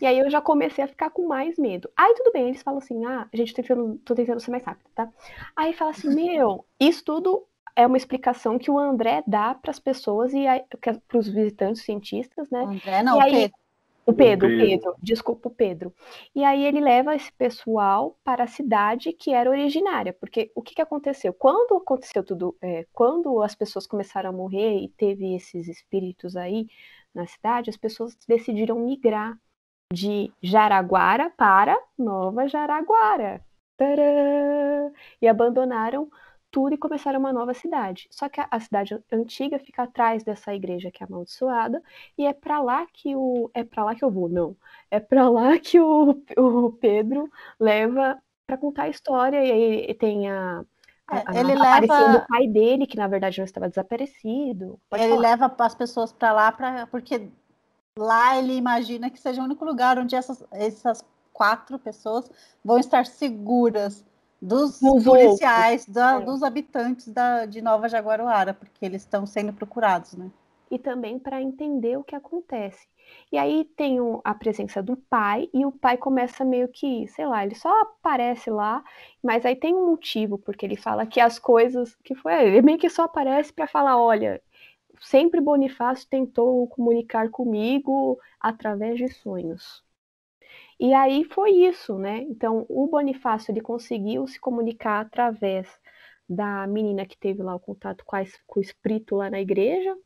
E 0.00 0.06
aí 0.06 0.18
eu 0.18 0.30
já 0.30 0.40
comecei 0.40 0.84
a 0.84 0.88
ficar 0.88 1.10
com 1.10 1.26
mais 1.26 1.58
medo. 1.58 1.90
Aí 1.96 2.14
tudo 2.14 2.32
bem, 2.32 2.48
eles 2.48 2.62
falam 2.62 2.78
assim: 2.78 3.04
ah, 3.04 3.28
a 3.32 3.36
gente 3.36 3.52
tá 3.52 3.62
tentando, 3.62 3.98
tô 4.04 4.14
tentando 4.14 4.40
ser 4.40 4.52
mais 4.52 4.62
rápido, 4.62 4.88
tá? 4.94 5.08
Aí 5.56 5.72
fala 5.72 5.90
assim: 5.90 6.14
meu, 6.14 6.64
isso 6.78 7.04
tudo 7.04 7.44
é 7.74 7.86
uma 7.86 7.96
explicação 7.96 8.58
que 8.58 8.70
o 8.70 8.78
André 8.78 9.22
dá 9.26 9.54
para 9.54 9.70
as 9.70 9.78
pessoas 9.78 10.32
e 10.32 10.44
para 10.80 11.18
os 11.18 11.28
visitantes 11.28 11.82
cientistas, 11.82 12.48
né? 12.50 12.62
André 12.62 13.02
não, 13.02 13.18
e 13.18 13.20
aí, 13.20 13.32
Pedro. 13.32 13.58
O 14.08 14.12
Pedro, 14.14 14.48
o 14.48 14.50
Pedro, 14.50 14.66
Pedro, 14.66 14.96
desculpa, 15.02 15.48
o 15.48 15.54
Pedro. 15.54 15.94
E 16.34 16.42
aí 16.42 16.64
ele 16.64 16.80
leva 16.80 17.14
esse 17.14 17.30
pessoal 17.30 18.16
para 18.24 18.44
a 18.44 18.46
cidade 18.46 19.12
que 19.12 19.34
era 19.34 19.50
originária, 19.50 20.14
porque 20.14 20.50
o 20.54 20.62
que, 20.62 20.74
que 20.74 20.80
aconteceu? 20.80 21.30
Quando 21.34 21.76
aconteceu 21.76 22.24
tudo, 22.24 22.56
é, 22.62 22.86
quando 22.90 23.42
as 23.42 23.54
pessoas 23.54 23.86
começaram 23.86 24.30
a 24.30 24.32
morrer 24.32 24.78
e 24.78 24.88
teve 24.88 25.36
esses 25.36 25.68
espíritos 25.68 26.36
aí 26.36 26.68
na 27.14 27.26
cidade, 27.26 27.70
as 27.70 27.76
pessoas 27.76 28.16
decidiram 28.26 28.78
migrar 28.78 29.38
de 29.92 30.32
Jaraguara 30.42 31.30
para 31.30 31.78
Nova 31.98 32.46
Jaraguara. 32.46 33.44
Tadã! 33.76 34.92
E 35.20 35.28
abandonaram 35.28 36.10
tudo 36.50 36.74
e 36.74 36.78
começaram 36.78 37.18
uma 37.20 37.32
nova 37.32 37.54
cidade. 37.54 38.08
Só 38.10 38.28
que 38.28 38.40
a, 38.40 38.48
a 38.50 38.60
cidade 38.60 38.98
antiga 39.12 39.58
fica 39.58 39.82
atrás 39.84 40.24
dessa 40.24 40.54
igreja 40.54 40.90
que 40.90 41.02
é 41.02 41.06
amaldiçoada 41.06 41.82
e 42.16 42.26
é 42.26 42.32
para 42.32 42.60
lá 42.60 42.86
que 42.92 43.14
o 43.16 43.50
é 43.54 43.64
para 43.64 43.84
lá 43.84 43.94
que 43.94 44.04
eu 44.04 44.10
vou, 44.10 44.28
não. 44.28 44.56
É 44.90 45.00
para 45.00 45.28
lá 45.28 45.58
que 45.58 45.80
o, 45.80 46.22
o 46.36 46.72
Pedro 46.72 47.30
leva 47.60 48.20
para 48.46 48.58
contar 48.58 48.84
a 48.84 48.88
história 48.88 49.44
e 49.44 49.52
aí 49.88 49.94
tem 49.94 50.30
a 50.30 50.64
é, 51.10 51.40
ele 51.40 51.54
leva 51.54 52.18
do 52.18 52.26
pai 52.26 52.46
dele, 52.46 52.86
que 52.86 52.96
na 52.96 53.06
verdade 53.06 53.38
não 53.38 53.44
estava 53.44 53.68
desaparecido. 53.68 54.78
Pode 54.90 55.02
ele 55.02 55.14
falar. 55.14 55.28
leva 55.28 55.54
as 55.58 55.74
pessoas 55.74 56.12
para 56.12 56.32
lá 56.32 56.52
para 56.52 56.86
porque 56.86 57.28
lá 57.98 58.36
ele 58.36 58.54
imagina 58.54 59.10
que 59.10 59.18
seja 59.18 59.40
o 59.40 59.44
único 59.44 59.64
lugar 59.64 59.98
onde 59.98 60.14
essas, 60.14 60.44
essas 60.52 61.04
quatro 61.32 61.78
pessoas 61.78 62.30
vão 62.64 62.78
estar 62.78 63.06
seguras 63.06 64.04
dos 64.40 64.80
Os 64.82 65.04
policiais, 65.04 65.86
da, 65.86 66.20
é. 66.20 66.20
dos 66.20 66.42
habitantes 66.42 67.08
da, 67.08 67.44
de 67.46 67.60
Nova 67.60 67.88
Jaguaruara, 67.88 68.54
porque 68.54 68.84
eles 68.84 69.02
estão 69.02 69.26
sendo 69.26 69.52
procurados, 69.52 70.14
né? 70.14 70.30
E 70.70 70.78
também 70.78 71.18
para 71.18 71.40
entender 71.40 71.96
o 71.96 72.04
que 72.04 72.14
acontece. 72.14 72.86
E 73.32 73.38
aí 73.38 73.64
tem 73.76 73.98
a 74.24 74.34
presença 74.34 74.82
do 74.82 74.96
pai, 74.96 75.48
e 75.52 75.64
o 75.66 75.72
pai 75.72 75.96
começa 75.96 76.44
meio 76.44 76.68
que, 76.68 77.06
sei 77.08 77.26
lá, 77.26 77.44
ele 77.44 77.54
só 77.54 77.82
aparece 77.82 78.50
lá, 78.50 78.82
mas 79.22 79.44
aí 79.46 79.56
tem 79.56 79.74
um 79.74 79.86
motivo, 79.86 80.38
porque 80.38 80.64
ele 80.66 80.76
fala 80.76 81.06
que 81.06 81.20
as 81.20 81.38
coisas. 81.38 81.94
que 82.04 82.14
foi 82.14 82.32
Ele 82.46 82.62
meio 82.62 82.78
que 82.78 82.88
só 82.90 83.04
aparece 83.04 83.52
para 83.52 83.66
falar: 83.66 83.98
olha, 84.00 84.42
sempre 85.00 85.40
Bonifácio 85.40 86.08
tentou 86.08 86.66
comunicar 86.68 87.30
comigo 87.30 88.18
através 88.40 88.98
de 88.98 89.08
sonhos. 89.08 89.82
E 90.80 90.94
aí 90.94 91.24
foi 91.24 91.50
isso, 91.52 91.98
né? 91.98 92.22
Então, 92.22 92.64
o 92.68 92.86
Bonifácio 92.86 93.50
ele 93.52 93.60
conseguiu 93.60 94.26
se 94.26 94.38
comunicar 94.40 95.00
através 95.00 95.68
da 96.28 96.66
menina 96.66 97.06
que 97.06 97.16
teve 97.18 97.42
lá 97.42 97.54
o 97.54 97.60
contato 97.60 98.04
com, 98.04 98.16
a, 98.16 98.22
com 98.46 98.60
o 98.60 98.62
espírito 98.62 99.16
lá 99.16 99.30
na 99.30 99.40
igreja, 99.40 99.96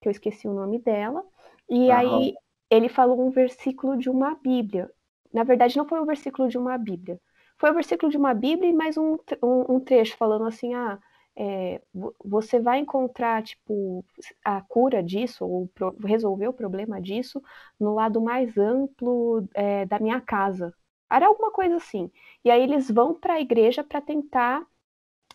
que 0.00 0.08
eu 0.08 0.10
esqueci 0.12 0.48
o 0.48 0.54
nome 0.54 0.80
dela. 0.80 1.24
E 1.68 1.90
aí 1.90 2.34
ele 2.70 2.88
falou 2.88 3.20
um 3.26 3.30
versículo 3.30 3.96
de 3.96 4.10
uma 4.10 4.34
Bíblia. 4.36 4.90
Na 5.32 5.44
verdade, 5.44 5.76
não 5.76 5.86
foi 5.86 6.00
um 6.00 6.06
versículo 6.06 6.48
de 6.48 6.58
uma 6.58 6.76
Bíblia. 6.78 7.20
Foi 7.58 7.70
um 7.70 7.74
versículo 7.74 8.10
de 8.10 8.16
uma 8.18 8.34
Bíblia 8.34 8.70
e 8.70 8.72
mais 8.72 8.96
um, 8.96 9.16
um, 9.42 9.76
um 9.76 9.80
trecho 9.80 10.16
falando 10.16 10.44
assim, 10.46 10.74
ah, 10.74 10.98
é, 11.36 11.82
você 12.24 12.58
vai 12.58 12.78
encontrar, 12.78 13.42
tipo, 13.42 14.04
a 14.44 14.60
cura 14.62 15.02
disso, 15.02 15.44
ou 15.46 15.68
pro, 15.68 15.94
resolver 16.04 16.48
o 16.48 16.52
problema 16.52 17.00
disso, 17.00 17.42
no 17.78 17.94
lado 17.94 18.20
mais 18.20 18.56
amplo 18.56 19.46
é, 19.54 19.84
da 19.86 19.98
minha 19.98 20.20
casa. 20.20 20.74
Era 21.10 21.26
alguma 21.26 21.50
coisa 21.52 21.76
assim. 21.76 22.10
E 22.44 22.50
aí 22.50 22.62
eles 22.62 22.90
vão 22.90 23.14
para 23.14 23.34
a 23.34 23.40
igreja 23.40 23.84
para 23.84 24.00
tentar 24.00 24.66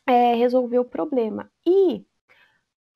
é, 0.07 0.35
resolver 0.35 0.79
o 0.79 0.85
problema. 0.85 1.51
E 1.65 2.05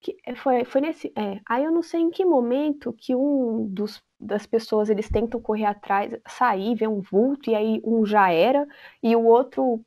que 0.06 0.36
foi, 0.36 0.64
foi 0.66 0.82
nesse. 0.82 1.12
É, 1.18 1.42
aí 1.50 1.64
eu 1.64 1.72
não 1.72 1.82
sei 1.82 2.02
em 2.02 2.12
que 2.12 2.24
momento 2.24 2.94
que 2.94 3.16
um 3.16 3.68
dos, 3.68 4.04
das 4.20 4.46
pessoas 4.46 4.90
eles 4.90 5.10
tentam 5.10 5.42
correr 5.42 5.66
atrás, 5.66 6.14
sair, 6.28 6.76
ver 6.76 6.88
um 6.88 7.02
vulto, 7.02 7.50
e 7.50 7.56
aí 7.56 7.82
um 7.84 8.06
já 8.06 8.32
era, 8.32 8.68
e 9.02 9.16
o 9.16 9.24
outro 9.26 9.84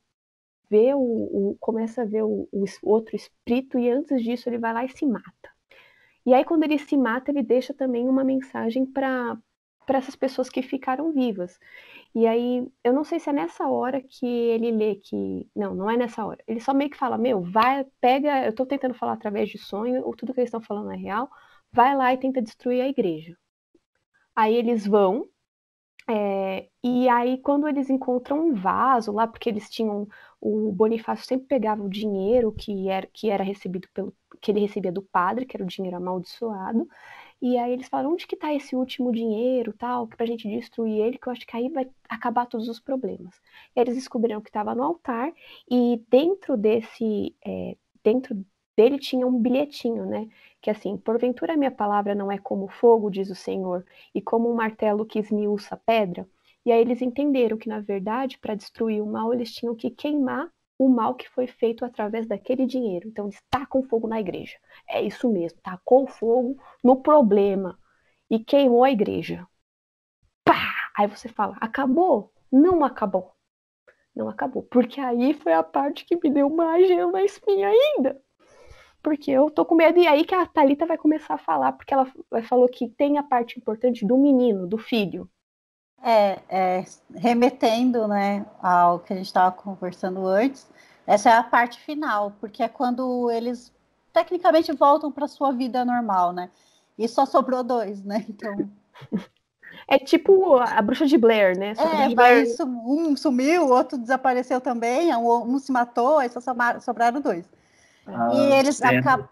vê 0.69 0.93
o, 0.93 0.99
o 0.99 1.57
começa 1.59 2.01
a 2.01 2.05
ver 2.05 2.23
o, 2.23 2.47
o, 2.51 2.65
outro 2.83 3.15
espírito, 3.15 3.79
e 3.79 3.89
antes 3.89 4.21
disso 4.21 4.49
ele 4.49 4.57
vai 4.57 4.73
lá 4.73 4.85
e 4.85 4.89
se 4.89 5.05
mata. 5.05 5.49
E 6.25 6.33
aí, 6.33 6.43
quando 6.45 6.63
ele 6.63 6.77
se 6.77 6.97
mata, 6.97 7.31
ele 7.31 7.41
deixa 7.41 7.73
também 7.73 8.07
uma 8.07 8.23
mensagem 8.23 8.85
para 8.85 9.37
essas 9.97 10.15
pessoas 10.15 10.49
que 10.49 10.61
ficaram 10.61 11.11
vivas. 11.13 11.59
E 12.15 12.25
aí, 12.27 12.67
eu 12.83 12.93
não 12.93 13.03
sei 13.03 13.19
se 13.19 13.29
é 13.29 13.33
nessa 13.33 13.67
hora 13.67 14.01
que 14.01 14.25
ele 14.25 14.71
lê 14.71 14.95
que. 14.95 15.49
Não, 15.55 15.75
não 15.75 15.89
é 15.89 15.97
nessa 15.97 16.25
hora. 16.25 16.43
Ele 16.47 16.59
só 16.59 16.73
meio 16.73 16.89
que 16.89 16.97
fala: 16.97 17.17
Meu, 17.17 17.41
vai, 17.41 17.85
pega. 18.01 18.45
Eu 18.45 18.53
tô 18.53 18.65
tentando 18.65 18.93
falar 18.93 19.13
através 19.13 19.49
de 19.49 19.57
sonho, 19.57 20.03
ou 20.05 20.15
tudo 20.15 20.33
que 20.33 20.39
eles 20.39 20.49
estão 20.49 20.61
falando 20.61 20.91
é 20.91 20.97
real. 20.97 21.29
Vai 21.71 21.95
lá 21.95 22.13
e 22.13 22.17
tenta 22.17 22.41
destruir 22.41 22.81
a 22.81 22.87
igreja. 22.87 23.37
Aí 24.35 24.55
eles 24.55 24.85
vão. 24.87 25.27
É, 26.09 26.67
e 26.83 27.07
aí, 27.09 27.37
quando 27.39 27.67
eles 27.67 27.89
encontram 27.89 28.47
um 28.47 28.53
vaso 28.55 29.11
lá, 29.11 29.27
porque 29.27 29.49
eles 29.49 29.69
tinham. 29.69 30.07
O 30.41 30.71
Bonifácio 30.71 31.25
sempre 31.25 31.47
pegava 31.47 31.83
o 31.83 31.89
dinheiro 31.89 32.51
que 32.53 32.89
era, 32.89 33.07
que 33.13 33.29
era 33.29 33.43
recebido 33.43 33.87
pelo. 33.93 34.15
que 34.41 34.51
ele 34.51 34.61
recebia 34.61 34.91
do 34.91 35.01
padre, 35.03 35.45
que 35.45 35.55
era 35.57 35.63
o 35.63 35.67
dinheiro 35.67 35.97
amaldiçoado. 35.97 36.87
E 37.41 37.57
aí 37.57 37.71
eles 37.71 37.87
falaram, 37.87 38.11
onde 38.13 38.27
que 38.27 38.35
tá 38.35 38.53
esse 38.53 38.75
último 38.75 39.11
dinheiro, 39.11 39.73
tal, 39.73 40.07
que 40.07 40.17
pra 40.17 40.25
gente 40.25 40.47
destruir 40.47 40.99
ele, 41.01 41.17
que 41.17 41.27
eu 41.27 41.31
acho 41.31 41.47
que 41.47 41.55
aí 41.55 41.69
vai 41.69 41.89
acabar 42.09 42.45
todos 42.45 42.67
os 42.67 42.79
problemas. 42.79 43.41
E 43.75 43.79
eles 43.79 43.95
descobriram 43.95 44.41
que 44.41 44.49
estava 44.49 44.75
no 44.75 44.83
altar, 44.83 45.31
e 45.69 46.01
dentro 46.09 46.57
desse, 46.57 47.35
é, 47.45 47.77
dentro 48.03 48.45
dele 48.75 48.99
tinha 48.99 49.25
um 49.27 49.39
bilhetinho, 49.39 50.05
né? 50.05 50.27
Que 50.61 50.69
assim, 50.69 50.97
porventura 50.97 51.55
minha 51.57 51.71
palavra 51.71 52.13
não 52.15 52.31
é 52.31 52.37
como 52.37 52.67
fogo, 52.67 53.09
diz 53.09 53.29
o 53.29 53.35
Senhor, 53.35 53.85
e 54.13 54.21
como 54.21 54.49
um 54.51 54.55
martelo 54.55 55.05
que 55.05 55.19
esmiuça 55.19 55.75
a 55.75 55.77
pedra. 55.77 56.27
E 56.65 56.71
aí 56.71 56.81
eles 56.81 57.01
entenderam 57.01 57.57
que, 57.57 57.69
na 57.69 57.79
verdade, 57.79 58.37
para 58.37 58.55
destruir 58.55 59.01
o 59.01 59.05
mal, 59.05 59.33
eles 59.33 59.53
tinham 59.53 59.75
que 59.75 59.89
queimar 59.89 60.51
o 60.79 60.87
mal 60.87 61.13
que 61.13 61.29
foi 61.29 61.45
feito 61.45 61.83
através 61.83 62.25
daquele 62.25 62.65
dinheiro. 62.65 63.09
Então, 63.09 63.25
eles 63.25 63.41
tacam 63.49 63.83
fogo 63.83 64.07
na 64.07 64.19
igreja. 64.19 64.57
É 64.87 65.01
isso 65.01 65.29
mesmo, 65.29 65.59
tacou 65.61 66.07
fogo 66.07 66.57
no 66.81 67.01
problema 67.01 67.77
e 68.29 68.39
queimou 68.39 68.85
a 68.85 68.91
igreja. 68.91 69.45
Pá! 70.45 70.55
Aí 70.97 71.07
você 71.07 71.27
fala, 71.27 71.57
acabou? 71.59 72.31
Não 72.51 72.83
acabou. 72.85 73.33
Não 74.15 74.29
acabou. 74.29 74.63
Porque 74.63 75.01
aí 75.01 75.33
foi 75.33 75.53
a 75.53 75.63
parte 75.63 76.05
que 76.05 76.15
me 76.15 76.29
deu 76.31 76.49
mais 76.49 76.87
gelo 76.87 77.11
na 77.11 77.23
espinha 77.23 77.67
ainda. 77.67 78.21
Porque 79.03 79.31
eu 79.31 79.49
tô 79.49 79.65
com 79.65 79.75
medo. 79.75 79.99
E 79.99 80.07
aí 80.07 80.25
que 80.25 80.35
a 80.35 80.45
Thalita 80.45 80.85
vai 80.85 80.97
começar 80.97 81.35
a 81.35 81.37
falar, 81.37 81.73
porque 81.73 81.93
ela 81.93 82.11
falou 82.43 82.67
que 82.67 82.89
tem 82.89 83.17
a 83.17 83.23
parte 83.23 83.59
importante 83.59 84.05
do 84.05 84.17
menino, 84.17 84.67
do 84.67 84.77
filho. 84.77 85.29
É, 86.01 86.39
é, 86.49 86.85
remetendo 87.13 88.07
né, 88.07 88.45
ao 88.61 88.99
que 88.99 89.11
a 89.11 89.15
gente 89.17 89.25
estava 89.25 89.51
conversando 89.51 90.25
antes, 90.25 90.65
essa 91.05 91.29
é 91.29 91.33
a 91.33 91.43
parte 91.43 91.79
final, 91.79 92.33
porque 92.39 92.63
é 92.63 92.69
quando 92.69 93.29
eles 93.31 93.73
tecnicamente 94.13 94.71
voltam 94.71 95.11
para 95.11 95.27
sua 95.27 95.51
vida 95.51 95.83
normal, 95.83 96.31
né? 96.31 96.49
E 96.97 97.07
só 97.07 97.25
sobrou 97.25 97.63
dois, 97.63 98.03
né? 98.03 98.25
Então. 98.29 98.69
É 99.87 99.97
tipo 99.97 100.57
a 100.57 100.81
bruxa 100.81 101.05
de 101.05 101.17
Blair, 101.17 101.57
né? 101.57 101.73
é, 101.77 102.13
Blair... 102.13 102.45
um 102.85 103.15
sumiu, 103.15 103.65
o 103.65 103.71
outro 103.71 103.97
desapareceu 103.97 104.59
também, 104.61 105.15
um, 105.15 105.57
se 105.57 105.71
matou, 105.71 106.19
aí 106.19 106.29
só 106.29 106.39
sobraram 106.79 107.21
dois. 107.21 107.45
Ah, 108.05 108.29
e 108.33 108.53
eles 108.53 108.81
acabam. 108.81 109.27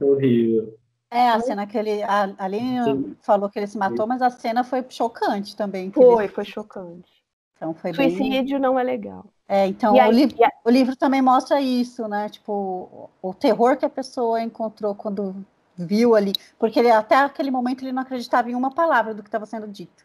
Horrível. 0.00 0.76
É, 1.10 1.28
a 1.28 1.40
cena 1.40 1.66
que 1.66 1.78
ele. 1.78 2.02
A 2.02 2.34
Aline 2.38 3.16
falou 3.20 3.48
que 3.48 3.58
ele 3.58 3.66
se 3.66 3.78
matou, 3.78 4.06
mas 4.06 4.20
a 4.20 4.30
cena 4.30 4.64
foi 4.64 4.84
chocante 4.88 5.54
também. 5.54 5.90
Foi, 5.90 6.24
ele... 6.24 6.32
foi 6.32 6.44
chocante. 6.44 7.10
Então 7.56 7.72
foi 7.74 7.94
Suicídio 7.94 8.58
bem... 8.58 8.60
não 8.60 8.78
é 8.78 8.82
legal. 8.82 9.24
É, 9.48 9.66
então 9.66 9.94
o, 9.94 10.00
aí, 10.00 10.10
livro, 10.10 10.44
a... 10.44 10.50
o, 10.64 10.70
livro, 10.70 10.96
também 10.96 11.22
mostra 11.22 11.60
isso, 11.60 12.08
né? 12.08 12.28
Tipo, 12.28 13.08
o, 13.22 13.32
terror 13.32 13.76
que 13.76 13.84
a 13.84 13.90
pessoa 13.90 14.42
encontrou 14.42 14.94
quando 14.94 15.34
viu 15.76 16.16
ali. 16.16 16.32
Porque 16.58 16.80
ele, 16.80 16.90
até 16.90 17.16
aquele 17.16 17.50
momento 17.50 17.84
ele 17.84 17.92
não 17.92 18.02
acreditava 18.02 18.50
em 18.50 18.54
uma 18.54 18.74
palavra 18.74 19.14
do 19.14 19.22
que 19.22 19.28
estava 19.28 19.46
sendo 19.46 19.68
dito. 19.68 20.04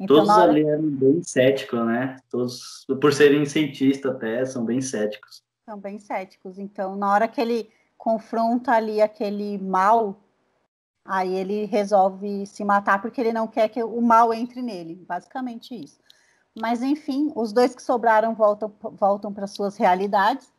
Então, 0.00 0.16
Todos 0.16 0.30
hora... 0.30 0.50
ali 0.50 0.66
eram 0.66 0.88
bem 0.88 1.22
céticos, 1.22 1.86
né? 1.86 2.16
Todos, 2.30 2.86
por 3.00 3.12
serem 3.12 3.44
cientistas 3.44 4.14
até, 4.14 4.44
são 4.46 4.64
bem 4.64 4.80
céticos. 4.80 5.42
São 5.66 5.78
bem 5.78 5.98
céticos. 5.98 6.58
Então, 6.58 6.96
na 6.96 7.12
hora 7.12 7.28
que 7.28 7.40
ele 7.40 7.70
confronta 7.96 8.72
ali 8.72 9.00
aquele 9.00 9.58
mal, 9.58 10.16
aí 11.04 11.34
ele 11.34 11.64
resolve 11.66 12.46
se 12.46 12.64
matar 12.64 13.00
porque 13.00 13.20
ele 13.20 13.32
não 13.32 13.46
quer 13.46 13.68
que 13.68 13.82
o 13.82 14.00
mal 14.00 14.32
entre 14.32 14.62
nele, 14.62 14.94
basicamente 14.94 15.74
isso. 15.74 15.98
Mas 16.54 16.82
enfim, 16.82 17.32
os 17.34 17.52
dois 17.52 17.74
que 17.74 17.82
sobraram 17.82 18.34
voltam, 18.34 18.72
voltam 18.92 19.32
para 19.32 19.46
suas 19.46 19.76
realidades. 19.76 20.52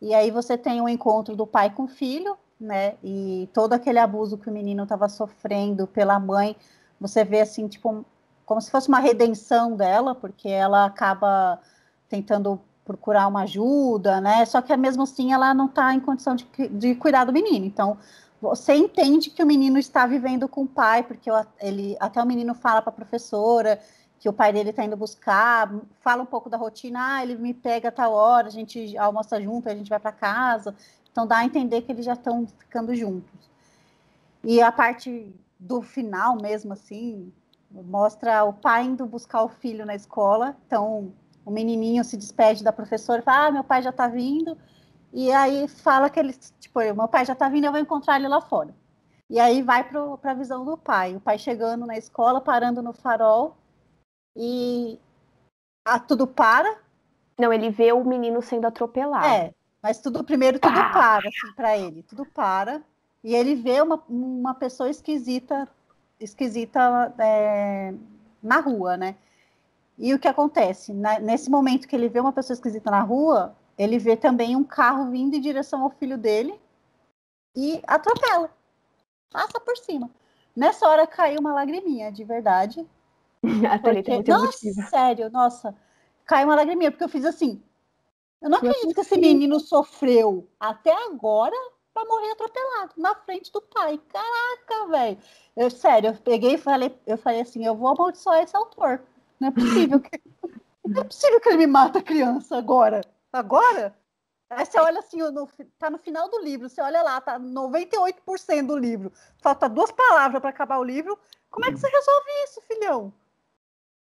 E 0.00 0.14
aí 0.14 0.30
você 0.30 0.56
tem 0.56 0.80
o 0.80 0.84
um 0.84 0.88
encontro 0.88 1.36
do 1.36 1.46
pai 1.46 1.70
com 1.70 1.84
o 1.84 1.88
filho, 1.88 2.36
né? 2.58 2.94
E 3.02 3.48
todo 3.52 3.72
aquele 3.72 3.98
abuso 3.98 4.38
que 4.38 4.48
o 4.48 4.52
menino 4.52 4.84
estava 4.84 5.08
sofrendo 5.08 5.86
pela 5.86 6.18
mãe, 6.18 6.56
você 7.00 7.24
vê 7.24 7.40
assim, 7.40 7.66
tipo, 7.66 8.04
como 8.46 8.60
se 8.60 8.70
fosse 8.70 8.88
uma 8.88 9.00
redenção 9.00 9.76
dela, 9.76 10.14
porque 10.14 10.48
ela 10.48 10.84
acaba 10.84 11.60
tentando 12.08 12.60
procurar 12.84 13.26
uma 13.26 13.42
ajuda, 13.42 14.20
né? 14.20 14.44
Só 14.44 14.60
que 14.60 14.76
mesmo 14.76 15.02
assim 15.02 15.32
ela 15.32 15.54
não 15.54 15.66
está 15.66 15.94
em 15.94 16.00
condição 16.00 16.34
de, 16.34 16.46
de 16.68 16.94
cuidar 16.94 17.24
do 17.24 17.32
menino. 17.32 17.64
Então 17.64 17.98
você 18.42 18.74
entende 18.74 19.30
que 19.30 19.40
o 19.40 19.46
menino 19.46 19.78
está 19.78 20.04
vivendo 20.04 20.48
com 20.48 20.62
o 20.64 20.66
pai, 20.66 21.04
porque 21.04 21.30
ele 21.60 21.96
até 22.00 22.20
o 22.20 22.26
menino 22.26 22.54
fala 22.54 22.82
para 22.82 22.90
a 22.90 22.92
professora 22.94 23.80
que 24.18 24.28
o 24.28 24.32
pai 24.32 24.52
dele 24.52 24.70
está 24.70 24.84
indo 24.84 24.96
buscar, 24.96 25.72
fala 26.00 26.24
um 26.24 26.26
pouco 26.26 26.50
da 26.50 26.56
rotina, 26.56 26.98
ah, 27.16 27.22
ele 27.22 27.36
me 27.36 27.54
pega 27.54 27.88
a 27.88 27.92
tal 27.92 28.12
hora, 28.12 28.48
a 28.48 28.50
gente 28.50 28.98
almoça 28.98 29.40
junto, 29.40 29.68
a 29.68 29.74
gente 29.74 29.88
vai 29.88 30.00
para 30.00 30.10
casa. 30.10 30.74
Então 31.10 31.24
dá 31.24 31.38
a 31.38 31.44
entender 31.44 31.82
que 31.82 31.92
eles 31.92 32.04
já 32.04 32.14
estão 32.14 32.44
ficando 32.58 32.92
juntos. 32.96 33.48
E 34.42 34.60
a 34.60 34.72
parte 34.72 35.32
do 35.58 35.80
final 35.80 36.36
mesmo 36.36 36.72
assim, 36.72 37.32
mostra 37.70 38.42
o 38.42 38.52
pai 38.52 38.84
indo 38.84 39.06
buscar 39.06 39.44
o 39.44 39.48
filho 39.48 39.86
na 39.86 39.94
escola. 39.94 40.56
Então 40.66 41.12
o 41.44 41.50
menininho 41.52 42.02
se 42.02 42.16
despede 42.16 42.64
da 42.64 42.72
professora 42.72 43.20
e 43.20 43.24
fala: 43.24 43.46
Ah, 43.46 43.50
meu 43.52 43.64
pai 43.64 43.82
já 43.82 43.90
está 43.90 44.08
vindo. 44.08 44.56
E 45.12 45.30
aí 45.30 45.68
fala 45.68 46.08
que 46.08 46.18
ele, 46.18 46.32
tipo, 46.58 46.80
meu 46.80 47.08
pai 47.08 47.24
já 47.24 47.34
está 47.34 47.48
vindo, 47.48 47.64
eu 47.64 47.72
vou 47.72 47.80
encontrar 47.80 48.16
ele 48.16 48.28
lá 48.28 48.40
fora. 48.40 48.74
E 49.28 49.38
aí 49.38 49.62
vai 49.62 49.84
para 49.84 50.32
a 50.32 50.34
visão 50.34 50.64
do 50.64 50.76
pai. 50.76 51.16
O 51.16 51.20
pai 51.20 51.38
chegando 51.38 51.86
na 51.86 51.96
escola, 51.96 52.40
parando 52.40 52.82
no 52.82 52.92
farol, 52.92 53.56
e 54.36 54.98
a, 55.84 55.98
tudo 55.98 56.26
para. 56.26 56.78
Não, 57.38 57.52
ele 57.52 57.70
vê 57.70 57.92
o 57.92 58.04
menino 58.04 58.40
sendo 58.42 58.66
atropelado. 58.66 59.26
É, 59.26 59.54
mas 59.82 60.00
tudo 60.00 60.24
primeiro 60.24 60.58
tudo 60.58 60.74
para 60.74 61.28
assim, 61.28 61.54
para 61.54 61.76
ele, 61.76 62.02
tudo 62.02 62.24
para. 62.24 62.82
E 63.22 63.34
ele 63.34 63.54
vê 63.54 63.80
uma, 63.80 64.02
uma 64.08 64.54
pessoa 64.54 64.90
esquisita, 64.90 65.68
esquisita 66.18 67.14
é, 67.18 67.94
na 68.42 68.60
rua, 68.60 68.96
né? 68.96 69.16
E 69.98 70.12
o 70.14 70.18
que 70.18 70.28
acontece? 70.28 70.92
Na, 70.92 71.18
nesse 71.18 71.50
momento 71.50 71.86
que 71.86 71.94
ele 71.94 72.08
vê 72.08 72.20
uma 72.20 72.32
pessoa 72.32 72.54
esquisita 72.54 72.90
na 72.90 73.00
rua, 73.00 73.54
ele 73.82 73.98
vê 73.98 74.16
também 74.16 74.56
um 74.56 74.64
carro 74.64 75.10
vindo 75.10 75.34
em 75.34 75.40
direção 75.40 75.82
ao 75.82 75.90
filho 75.90 76.16
dele 76.16 76.58
e 77.54 77.80
atropela. 77.86 78.50
Passa 79.30 79.58
por 79.60 79.76
cima. 79.76 80.10
Nessa 80.54 80.88
hora 80.88 81.06
caiu 81.06 81.40
uma 81.40 81.54
lagriminha, 81.54 82.12
de 82.12 82.24
verdade. 82.24 82.86
A 83.70 83.78
Thalita 83.78 84.12
é 84.12 84.22
nossa, 84.26 84.72
sério, 84.88 85.30
nossa. 85.30 85.74
Caiu 86.24 86.48
uma 86.48 86.54
lagriminha, 86.54 86.90
porque 86.90 87.04
eu 87.04 87.08
fiz 87.08 87.24
assim. 87.24 87.62
Eu 88.40 88.50
não 88.50 88.58
acredito 88.58 88.94
que 88.94 89.00
esse 89.00 89.16
menino 89.16 89.60
sofreu 89.60 90.48
até 90.58 90.92
agora 91.06 91.56
para 91.94 92.04
morrer 92.06 92.32
atropelado 92.32 92.92
na 92.96 93.14
frente 93.14 93.52
do 93.52 93.60
pai. 93.60 94.00
Caraca, 94.08 94.88
velho. 94.90 95.18
Eu, 95.56 95.70
sério, 95.70 96.10
eu 96.10 96.14
peguei 96.14 96.54
e 96.54 96.58
falei, 96.58 96.94
eu 97.06 97.16
falei 97.16 97.42
assim, 97.42 97.64
eu 97.64 97.76
vou 97.76 97.88
amaldiçoar 97.88 98.42
esse 98.42 98.56
autor. 98.56 99.02
Não 99.38 99.48
é 99.48 99.50
possível 99.50 100.00
que. 100.00 100.10
Não 100.84 101.00
é 101.00 101.04
possível 101.04 101.40
que 101.40 101.48
ele 101.48 101.58
me 101.58 101.66
mata 101.68 102.00
a 102.00 102.02
criança 102.02 102.56
agora. 102.56 103.02
Agora? 103.32 103.96
Aí 104.50 104.66
você 104.66 104.78
olha 104.78 104.98
assim, 104.98 105.18
no, 105.18 105.48
tá 105.78 105.88
no 105.88 105.98
final 105.98 106.28
do 106.28 106.38
livro, 106.40 106.68
você 106.68 106.82
olha 106.82 107.02
lá, 107.02 107.20
tá 107.20 107.40
98% 107.40 108.66
do 108.66 108.76
livro. 108.76 109.10
Falta 109.38 109.68
duas 109.68 109.90
palavras 109.90 110.40
para 110.40 110.50
acabar 110.50 110.78
o 110.78 110.84
livro. 110.84 111.18
Como 111.50 111.64
é 111.64 111.72
que 111.72 111.78
você 111.78 111.88
resolve 111.88 112.30
isso, 112.44 112.60
filhão? 112.62 113.12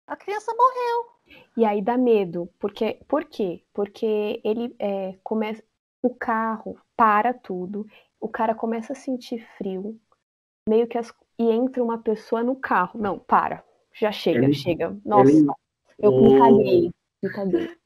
A 0.07 0.15
criança 0.15 0.51
morreu. 0.55 1.43
E 1.55 1.63
aí 1.63 1.81
dá 1.81 1.97
medo. 1.97 2.49
Porque, 2.57 2.99
por 3.07 3.25
quê? 3.25 3.63
Porque 3.73 4.41
ele 4.43 4.75
é, 4.79 5.15
começa. 5.23 5.63
O 6.01 6.15
carro 6.15 6.79
para 6.95 7.33
tudo, 7.33 7.85
o 8.21 8.29
cara 8.29 8.55
começa 8.55 8.93
a 8.93 8.95
sentir 8.95 9.45
frio, 9.57 9.99
meio 10.65 10.87
que 10.87 10.97
as, 10.97 11.13
e 11.37 11.51
entra 11.51 11.83
uma 11.83 11.97
pessoa 11.97 12.41
no 12.41 12.55
carro. 12.55 12.97
Não, 12.97 13.19
para 13.19 13.65
já 13.93 14.11
chega, 14.11 14.45
ele, 14.45 14.53
chega. 14.53 14.97
Nossa, 15.05 15.29
ele, 15.29 15.47
eu 15.99 16.11
me 16.21 16.39
caguei. 16.39 16.91
Me 17.21 17.29
caguei. 17.29 17.78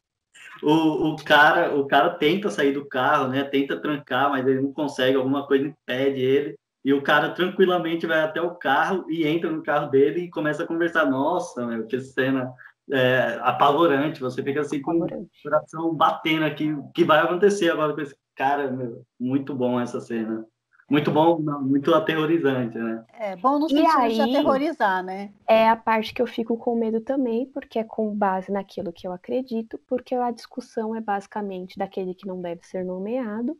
O, 0.61 1.09
o, 1.09 1.15
cara, 1.23 1.75
o 1.75 1.87
cara 1.87 2.11
tenta 2.11 2.49
sair 2.49 2.73
do 2.73 2.85
carro, 2.85 3.29
né? 3.29 3.43
Tenta 3.43 3.79
trancar, 3.79 4.29
mas 4.29 4.45
ele 4.45 4.61
não 4.61 4.71
consegue, 4.71 5.17
alguma 5.17 5.47
coisa 5.47 5.67
impede 5.67 6.21
ele. 6.21 6.55
E 6.85 6.93
o 6.93 7.01
cara 7.01 7.31
tranquilamente 7.31 8.05
vai 8.05 8.21
até 8.21 8.41
o 8.41 8.55
carro 8.55 9.05
e 9.09 9.25
entra 9.25 9.49
no 9.49 9.63
carro 9.63 9.89
dele 9.89 10.21
e 10.21 10.29
começa 10.29 10.63
a 10.63 10.67
conversar. 10.67 11.05
Nossa, 11.05 11.65
meu, 11.65 11.87
que 11.87 11.99
cena 12.01 12.51
é, 12.91 13.39
apavorante. 13.41 14.19
Você 14.19 14.43
fica 14.43 14.61
assim 14.61 14.81
com 14.81 14.99
o 14.99 15.29
coração 15.41 15.95
batendo 15.95 16.45
aqui. 16.45 16.73
O 16.73 16.89
que 16.91 17.05
vai 17.05 17.19
acontecer 17.19 17.69
agora 17.69 17.93
com 17.93 18.01
esse 18.01 18.15
cara? 18.35 18.69
Meu, 18.69 19.05
muito 19.19 19.55
bom 19.55 19.79
essa 19.79 20.01
cena. 20.01 20.45
Muito 20.93 21.09
bom, 21.09 21.39
muito 21.39 21.91
aterrorizante, 21.91 22.77
né? 22.77 23.03
É 23.19 23.35
bom 23.35 23.57
no 23.57 23.67
sentido 23.67 23.97
aí, 23.97 24.13
de 24.13 24.21
aterrorizar, 24.21 25.03
né? 25.03 25.33
É 25.47 25.67
a 25.67 25.75
parte 25.75 26.13
que 26.13 26.21
eu 26.21 26.27
fico 26.27 26.55
com 26.55 26.75
medo 26.75 27.01
também, 27.01 27.47
porque 27.47 27.79
é 27.79 27.83
com 27.83 28.15
base 28.15 28.51
naquilo 28.51 28.93
que 28.93 29.07
eu 29.07 29.11
acredito, 29.11 29.79
porque 29.87 30.13
a 30.13 30.29
discussão 30.29 30.95
é 30.95 31.01
basicamente 31.01 31.79
daquele 31.79 32.13
que 32.13 32.27
não 32.27 32.39
deve 32.39 32.63
ser 32.67 32.85
nomeado, 32.85 33.57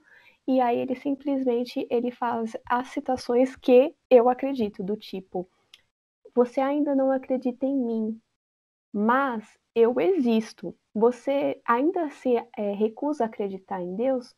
e 0.47 0.61
aí 0.61 0.77
ele 0.77 0.93
simplesmente 0.93 1.87
ele 1.89 2.11
faz 2.11 2.55
as 2.69 2.89
citações 2.89 3.55
que 3.55 3.95
eu 4.11 4.29
acredito, 4.29 4.83
do 4.83 4.95
tipo, 4.95 5.49
você 6.35 6.61
ainda 6.61 6.93
não 6.93 7.09
acredita 7.11 7.65
em 7.65 7.75
mim, 7.75 8.21
mas 8.93 9.43
eu 9.73 9.99
existo. 9.99 10.75
Você 10.93 11.59
ainda 11.67 12.11
se 12.11 12.35
é, 12.55 12.73
recusa 12.73 13.23
a 13.23 13.25
acreditar 13.25 13.81
em 13.81 13.95
Deus? 13.95 14.35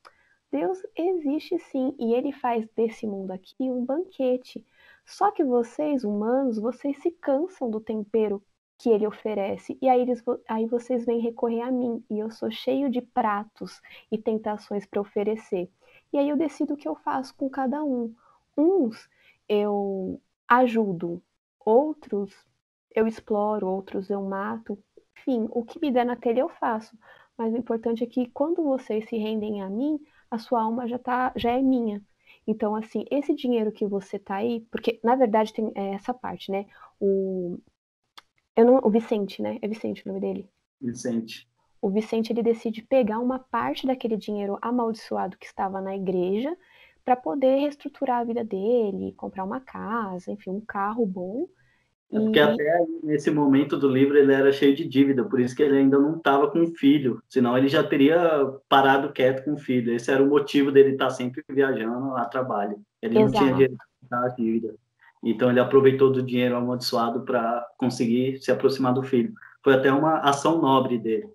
Deus 0.52 0.82
existe 0.96 1.60
sim 1.60 1.96
e 2.00 2.14
ele 2.14 2.32
faz 2.32 2.68
desse 2.76 3.06
mundo 3.06 3.32
aqui 3.32 3.70
um 3.70 3.84
banquete. 3.84 4.66
Só 5.06 5.32
que 5.32 5.43
vocês, 5.43 6.04
humanos, 6.04 6.58
vocês 6.58 6.98
se 7.02 7.12
cansam 7.12 7.70
do 7.70 7.80
tempero 7.80 8.41
que 8.78 8.89
ele 8.89 9.08
oferece 9.08 9.78
e 9.82 9.88
aí, 9.88 10.02
eles, 10.02 10.24
aí 10.48 10.66
vocês 10.66 11.06
vêm 11.06 11.20
recorrer 11.20 11.62
a 11.62 11.72
mim 11.72 12.04
e 12.10 12.20
eu 12.20 12.30
sou 12.30 12.52
cheio 12.52 12.89
de 12.89 13.02
pratos 13.02 13.82
e 14.12 14.18
tentações 14.18 14.86
para 14.86 15.02
oferecer. 15.02 15.70
E 16.12 16.18
aí 16.18 16.30
eu 16.30 16.38
decido 16.38 16.74
o 16.74 16.78
que 16.78 16.88
eu 16.88 16.96
faço 16.96 17.36
com 17.36 17.50
cada 17.50 17.84
um. 17.84 18.14
Uns 18.58 19.10
eu 19.48 20.20
ajudo, 20.48 21.22
outros 21.60 22.34
eu 22.96 23.08
exploro, 23.08 23.68
outros 23.68 24.10
eu 24.10 24.22
mato. 24.22 24.78
Enfim, 25.18 25.48
o 25.52 25.64
que 25.64 25.80
me 25.80 25.91
der 25.91 26.06
na 26.06 26.16
telha 26.16 26.41
eu 26.41 26.50
faço. 26.50 26.98
Mas 27.38 27.54
o 27.54 27.58
importante 27.58 28.04
é 28.04 28.08
que 28.08 28.30
quando 28.30 28.64
vocês 28.64 29.08
se 29.10 29.18
rendem 29.18 29.62
a 29.62 29.70
mim, 29.70 30.00
a 30.30 30.38
sua 30.38 30.61
alma 30.61 30.88
já, 30.88 30.99
tá, 30.99 31.34
já 31.36 31.51
é 31.51 31.61
minha. 31.61 32.01
Então, 32.47 32.76
assim, 32.76 33.05
esse 33.09 33.34
dinheiro 33.34 33.71
que 33.71 33.86
você 33.86 34.19
tá 34.19 34.36
aí, 34.36 34.61
porque 34.71 34.99
na 35.03 35.15
verdade 35.15 35.53
tem 35.53 35.71
é, 35.76 35.93
essa 35.95 36.13
parte, 36.13 36.51
né? 36.51 36.65
O, 36.99 37.57
eu 38.55 38.65
não, 38.65 38.80
o 38.84 38.89
Vicente, 38.89 39.41
né? 39.41 39.57
É 39.61 39.67
Vicente 39.67 40.03
o 40.05 40.09
nome 40.09 40.21
dele? 40.21 40.49
Vicente. 40.80 41.47
O 41.82 41.89
Vicente 41.89 42.32
ele 42.32 42.43
decide 42.43 42.82
pegar 42.82 43.19
uma 43.19 43.39
parte 43.39 43.88
daquele 43.88 44.17
dinheiro 44.17 44.57
amaldiçoado 44.61 45.38
que 45.38 45.45
estava 45.45 45.82
na 45.82 45.95
igreja 45.95 46.55
para 47.03 47.15
poder 47.15 47.59
reestruturar 47.59 48.21
a 48.21 48.23
vida 48.23 48.43
dele, 48.43 49.13
comprar 49.13 49.43
uma 49.43 49.59
casa, 49.59 50.32
enfim, 50.32 50.49
um 50.49 50.61
carro 50.61 51.05
bom 51.05 51.47
é 52.12 52.20
porque 52.20 52.39
até 52.39 52.86
nesse 53.03 53.32
momento 53.32 53.78
do 53.78 53.89
livro 53.89 54.18
ele 54.18 54.32
era 54.32 54.51
cheio 54.51 54.76
de 54.76 54.88
dívida, 54.88 55.24
por 55.24 55.39
isso 55.39 55.56
que 55.56 55.64
ele 55.64 55.78
ainda 55.78 55.97
não 55.97 56.18
estava 56.18 56.49
com 56.49 56.68
filho, 56.68 57.22
senão 57.28 57.58
ele 57.58 57.68
já 57.68 57.84
teria 57.84 58.20
parado 58.70 59.12
quieto 59.12 59.43
com 59.43 59.53
o 59.53 59.58
filho. 59.58 59.93
Esse 59.93 60.12
era 60.12 60.24
o 60.24 60.28
motivo 60.28 60.72
dele 60.72 60.91
estar 60.91 61.10
sempre 61.10 61.43
viajando 61.49 62.16
a 62.16 62.26
trabalho. 62.26 62.78
Ele 63.01 63.20
Exato. 63.20 63.34
não 63.34 63.39
tinha 63.39 63.53
dinheiro 63.53 63.78
para 64.10 64.26
a 64.26 64.30
dívida. 64.30 64.76
Então 65.24 65.49
ele 65.49 65.60
aproveitou 65.60 66.12
do 66.12 66.22
dinheiro 66.22 66.56
amaldiçoado 66.56 67.22
para 67.22 67.66
conseguir 67.78 68.38
se 68.38 68.51
aproximar 68.51 68.93
do 68.93 69.01
filho. 69.01 69.34
Foi 69.64 69.74
até 69.74 69.91
uma 69.91 70.20
ação 70.20 70.62
nobre 70.62 70.99
dele. 70.99 71.28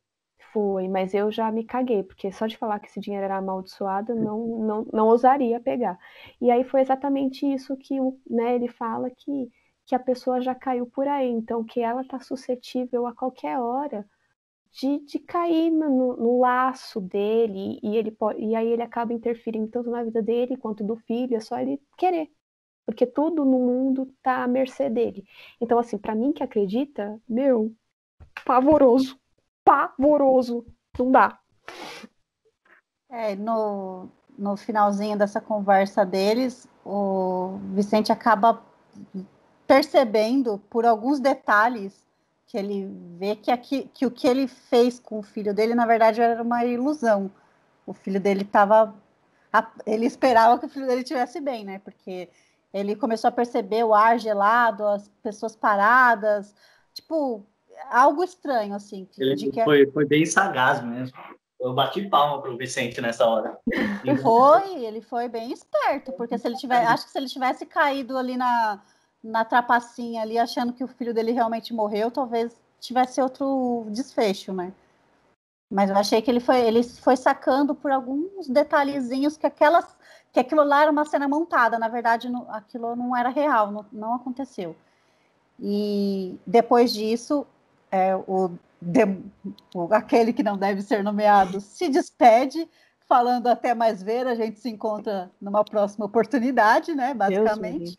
Foi, 0.53 0.89
mas 0.89 1.15
eu 1.15 1.31
já 1.31 1.51
me 1.51 1.65
caguei, 1.65 2.03
porque 2.03 2.33
só 2.33 2.47
de 2.47 2.57
falar 2.57 2.81
que 2.81 2.89
esse 2.89 3.01
dinheiro 3.01 3.25
era 3.25 3.37
amaldiçoado, 3.37 4.15
não, 4.15 4.47
não, 4.59 4.87
não 4.93 5.07
ousaria 5.07 5.61
pegar. 5.61 5.99
E 6.41 6.51
aí 6.51 6.65
foi 6.65 6.81
exatamente 6.81 7.47
isso 7.47 7.77
que 7.77 7.97
né, 8.29 8.57
ele 8.57 8.67
fala 8.67 9.11
que 9.11 9.51
que 9.91 9.95
a 9.97 9.99
pessoa 9.99 10.41
já 10.41 10.55
caiu 10.55 10.87
por 10.87 11.09
aí, 11.09 11.29
então 11.29 11.65
que 11.65 11.81
ela 11.81 12.03
está 12.03 12.21
suscetível 12.21 13.09
a 13.09 13.13
qualquer 13.13 13.59
hora 13.59 14.09
de, 14.71 15.01
de 15.01 15.19
cair 15.19 15.69
no, 15.69 16.17
no, 16.17 16.39
laço 16.39 17.01
dele 17.01 17.81
e 17.83 17.97
ele 17.97 18.13
pode, 18.13 18.41
e 18.41 18.55
aí 18.55 18.69
ele 18.69 18.85
acaba 18.85 19.13
interferindo 19.13 19.67
tanto 19.67 19.91
na 19.91 20.05
vida 20.05 20.23
dele 20.23 20.57
quanto 20.57 20.85
do 20.85 20.95
filho, 20.95 21.37
é 21.37 21.41
só 21.41 21.59
ele 21.59 21.83
querer, 21.99 22.31
porque 22.87 23.05
tudo 23.05 23.45
no 23.45 23.59
mundo 23.59 24.05
está 24.17 24.45
à 24.45 24.47
mercê 24.47 24.89
dele. 24.89 25.25
Então 25.61 25.77
assim, 25.77 25.99
para 25.99 26.15
mim 26.15 26.33
que 26.33 26.45
acredita, 26.45 27.21
meu, 27.29 27.75
pavoroso, 28.47 29.19
pavoroso, 29.65 30.65
não 30.97 31.11
dá. 31.11 31.37
É, 33.09 33.35
no, 33.35 34.09
no 34.39 34.57
finalzinho 34.57 35.19
dessa 35.19 35.41
conversa 35.41 36.07
deles, 36.07 36.69
o 36.85 37.59
Vicente 37.75 38.13
acaba 38.13 38.63
percebendo 39.71 40.59
por 40.69 40.85
alguns 40.85 41.21
detalhes 41.21 42.05
que 42.49 42.59
ele 42.59 42.91
vê 43.17 43.37
que, 43.37 43.53
aqui, 43.53 43.89
que 43.95 44.05
o 44.05 44.11
que 44.11 44.27
ele 44.27 44.49
fez 44.49 44.99
com 44.99 45.21
o 45.21 45.23
filho 45.23 45.55
dele, 45.55 45.77
na 45.77 45.87
verdade, 45.87 46.21
era 46.21 46.43
uma 46.43 46.65
ilusão. 46.65 47.31
O 47.87 47.93
filho 47.93 48.19
dele 48.19 48.43
estava. 48.43 48.93
Ele 49.87 50.07
esperava 50.07 50.59
que 50.59 50.67
o 50.67 50.69
filho 50.69 50.89
dele 50.89 51.03
estivesse 51.03 51.41
bem, 51.41 51.65
né? 51.65 51.81
Porque 51.85 52.29
ele 52.75 52.97
começou 52.97 53.29
a 53.29 53.33
perceber 53.33 53.85
o 53.85 53.95
ar 53.95 54.19
gelado, 54.19 54.85
as 54.85 55.09
pessoas 55.23 55.55
paradas, 55.55 56.53
tipo, 56.93 57.47
algo 57.91 58.25
estranho, 58.25 58.75
assim. 58.75 59.07
Ele 59.17 59.53
foi, 59.63 59.87
foi 59.87 60.05
bem 60.05 60.27
sagaz 60.27 60.83
mesmo. 60.83 61.17
Eu 61.61 61.73
bati 61.73 62.09
palma 62.09 62.43
pro 62.43 62.57
Vicente 62.57 63.01
nessa 63.01 63.25
hora. 63.25 63.57
Foi, 64.21 64.85
ele 64.85 65.01
foi 65.01 65.29
bem 65.29 65.53
esperto, 65.53 66.11
porque 66.15 66.37
se 66.37 66.49
ele 66.49 66.57
tivesse, 66.57 66.87
acho 66.87 67.05
que 67.05 67.13
se 67.13 67.19
ele 67.19 67.29
tivesse 67.29 67.67
caído 67.67 68.19
ali 68.19 68.37
na, 68.37 68.81
na 69.23 69.45
trapacinha 69.45 70.23
ali, 70.23 70.39
achando 70.39 70.73
que 70.73 70.85
o 70.85 70.89
filho 70.89 71.13
dele 71.13 71.33
realmente 71.33 71.75
morreu, 71.75 72.11
talvez 72.11 72.55
tivesse 72.81 73.21
outro 73.21 73.87
desfecho, 73.91 74.53
né? 74.53 74.73
Mas 75.71 75.89
eu 75.89 75.97
achei 75.97 76.21
que 76.21 76.31
ele 76.31 76.41
foi, 76.41 76.61
ele 76.61 76.83
foi 76.83 77.17
sacando 77.17 77.75
por 77.75 77.93
alguns 77.93 78.49
detalhezinhos 78.49 79.37
que 79.37 79.47
aquelas, 79.47 79.87
que 80.33 80.41
aquilo 80.41 80.65
lá 80.65 80.83
era 80.83 80.91
uma 80.91 81.05
cena 81.05 81.29
montada, 81.29 81.79
na 81.79 81.89
verdade 81.89 82.29
não, 82.29 82.51
aquilo 82.51 82.97
não 82.97 83.17
era 83.17 83.29
real, 83.29 83.71
não, 83.71 83.87
não 83.93 84.15
aconteceu. 84.15 84.75
E 85.61 86.39
depois 86.47 86.93
disso, 86.93 87.47
é, 87.93 88.17
o, 88.17 88.51
de, 88.81 89.05
o, 89.75 89.93
aquele 89.93 90.33
que 90.33 90.43
não 90.43 90.57
deve 90.57 90.83
ser 90.83 91.05
nomeado 91.05 91.61
se 91.61 91.89
despede, 91.89 92.69
falando 93.07 93.47
até 93.49 93.75
mais 93.75 94.03
ver, 94.03 94.27
a 94.27 94.35
gente 94.35 94.59
se 94.59 94.71
encontra 94.71 95.31
numa 95.41 95.65
próxima 95.65 96.07
oportunidade, 96.07 96.95
né? 96.95 97.13
Basicamente. 97.13 97.99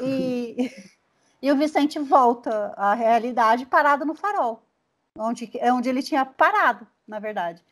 E, 0.00 0.72
e 1.42 1.52
o 1.52 1.56
Vicente 1.56 1.98
volta 1.98 2.72
à 2.76 2.94
realidade 2.94 3.66
parado 3.66 4.04
no 4.04 4.14
farol, 4.14 4.62
onde, 5.18 5.50
é 5.54 5.72
onde 5.72 5.88
ele 5.88 6.02
tinha 6.02 6.24
parado, 6.24 6.86
na 7.06 7.18
verdade. 7.18 7.62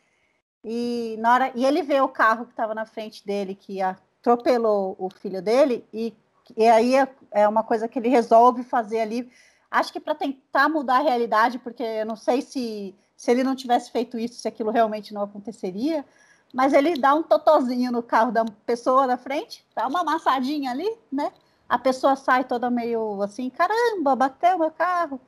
E, 0.65 1.17
na 1.19 1.35
hora, 1.35 1.53
e 1.55 1.65
ele 1.65 1.83
vê 1.83 2.01
o 2.01 2.09
carro 2.09 2.45
que 2.45 2.53
estava 2.53 2.75
na 2.75 2.85
frente 2.85 3.25
dele, 3.25 3.55
que 3.55 3.81
atropelou 3.81 4.97
o 4.99 5.09
filho 5.11 5.41
dele, 5.41 5.85
e, 5.93 6.15
e 6.57 6.67
aí 6.67 6.97
é, 6.97 7.09
é 7.31 7.49
uma 7.49 7.63
coisa 7.63 7.89
que 7.89 7.99
ele 7.99 8.09
resolve 8.09 8.65
fazer 8.65 9.01
ali, 9.01 9.31
acho 9.71 9.93
que 9.93 10.01
para 10.01 10.15
tentar 10.15 10.69
mudar 10.69 10.97
a 10.97 11.03
realidade, 11.03 11.59
porque 11.59 11.83
eu 11.83 12.07
não 12.07 12.17
sei 12.17 12.43
se, 12.43 12.95
se 13.17 13.31
ele 13.31 13.45
não 13.45 13.55
tivesse 13.55 13.91
feito 13.91 14.19
isso, 14.19 14.41
se 14.41 14.49
aquilo 14.49 14.71
realmente 14.71 15.15
não 15.15 15.23
aconteceria, 15.23 16.05
mas 16.53 16.73
ele 16.73 16.97
dá 16.97 17.15
um 17.15 17.23
totozinho 17.23 17.93
no 17.93 18.03
carro 18.03 18.33
da 18.33 18.45
pessoa 18.65 19.07
da 19.07 19.17
frente, 19.17 19.65
dá 19.75 19.87
uma 19.87 20.01
amassadinha 20.01 20.71
ali, 20.71 20.91
né? 21.13 21.33
A 21.69 21.79
pessoa 21.79 22.17
sai 22.17 22.45
toda 22.45 22.71
meio 22.71 23.23
assim, 23.23 23.51
caramba, 23.51 24.17
bateu 24.17 24.59
meu 24.59 24.71
carro. 24.71 25.21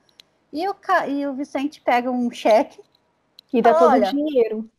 E 0.53 0.68
o, 0.68 0.74
e 1.09 1.26
o 1.26 1.34
Vicente 1.34 1.80
pega 1.80 2.11
um 2.11 2.30
cheque. 2.30 2.80
E 3.53 3.61
dá 3.61 3.74
todo 3.74 3.95
o 3.95 4.01
dinheiro. 4.01 4.70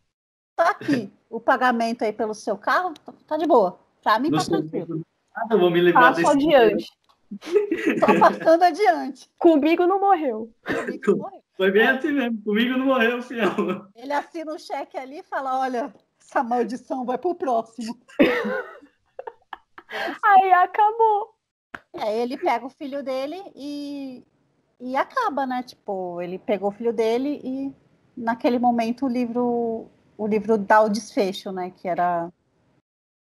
Tá 0.56 0.72
aqui, 0.72 1.12
o 1.30 1.40
pagamento 1.40 2.04
aí 2.04 2.12
pelo 2.12 2.34
seu 2.34 2.58
carro, 2.58 2.94
tá, 3.06 3.14
tá 3.28 3.38
de 3.38 3.46
boa. 3.46 3.80
Pra 4.02 4.18
mim, 4.18 4.32
tá 4.32 4.44
tranquilo. 4.44 5.06
Ah, 5.36 5.48
eu 5.52 5.60
vou 5.60 5.70
me 5.70 5.82
lembrar 5.82 6.14
Passo 6.14 6.22
desse 6.22 6.32
adiante. 6.32 6.92
Tô 8.00 8.20
passando 8.20 8.64
adiante. 8.64 9.30
Comigo 9.38 9.86
não 9.86 10.00
morreu. 10.00 10.52
Comigo 10.66 11.12
não 11.12 11.18
morreu. 11.18 11.44
Foi 11.56 11.72
bem 11.72 11.88
assim 11.88 12.12
mesmo. 12.12 12.42
Comigo 12.44 12.78
não 12.78 12.86
morreu, 12.86 13.22
fiel. 13.22 13.88
Ele 13.96 14.12
assina 14.12 14.54
um 14.54 14.60
cheque 14.60 14.98
ali 14.98 15.20
e 15.20 15.24
fala: 15.24 15.60
olha, 15.60 15.94
essa 16.20 16.44
maldição 16.44 17.06
vai 17.06 17.18
pro 17.18 17.36
próximo. 17.36 17.98
Aí 20.24 20.54
acabou. 20.54 21.36
É, 21.94 22.18
ele 22.22 22.38
pega 22.38 22.66
o 22.66 22.70
filho 22.70 23.04
dele 23.04 23.42
e, 23.56 24.24
e 24.80 24.96
acaba, 24.96 25.46
né? 25.46 25.64
Tipo, 25.64 26.22
ele 26.22 26.40
pegou 26.40 26.70
o 26.70 26.74
filho 26.74 26.94
dele 26.94 27.42
e 27.44 27.74
naquele 28.16 28.60
momento 28.60 29.06
o 29.06 29.10
livro 29.10 29.88
o 30.18 30.28
livro 30.28 30.58
dá 30.58 30.82
o 30.82 30.90
desfecho, 30.90 31.52
né? 31.52 31.72
Que 31.72 31.88
era 31.88 32.32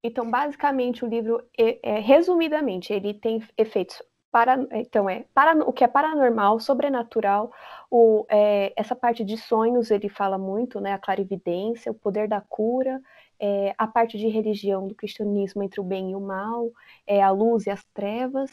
então, 0.08 0.30
basicamente, 0.30 1.04
o 1.04 1.08
livro, 1.08 1.44
é, 1.58 1.80
é, 1.82 2.00
resumidamente, 2.00 2.94
ele 2.94 3.12
tem 3.12 3.42
efeitos 3.58 4.04
para, 4.32 4.56
então 4.72 5.10
é 5.10 5.26
para, 5.34 5.58
o 5.68 5.74
que 5.74 5.84
é 5.84 5.88
paranormal, 5.88 6.60
sobrenatural, 6.60 7.52
o, 7.90 8.24
é, 8.30 8.72
essa 8.76 8.96
parte 8.96 9.24
de 9.24 9.36
sonhos 9.36 9.90
ele 9.90 10.08
fala 10.08 10.38
muito, 10.38 10.80
né? 10.80 10.94
A 10.94 11.00
clarividência, 11.00 11.92
o 11.92 11.96
poder 11.96 12.28
da 12.28 12.40
cura, 12.40 13.02
é, 13.40 13.74
a 13.78 13.88
parte 13.88 14.18
de 14.18 14.28
religião 14.28 14.88
do 14.88 14.96
cristianismo 14.96 15.64
entre 15.64 15.80
o 15.80 15.84
bem 15.84 16.12
e 16.12 16.16
o 16.16 16.22
mal, 16.22 16.70
é, 17.06 17.22
a 17.22 17.32
luz 17.32 17.66
e 17.66 17.70
as 17.70 17.84
trevas. 17.94 18.52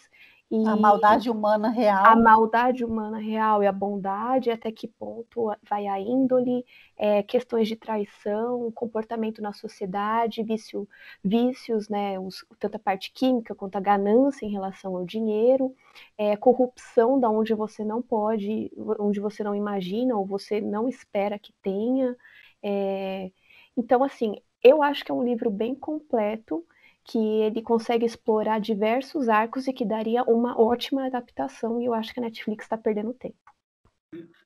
E 0.54 0.68
a 0.68 0.76
maldade 0.76 1.30
humana 1.30 1.70
real. 1.70 2.04
A 2.04 2.14
maldade 2.14 2.84
humana 2.84 3.16
real 3.16 3.62
e 3.62 3.66
a 3.66 3.72
bondade, 3.72 4.50
até 4.50 4.70
que 4.70 4.86
ponto 4.86 5.50
vai 5.66 5.86
a 5.86 5.98
índole, 5.98 6.62
é, 6.94 7.22
questões 7.22 7.68
de 7.68 7.74
traição, 7.74 8.70
comportamento 8.72 9.40
na 9.40 9.54
sociedade, 9.54 10.42
vício, 10.42 10.86
vícios, 11.24 11.88
né, 11.88 12.18
os, 12.18 12.44
tanto 12.58 12.74
a 12.76 12.78
parte 12.78 13.10
química 13.14 13.54
quanto 13.54 13.76
a 13.76 13.80
ganância 13.80 14.44
em 14.44 14.50
relação 14.50 14.94
ao 14.94 15.06
dinheiro, 15.06 15.74
é, 16.18 16.36
corrupção 16.36 17.18
da 17.18 17.30
onde 17.30 17.54
você 17.54 17.82
não 17.82 18.02
pode, 18.02 18.70
onde 18.98 19.20
você 19.20 19.42
não 19.42 19.54
imagina 19.54 20.14
ou 20.14 20.26
você 20.26 20.60
não 20.60 20.86
espera 20.86 21.38
que 21.38 21.54
tenha. 21.62 22.14
É, 22.62 23.30
então, 23.74 24.04
assim, 24.04 24.36
eu 24.62 24.82
acho 24.82 25.04
que 25.04 25.10
é 25.10 25.14
um 25.14 25.24
livro 25.24 25.50
bem 25.50 25.74
completo 25.74 26.64
que 27.04 27.18
ele 27.18 27.60
consegue 27.62 28.06
explorar 28.06 28.60
diversos 28.60 29.28
arcos 29.28 29.66
e 29.66 29.72
que 29.72 29.84
daria 29.84 30.22
uma 30.22 30.60
ótima 30.60 31.06
adaptação, 31.06 31.80
e 31.80 31.84
eu 31.84 31.94
acho 31.94 32.14
que 32.14 32.20
a 32.20 32.22
Netflix 32.22 32.64
está 32.64 32.78
perdendo 32.78 33.12
tempo. 33.12 33.36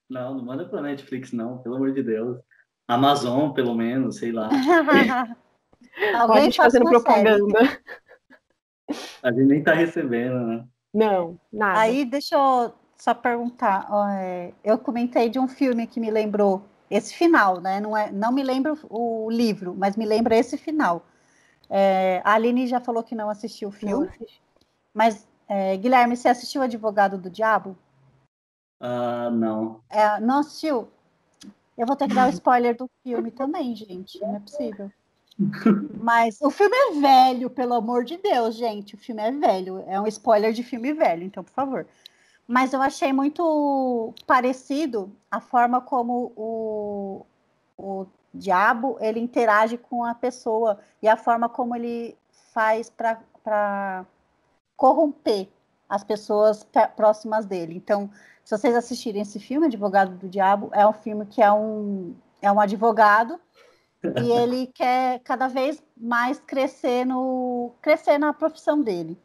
Não, 0.08 0.34
não 0.34 0.44
manda 0.44 0.64
para 0.64 0.80
Netflix, 0.80 1.32
não, 1.32 1.58
pelo 1.58 1.76
amor 1.76 1.92
de 1.92 2.02
Deus. 2.02 2.38
Amazon, 2.88 3.52
pelo 3.52 3.74
menos, 3.74 4.16
sei 4.18 4.32
lá. 4.32 4.48
Alguém 6.18 6.38
a 6.38 6.40
gente 6.44 6.56
fazendo 6.56 6.88
propaganda. 6.88 7.58
Série. 7.58 7.80
A 9.22 9.32
gente 9.32 9.44
nem 9.44 9.62
tá 9.62 9.74
recebendo, 9.74 10.46
né? 10.46 10.64
Não, 10.94 11.38
nada. 11.52 11.80
Aí, 11.80 12.04
deixa 12.04 12.36
eu 12.36 12.72
só 12.96 13.12
perguntar. 13.12 13.88
É, 14.18 14.52
eu 14.64 14.78
comentei 14.78 15.28
de 15.28 15.38
um 15.38 15.48
filme 15.48 15.86
que 15.86 16.00
me 16.00 16.10
lembrou 16.10 16.62
esse 16.90 17.14
final, 17.14 17.60
né? 17.60 17.80
Não, 17.80 17.96
é, 17.96 18.10
não 18.10 18.32
me 18.32 18.42
lembro 18.42 18.78
o 18.88 19.30
livro, 19.30 19.74
mas 19.76 19.96
me 19.96 20.04
lembra 20.04 20.36
esse 20.36 20.56
final. 20.56 21.04
É, 21.68 22.20
a 22.24 22.34
Aline 22.34 22.66
já 22.66 22.80
falou 22.80 23.02
que 23.02 23.14
não 23.14 23.28
assistiu 23.28 23.68
o 23.68 23.72
filme. 23.72 24.08
Mas, 24.94 25.26
é, 25.48 25.76
Guilherme, 25.76 26.16
você 26.16 26.28
assistiu 26.28 26.62
Advogado 26.62 27.18
do 27.18 27.28
Diabo? 27.28 27.76
Uh, 28.80 29.30
não. 29.30 29.80
É, 29.90 30.20
não 30.20 30.40
assistiu? 30.40 30.88
Eu 31.76 31.86
vou 31.86 31.96
ter 31.96 32.08
que 32.08 32.14
dar 32.14 32.26
o 32.26 32.28
um 32.28 32.32
spoiler 32.32 32.76
do 32.76 32.88
filme 33.02 33.30
também, 33.30 33.74
gente. 33.74 34.20
Não 34.20 34.36
é 34.36 34.40
possível. 34.40 34.90
Mas 36.00 36.40
o 36.40 36.50
filme 36.50 36.74
é 36.74 37.00
velho, 37.00 37.50
pelo 37.50 37.74
amor 37.74 38.04
de 38.04 38.16
Deus, 38.16 38.54
gente. 38.54 38.94
O 38.94 38.98
filme 38.98 39.22
é 39.22 39.30
velho. 39.30 39.84
É 39.86 40.00
um 40.00 40.06
spoiler 40.06 40.52
de 40.52 40.62
filme 40.62 40.94
velho, 40.94 41.24
então, 41.24 41.44
por 41.44 41.52
favor. 41.52 41.86
Mas 42.46 42.72
eu 42.72 42.80
achei 42.80 43.12
muito 43.12 44.14
parecido 44.26 45.12
a 45.30 45.40
forma 45.40 45.80
como 45.80 46.32
o, 46.36 47.26
o 47.76 48.06
diabo 48.32 48.96
ele 49.00 49.18
interage 49.18 49.76
com 49.76 50.04
a 50.04 50.14
pessoa 50.14 50.78
e 51.02 51.08
a 51.08 51.16
forma 51.16 51.48
como 51.48 51.74
ele 51.74 52.16
faz 52.52 52.88
para 52.88 54.06
corromper 54.76 55.48
as 55.88 56.04
pessoas 56.04 56.66
próximas 56.94 57.46
dele. 57.46 57.74
Então, 57.74 58.10
se 58.44 58.56
vocês 58.56 58.74
assistirem 58.74 59.22
esse 59.22 59.40
filme, 59.40 59.66
Advogado 59.66 60.16
do 60.16 60.28
Diabo, 60.28 60.70
é 60.72 60.86
um 60.86 60.92
filme 60.92 61.26
que 61.26 61.42
é 61.42 61.50
um, 61.52 62.14
é 62.40 62.50
um 62.50 62.60
advogado 62.60 63.40
e 64.22 64.30
ele 64.30 64.68
quer 64.68 65.20
cada 65.20 65.48
vez 65.48 65.82
mais 65.96 66.38
crescer 66.40 67.04
no 67.04 67.72
crescer 67.80 68.18
na 68.18 68.32
profissão 68.32 68.80
dele. 68.80 69.18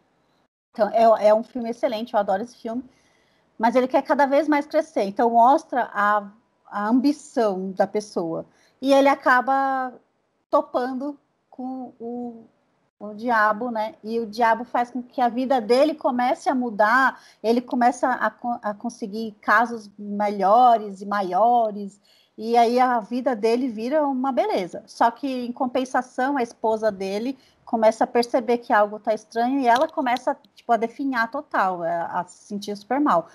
Então, 0.72 0.90
é, 0.90 1.28
é 1.28 1.34
um 1.34 1.44
filme 1.44 1.70
excelente, 1.70 2.14
eu 2.14 2.20
adoro 2.20 2.44
esse 2.44 2.56
filme, 2.56 2.84
mas 3.62 3.76
ele 3.76 3.88
quer 3.88 4.02
cada 4.02 4.26
vez 4.26 4.48
mais 4.48 4.66
crescer. 4.66 5.04
Então, 5.04 5.30
mostra 5.30 5.88
a, 5.94 6.28
a 6.66 6.88
ambição 6.88 7.72
da 7.74 7.86
pessoa 7.86 8.44
e 8.82 8.92
ele 8.92 9.08
acaba 9.08 9.94
topando 10.50 11.16
com 11.48 11.94
o, 12.00 12.46
o 13.00 13.14
diabo, 13.14 13.70
né? 13.70 13.94
E 14.04 14.20
o 14.20 14.26
diabo 14.26 14.64
faz 14.64 14.90
com 14.90 15.04
que 15.04 15.22
a 15.22 15.30
vida 15.30 15.62
dele 15.62 15.94
comece 15.94 16.50
a 16.50 16.56
mudar, 16.56 17.22
ele 17.44 17.62
começa 17.62 18.08
a, 18.08 18.34
a 18.64 18.74
conseguir 18.74 19.38
casos 19.40 19.92
melhores 19.96 21.00
e 21.02 21.06
maiores, 21.06 22.02
e 22.38 22.58
aí 22.58 22.80
a 22.80 23.00
vida 23.00 23.36
dele 23.36 23.68
vira 23.68 24.08
uma 24.08 24.32
beleza. 24.32 24.84
Só 24.88 25.12
que, 25.12 25.28
em 25.28 25.52
compensação, 25.52 26.38
a 26.38 26.44
esposa 26.44 26.92
dele 26.92 27.38
começa 27.66 28.04
a 28.04 28.08
perceber 28.08 28.58
que 28.58 28.74
algo 28.74 28.98
está 28.98 29.14
estranho 29.14 29.60
e 29.60 29.68
ela 29.68 29.88
começa 29.88 30.38
tipo, 30.56 30.72
a 30.72 30.78
definhar 30.78 31.30
total, 31.30 31.84
é, 31.84 31.96
a 31.96 32.26
se 32.28 32.46
sentir 32.46 32.76
super 32.76 33.00
mal. 33.00 33.28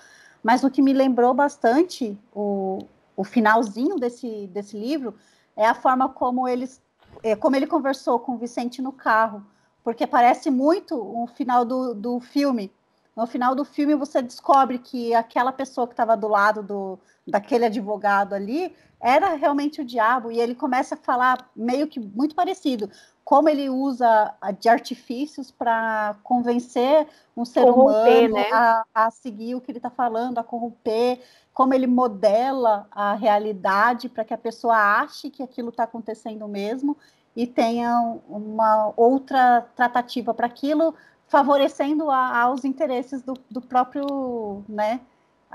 Mas 0.43 0.63
o 0.63 0.69
que 0.69 0.81
me 0.81 0.93
lembrou 0.93 1.33
bastante 1.33 2.17
o, 2.33 2.79
o 3.15 3.23
finalzinho 3.23 3.95
desse, 3.95 4.47
desse 4.47 4.77
livro 4.77 5.15
é 5.55 5.65
a 5.65 5.73
forma 5.73 6.09
como 6.09 6.47
eles, 6.47 6.81
é, 7.23 7.35
como 7.35 7.55
ele 7.55 7.65
conversou 7.65 8.19
com 8.19 8.33
o 8.33 8.37
Vicente 8.37 8.81
no 8.81 8.91
carro, 8.91 9.43
porque 9.83 10.05
parece 10.05 10.51
muito 10.51 10.95
o 10.95 11.25
final 11.27 11.65
do, 11.65 11.93
do 11.93 12.19
filme. 12.19 12.71
No 13.17 13.25
final 13.25 13.55
do 13.55 13.65
filme 13.65 13.95
você 13.95 14.21
descobre 14.21 14.77
que 14.77 15.15
aquela 15.15 15.51
pessoa 15.51 15.87
que 15.87 15.93
estava 15.93 16.15
do 16.15 16.27
lado 16.27 16.61
do, 16.61 16.99
daquele 17.27 17.65
advogado 17.65 18.35
ali 18.35 18.75
era 19.01 19.33
realmente 19.33 19.81
o 19.81 19.85
diabo 19.85 20.31
e 20.31 20.39
ele 20.39 20.53
começa 20.53 20.93
a 20.93 20.97
falar 20.97 21.49
meio 21.55 21.87
que 21.87 21.99
muito 21.99 22.35
parecido 22.35 22.87
como 23.23 23.49
ele 23.49 23.69
usa 23.69 24.33
de 24.59 24.69
artifícios 24.69 25.49
para 25.51 26.15
convencer 26.23 27.07
um 27.35 27.43
ser 27.43 27.65
corromper, 27.65 28.29
humano 28.29 28.35
né? 28.35 28.49
a, 28.53 28.85
a, 28.93 29.11
seguir 29.11 29.55
o 29.55 29.59
que 29.59 29.71
ele 29.71 29.79
está 29.79 29.89
falando, 29.89 30.37
a 30.37 30.43
corromper, 30.43 31.19
como 31.53 31.73
ele 31.73 31.87
modela 31.87 32.87
a 32.89 33.15
realidade 33.15 34.07
para 34.07 34.23
que 34.23 34.33
a 34.33 34.37
pessoa 34.37 34.77
ache 35.01 35.29
que 35.29 35.43
aquilo 35.43 35.69
está 35.69 35.83
acontecendo 35.83 36.47
mesmo 36.47 36.95
e 37.35 37.45
tenha 37.45 37.99
uma 38.29 38.93
outra 38.95 39.67
tratativa 39.75 40.33
para 40.33 40.47
aquilo, 40.47 40.95
favorecendo 41.27 42.09
a, 42.09 42.41
aos 42.41 42.63
interesses 42.63 43.21
do, 43.21 43.33
do 43.49 43.61
próprio, 43.61 44.63
né, 44.67 45.01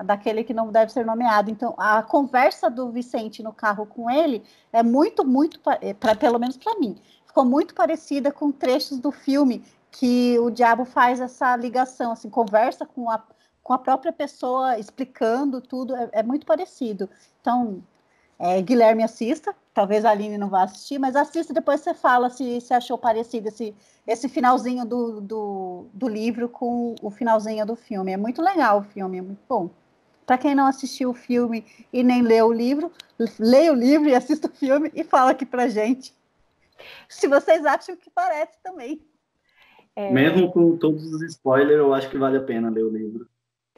daquele 0.04 0.44
que 0.44 0.54
não 0.54 0.70
deve 0.70 0.92
ser 0.92 1.04
nomeado. 1.04 1.50
Então, 1.50 1.74
a 1.76 2.02
conversa 2.02 2.70
do 2.70 2.90
Vicente 2.90 3.42
no 3.42 3.52
carro 3.52 3.86
com 3.86 4.10
ele 4.10 4.42
é 4.72 4.82
muito, 4.82 5.24
muito, 5.24 5.60
pra, 5.60 6.14
pelo 6.14 6.38
menos 6.38 6.56
para 6.56 6.78
mim, 6.78 6.96
ficou 7.26 7.44
muito 7.44 7.74
parecida 7.74 8.30
com 8.30 8.52
trechos 8.52 8.98
do 8.98 9.10
filme 9.10 9.64
que 9.90 10.38
o 10.38 10.50
diabo 10.50 10.84
faz 10.84 11.20
essa 11.20 11.54
ligação, 11.56 12.12
assim, 12.12 12.30
conversa 12.30 12.86
com 12.86 13.10
a, 13.10 13.22
com 13.62 13.72
a 13.74 13.78
própria 13.78 14.12
pessoa 14.12 14.78
explicando 14.78 15.60
tudo, 15.60 15.94
é, 15.94 16.08
é 16.12 16.22
muito 16.22 16.46
parecido. 16.46 17.08
Então, 17.40 17.82
é, 18.38 18.60
Guilherme 18.60 19.02
assista, 19.02 19.54
talvez 19.72 20.04
a 20.04 20.10
Aline 20.10 20.38
não 20.38 20.48
vá 20.48 20.64
assistir, 20.64 20.98
mas 20.98 21.16
assista 21.16 21.52
depois 21.52 21.80
você 21.80 21.94
fala 21.94 22.28
se, 22.30 22.60
se 22.60 22.74
achou 22.74 22.98
parecido 22.98 23.48
esse, 23.48 23.74
esse 24.06 24.28
finalzinho 24.28 24.84
do, 24.84 25.20
do, 25.20 25.86
do 25.92 26.08
livro 26.08 26.48
com 26.48 26.94
o 27.00 27.10
finalzinho 27.10 27.64
do 27.64 27.76
filme. 27.76 28.12
É 28.12 28.16
muito 28.16 28.42
legal 28.42 28.80
o 28.80 28.82
filme, 28.82 29.18
é 29.18 29.22
muito 29.22 29.42
bom. 29.48 29.70
Para 30.26 30.38
quem 30.38 30.54
não 30.54 30.66
assistiu 30.66 31.10
o 31.10 31.14
filme 31.14 31.64
e 31.92 32.02
nem 32.02 32.22
leu 32.22 32.46
o 32.46 32.52
livro, 32.52 32.90
leia 33.38 33.72
o 33.72 33.76
livro 33.76 34.08
e 34.08 34.14
assista 34.14 34.48
o 34.48 34.52
filme 34.52 34.90
e 34.94 35.04
fala 35.04 35.32
aqui 35.32 35.44
pra 35.44 35.68
gente 35.68 36.14
se 37.08 37.28
vocês 37.28 37.64
acham 37.64 37.96
que 37.96 38.10
parece 38.10 38.58
também. 38.62 39.00
É... 39.94 40.10
Mesmo 40.10 40.50
com 40.50 40.76
todos 40.76 41.04
os 41.04 41.22
spoilers, 41.22 41.78
eu 41.78 41.92
acho 41.92 42.10
que 42.10 42.18
vale 42.18 42.38
a 42.38 42.42
pena 42.42 42.70
ler 42.70 42.84
o 42.84 42.90
livro. 42.90 43.28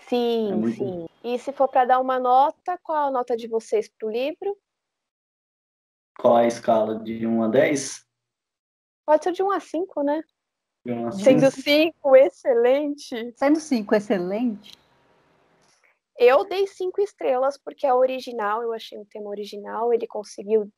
Sim, 0.01 0.53
é 0.53 0.55
muito... 0.55 0.77
sim. 0.77 1.07
E 1.23 1.39
se 1.39 1.53
for 1.53 1.69
para 1.69 1.87
dar 1.87 2.01
uma 2.01 2.19
nota, 2.19 2.79
qual 2.83 3.09
a 3.09 3.11
nota 3.11 3.37
de 3.37 3.49
vocês 3.49 3.89
para 3.89 4.07
o 4.07 4.11
livro? 4.11 4.57
Qual 6.19 6.37
a 6.37 6.47
escala? 6.47 6.99
De 6.99 7.27
1 7.27 7.43
a 7.43 7.49
10? 7.49 8.07
Pode 9.07 9.25
ser 9.25 9.33
de 9.33 9.43
1 9.43 9.51
a 9.51 9.61
5, 9.61 10.03
né? 10.03 10.23
De 10.85 10.93
1 10.93 11.07
a 11.07 11.13
5. 11.13 11.25
Sendo 11.25 11.51
5, 11.51 12.17
excelente. 12.17 13.35
Sendo 13.37 13.61
5, 13.61 13.95
excelente. 13.95 14.79
Eu 16.17 16.45
dei 16.45 16.67
5 16.67 17.01
estrelas 17.01 17.59
porque 17.59 17.87
é 17.87 17.93
original, 17.93 18.63
eu 18.63 18.73
achei 18.73 18.97
um 18.99 19.05
tema 19.05 19.31
original, 19.31 19.93
ele 19.93 20.07
conseguiu 20.07 20.71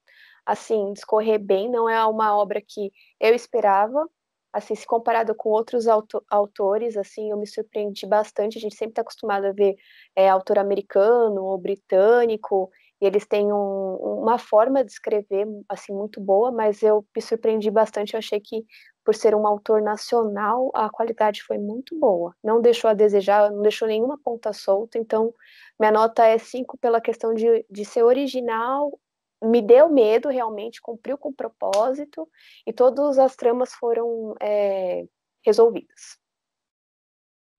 assim, 0.46 0.92
discorrer 0.92 1.38
bem, 1.38 1.68
não 1.68 1.90
é 1.90 2.02
uma 2.06 2.34
obra 2.36 2.62
que 2.66 2.92
eu 3.20 3.34
esperava, 3.34 4.08
assim, 4.56 4.74
se 4.74 4.86
comparado 4.86 5.34
com 5.34 5.50
outros 5.50 5.86
auto 5.86 6.24
autores, 6.30 6.96
assim, 6.96 7.30
eu 7.30 7.36
me 7.36 7.46
surpreendi 7.46 8.06
bastante, 8.06 8.56
a 8.56 8.60
gente 8.60 8.74
sempre 8.74 8.92
está 8.92 9.02
acostumado 9.02 9.44
a 9.44 9.52
ver 9.52 9.76
é, 10.16 10.30
autor 10.30 10.58
americano 10.58 11.44
ou 11.44 11.58
britânico, 11.58 12.70
e 12.98 13.04
eles 13.04 13.26
têm 13.26 13.52
um, 13.52 13.96
uma 14.22 14.38
forma 14.38 14.82
de 14.82 14.90
escrever, 14.90 15.46
assim, 15.68 15.92
muito 15.92 16.18
boa, 16.22 16.50
mas 16.50 16.82
eu 16.82 17.04
me 17.14 17.20
surpreendi 17.20 17.70
bastante, 17.70 18.14
eu 18.14 18.18
achei 18.18 18.40
que, 18.40 18.64
por 19.04 19.14
ser 19.14 19.34
um 19.34 19.46
autor 19.46 19.82
nacional, 19.82 20.70
a 20.74 20.88
qualidade 20.88 21.42
foi 21.42 21.58
muito 21.58 21.98
boa, 21.98 22.34
não 22.42 22.58
deixou 22.60 22.88
a 22.88 22.94
desejar, 22.94 23.50
não 23.50 23.60
deixou 23.60 23.86
nenhuma 23.86 24.18
ponta 24.24 24.54
solta, 24.54 24.98
então, 24.98 25.34
minha 25.78 25.92
nota 25.92 26.24
é 26.24 26.38
5 26.38 26.78
pela 26.78 26.98
questão 26.98 27.34
de, 27.34 27.66
de 27.70 27.84
ser 27.84 28.02
original 28.04 28.98
me 29.42 29.60
deu 29.60 29.88
medo 29.88 30.28
realmente, 30.28 30.80
cumpriu 30.80 31.18
com 31.18 31.28
o 31.28 31.34
propósito 31.34 32.28
e 32.66 32.72
todas 32.72 33.18
as 33.18 33.36
tramas 33.36 33.72
foram 33.74 34.34
é, 34.40 35.06
resolvidas. 35.44 36.18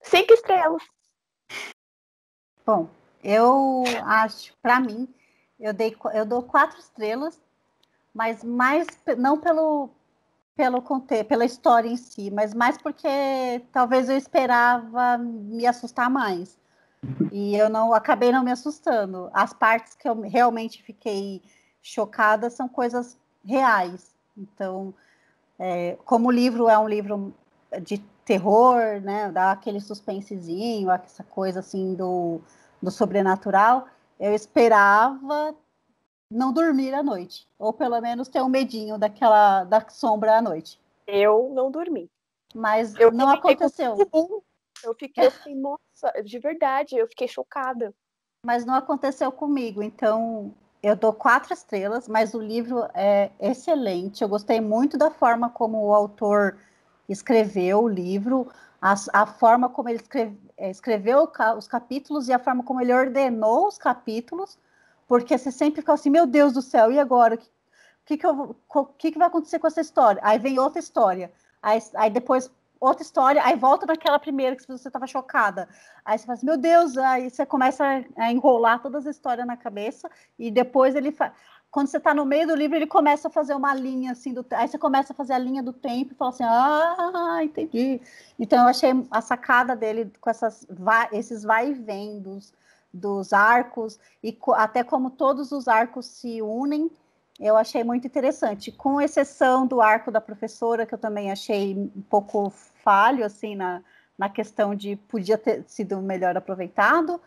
Cinco 0.02 0.34
estrelas. 0.34 0.84
Bom, 2.66 2.90
eu 3.24 3.84
acho, 4.04 4.54
para 4.62 4.80
mim, 4.80 5.08
eu, 5.60 5.74
dei, 5.74 5.96
eu 6.14 6.26
dou 6.26 6.44
quatro 6.44 6.80
estrelas, 6.80 7.42
mas 8.14 8.44
mais 8.44 8.88
não 9.18 9.40
pelo 9.40 9.90
pelo 10.56 10.82
pela 11.28 11.46
história 11.46 11.88
em 11.88 11.96
si, 11.96 12.32
mas 12.32 12.52
mais 12.54 12.82
porque 12.82 13.08
talvez 13.72 14.10
eu 14.10 14.18
esperava 14.18 15.18
me 15.18 15.68
assustar 15.68 16.10
mais. 16.10 16.58
E 17.32 17.56
eu 17.56 17.70
não 17.70 17.94
acabei 17.94 18.32
não 18.32 18.44
me 18.44 18.52
assustando. 18.52 19.30
As 19.32 19.54
partes 19.54 19.94
que 19.94 20.10
eu 20.10 20.20
realmente 20.22 20.82
fiquei 20.82 21.44
chocada 21.82 22.50
são 22.50 22.68
coisas 22.68 23.18
reais. 23.46 24.16
Então, 24.38 24.94
é, 25.58 25.98
como 26.06 26.28
o 26.28 26.32
livro 26.32 26.70
é 26.70 26.78
um 26.78 26.88
livro 26.88 27.34
de 27.82 27.98
terror, 28.24 29.02
né, 29.02 29.32
dá 29.32 29.52
aquele 29.52 29.80
suspensezinho, 29.80 30.92
essa 30.92 31.24
coisa 31.24 31.62
assim 31.62 31.96
do, 31.96 32.42
do 32.82 32.92
sobrenatural, 32.92 33.88
eu 34.20 34.34
esperava 34.34 35.56
não 36.30 36.52
dormir 36.52 36.94
à 36.94 37.02
noite, 37.02 37.48
ou 37.58 37.72
pelo 37.72 38.00
menos 38.02 38.28
ter 38.28 38.42
um 38.42 38.50
medinho 38.50 38.98
daquela 38.98 39.64
da 39.64 39.88
sombra 39.90 40.38
à 40.38 40.42
noite. 40.42 40.80
Eu 41.06 41.52
não 41.54 41.72
dormi. 41.72 42.10
Mas 42.54 42.96
eu 42.96 43.12
não 43.12 43.30
aconteceu. 43.30 43.96
Eu 44.84 44.94
fiquei, 44.94 45.26
eu 45.26 45.32
fiquei, 45.32 45.56
nossa, 45.56 46.12
de 46.24 46.40
verdade, 46.40 46.98
eu 46.98 47.08
fiquei 47.08 47.28
chocada. 47.28 47.94
Mas 48.46 48.66
não 48.66 48.76
aconteceu 48.76 49.32
comigo, 49.32 49.82
então 49.82 50.54
eu 50.82 50.96
dou 50.96 51.14
quatro 51.14 51.54
estrelas, 51.54 52.08
mas 52.08 52.34
o 52.34 52.42
livro 52.42 52.88
é 52.94 53.32
excelente. 53.40 54.22
Eu 54.22 54.30
gostei 54.30 54.62
muito 54.62 54.98
da 54.98 55.10
forma 55.10 55.50
como 55.50 55.86
o 55.86 55.94
autor 55.94 56.58
escreveu 57.10 57.84
o 57.84 57.88
livro, 57.88 58.48
a, 58.82 58.96
a 59.14 59.26
forma 59.26 59.70
como 59.70 59.90
ele 59.90 60.00
escreve, 60.00 60.38
é, 60.58 60.70
escreveu 60.70 61.30
os 61.58 61.68
capítulos 61.68 62.28
e 62.28 62.34
a 62.34 62.40
forma 62.40 62.64
como 62.64 62.82
ele 62.82 62.94
ordenou 62.94 63.68
os 63.68 63.78
capítulos, 63.78 64.58
porque 65.08 65.38
você 65.38 65.52
sempre 65.52 65.82
fica 65.82 65.94
assim, 65.94 66.10
meu 66.10 66.28
Deus 66.28 66.54
do 66.54 66.62
céu, 66.62 66.92
e 66.92 67.00
agora? 67.00 67.36
O 67.36 67.38
que, 68.06 68.18
que, 68.18 68.28
que, 68.98 69.12
que 69.12 69.18
vai 69.18 69.28
acontecer 69.28 69.60
com 69.60 69.68
essa 69.68 69.82
história? 69.82 70.22
Aí 70.24 70.38
vem 70.38 70.60
outra 70.60 70.80
história. 70.80 71.32
Aí, 71.62 71.82
aí 71.96 72.10
depois 72.10 72.52
outra 72.80 73.04
história, 73.04 73.44
aí 73.44 73.56
volta 73.56 73.86
naquela 73.86 74.20
primeira 74.20 74.56
que 74.56 74.68
você 74.68 74.88
estava 74.88 75.08
chocada. 75.08 75.68
Aí 76.06 76.18
você 76.18 76.26
fala 76.26 76.36
assim, 76.36 76.46
meu 76.46 76.58
Deus, 76.58 76.98
aí 76.98 77.30
você 77.30 77.46
começa 77.46 77.84
a 78.16 78.32
enrolar 78.32 78.82
todas 78.82 79.06
as 79.08 79.16
histórias 79.16 79.46
na 79.46 79.58
cabeça, 79.58 80.10
e 80.38 80.52
depois 80.52 80.96
ele. 80.96 81.16
Quando 81.70 81.88
você 81.88 81.98
está 81.98 82.14
no 82.14 82.26
meio 82.26 82.48
do 82.48 82.56
livro, 82.56 82.78
ele 82.78 82.88
começa 82.88 83.28
a 83.28 83.32
fazer 83.32 83.54
uma 83.54 83.74
linha 83.74 84.14
assim, 84.14 84.34
do... 84.34 84.46
aí 84.52 84.68
você 84.68 84.78
começa 84.78 85.12
a 85.12 85.16
fazer 85.16 85.34
a 85.34 85.38
linha 85.38 85.62
do 85.62 85.74
tempo 85.74 86.14
e 86.14 86.16
fala 86.16 86.32
assim, 86.32 86.44
ah, 86.46 87.40
entendi. 87.44 88.02
Então 88.40 88.64
eu 88.64 88.70
achei 88.70 88.92
a 89.12 89.22
sacada 89.22 89.76
dele 89.76 90.12
com 90.22 90.30
essas, 90.30 90.66
vai, 90.70 91.10
esses 91.12 91.44
vai 91.44 91.72
e 91.72 91.74
vem 91.74 92.22
dos, 92.22 92.54
dos 92.94 93.34
arcos, 93.34 94.00
e 94.24 94.32
co... 94.32 94.54
até 94.54 94.82
como 94.82 95.10
todos 95.10 95.52
os 95.52 95.68
arcos 95.68 96.06
se 96.06 96.42
unem, 96.42 96.90
eu 97.40 97.56
achei 97.56 97.84
muito 97.84 98.08
interessante, 98.08 98.72
com 98.72 99.00
exceção 99.00 99.68
do 99.68 99.82
arco 99.82 100.12
da 100.12 100.20
professora, 100.20 100.86
que 100.86 100.94
eu 100.94 100.98
também 100.98 101.32
achei 101.32 101.76
um 101.76 102.02
pouco 102.10 102.50
falho, 102.50 103.24
assim, 103.24 103.56
na, 103.56 103.84
na 104.18 104.28
questão 104.28 104.74
de 104.74 104.96
podia 104.96 105.38
ter 105.38 105.64
sido 105.68 106.02
melhor 106.02 106.36
aproveitado, 106.36 107.22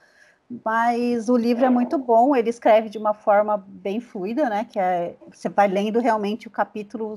mas 0.65 1.29
o 1.29 1.37
livro 1.37 1.65
é 1.65 1.71
muito 1.71 1.97
bom, 1.97 2.35
ele 2.35 2.51
escreve 2.51 2.89
de 2.89 2.99
uma 2.99 3.15
forma 3.15 3.57
bem 3.57 4.01
fluida, 4.01 4.51
né, 4.51 4.67
que 4.69 4.81
é, 4.81 5.15
você 5.31 5.49
vai 5.49 5.69
lendo 5.69 6.01
realmente 6.01 6.49
o 6.49 6.51
capítulo 6.51 7.15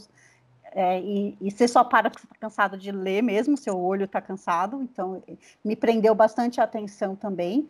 é, 0.75 0.99
e, 0.99 1.37
e, 1.41 1.51
você 1.51 1.67
só 1.67 1.83
para 1.83 2.09
porque 2.09 2.25
você 2.25 2.33
está 2.33 2.39
cansado 2.39 2.77
de 2.77 2.91
ler 2.91 3.21
mesmo, 3.21 3.57
seu 3.57 3.79
olho 3.79 4.05
está 4.05 4.19
cansado, 4.21 4.81
então 4.81 5.21
me 5.63 5.75
prendeu 5.75 6.13
bastante 6.15 6.59
a 6.59 6.63
atenção 6.63 7.15
também, 7.15 7.69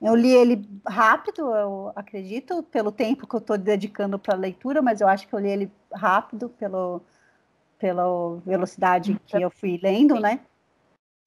eu 0.00 0.14
li 0.14 0.30
ele 0.30 0.68
rápido, 0.86 1.54
eu 1.54 1.92
acredito, 1.94 2.62
pelo 2.64 2.92
tempo 2.92 3.26
que 3.26 3.34
eu 3.34 3.40
estou 3.40 3.58
dedicando 3.58 4.18
para 4.18 4.34
a 4.34 4.38
leitura, 4.38 4.80
mas 4.80 5.00
eu 5.00 5.08
acho 5.08 5.26
que 5.26 5.34
eu 5.34 5.40
li 5.40 5.48
ele 5.48 5.72
rápido 5.92 6.48
pelo, 6.50 7.02
pela 7.78 8.36
velocidade 8.46 9.18
que 9.26 9.42
eu 9.42 9.50
fui 9.50 9.78
lendo, 9.82 10.20
né? 10.20 10.40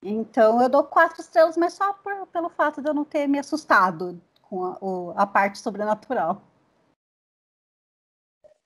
Então 0.04 0.62
eu 0.62 0.70
dou 0.70 0.84
quatro 0.84 1.22
estrelas, 1.22 1.58
mas 1.58 1.74
só 1.74 1.94
por, 1.94 2.26
pelo 2.28 2.50
fato 2.50 2.82
de 2.82 2.90
eu 2.90 2.94
não 2.94 3.04
ter 3.04 3.28
me 3.28 3.38
assustado 3.38 4.20
com 4.42 4.64
a, 4.64 4.78
o, 4.82 5.14
a 5.16 5.28
parte 5.28 5.60
sobrenatural. 5.60 6.42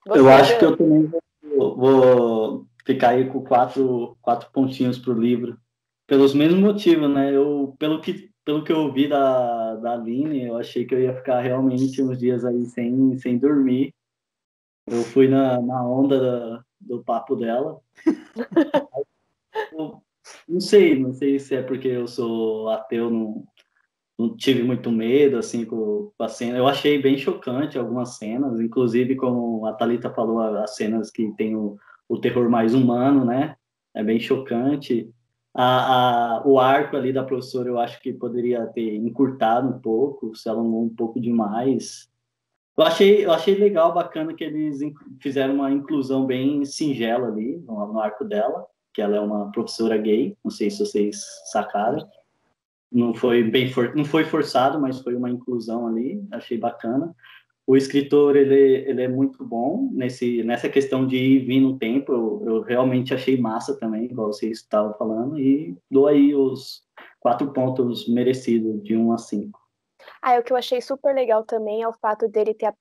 Você 0.08 0.20
eu 0.20 0.30
acho 0.30 0.60
que 0.60 0.66
eu 0.66 0.78
também 0.78 1.12
vou, 1.42 1.76
vou, 1.76 2.68
ficar 2.86 3.10
aí 3.10 3.28
com 3.28 3.44
quatro, 3.44 4.16
quatro 4.22 4.52
pontinhos 4.52 5.00
para 5.00 5.12
o 5.12 5.20
livro, 5.20 5.60
pelos 6.06 6.34
mesmos 6.36 6.62
motivos, 6.62 7.10
né? 7.10 7.36
Eu, 7.36 7.76
pelo 7.80 8.00
que 8.00 8.32
pelo 8.46 8.64
que 8.64 8.72
eu 8.72 8.78
ouvi 8.78 9.08
da, 9.08 9.76
da 9.76 9.94
Aline, 9.94 10.46
eu 10.46 10.58
achei 10.58 10.86
que 10.86 10.94
eu 10.94 11.02
ia 11.02 11.16
ficar 11.16 11.42
realmente 11.42 12.02
uns 12.02 12.20
dias 12.20 12.46
aí 12.46 12.64
sem, 12.68 13.18
sem 13.18 13.40
dormir. 13.40 13.94
Eu 14.88 15.02
fui 15.02 15.28
na, 15.28 15.60
na 15.60 15.84
onda 15.84 16.20
da, 16.20 16.64
do 16.80 17.04
papo 17.04 17.36
dela. 17.36 17.82
eu, 19.74 20.00
não 20.48 20.60
sei, 20.60 20.98
não 20.98 21.12
sei 21.12 21.40
se 21.40 21.56
é 21.56 21.64
porque 21.64 21.88
eu 21.88 22.08
sou 22.08 22.70
ateu, 22.70 23.10
não, 23.10 23.44
não 24.18 24.38
tive 24.38 24.62
muito 24.62 24.92
medo, 24.92 25.40
assim, 25.40 25.66
com, 25.66 26.12
com 26.16 26.24
a 26.24 26.30
cena. 26.30 26.60
Eu 26.60 26.68
achei 26.68 27.02
bem 27.02 27.18
chocante 27.18 27.80
algumas 27.80 28.18
cenas, 28.18 28.60
inclusive, 28.60 29.16
como 29.16 29.66
a 29.66 29.74
Thalita 29.74 30.14
falou, 30.14 30.40
as 30.40 30.76
cenas 30.76 31.10
que 31.10 31.32
tem 31.36 31.56
o, 31.56 31.80
o 32.08 32.20
terror 32.20 32.48
mais 32.48 32.76
humano, 32.76 33.26
né? 33.26 33.58
É 33.96 34.04
bem 34.04 34.20
chocante 34.20 35.12
a, 35.56 36.36
a, 36.36 36.44
o 36.46 36.60
arco 36.60 36.98
ali 36.98 37.14
da 37.14 37.24
professora 37.24 37.70
eu 37.70 37.80
acho 37.80 38.00
que 38.02 38.12
poderia 38.12 38.66
ter 38.68 38.96
encurtado 38.96 39.70
um 39.70 39.80
pouco, 39.80 40.36
se 40.36 40.50
alongou 40.50 40.84
um 40.84 40.94
pouco 40.94 41.20
demais. 41.20 42.10
Eu 42.78 42.84
achei, 42.84 43.26
eu 43.26 43.32
achei 43.32 43.56
legal, 43.56 43.94
bacana 43.94 44.34
que 44.34 44.44
eles 44.44 44.80
fizeram 45.22 45.56
uma 45.56 45.72
inclusão 45.72 46.26
bem 46.26 46.66
singela 46.66 47.30
ali 47.30 47.58
no, 47.66 47.94
no 47.94 48.00
arco 48.02 48.26
dela, 48.26 48.66
que 48.94 49.02
ela 49.02 49.16
é 49.16 49.20
uma 49.20 49.50
professora 49.52 49.98
gay, 49.98 50.36
não 50.44 50.52
sei 50.52 50.70
se 50.70 50.80
vocês 50.80 51.24
sacaram. 51.52 52.06
Não 52.92 53.14
foi 53.14 53.44
bem 53.44 53.72
for, 53.72 53.96
não 53.96 54.04
foi 54.04 54.26
forçado, 54.26 54.80
mas 54.80 55.00
foi 55.00 55.16
uma 55.16 55.30
inclusão 55.30 55.88
ali, 55.88 56.22
achei 56.32 56.58
bacana 56.58 57.16
o 57.68 57.76
escritor 57.76 58.36
ele, 58.36 58.90
ele 58.90 59.02
é 59.02 59.08
muito 59.08 59.44
bom 59.44 59.90
nesse 59.92 60.44
nessa 60.44 60.70
questão 60.70 61.06
de 61.08 61.18
ir 61.18 61.46
vir 61.46 61.60
no 61.60 61.78
tempo. 61.78 62.12
Eu, 62.12 62.44
eu 62.46 62.62
realmente 62.62 63.14
achei 63.14 63.38
massa 63.38 63.78
também 63.80 64.06
igual 64.06 64.32
vocês 64.32 64.60
estavam 64.60 64.94
falando 64.94 65.40
e 65.40 65.76
dou 65.90 66.08
aí 66.08 66.36
os 66.36 66.84
quatro 67.20 67.52
pontos 67.52 68.08
merecidos 68.08 68.84
de 68.84 68.96
um 68.96 69.12
a 69.12 69.18
cinco. 69.18 69.60
Ah 70.22 70.38
o 70.38 70.44
que 70.44 70.54
eu 70.54 70.58
achei 70.58 70.80
super 70.80 71.14
legal 71.16 71.44
também 71.44 71.82
é 71.82 71.88
o 71.88 71.94
fato 71.94 72.28
dele 72.28 72.54
ter 72.54 72.68
a, 72.68 72.76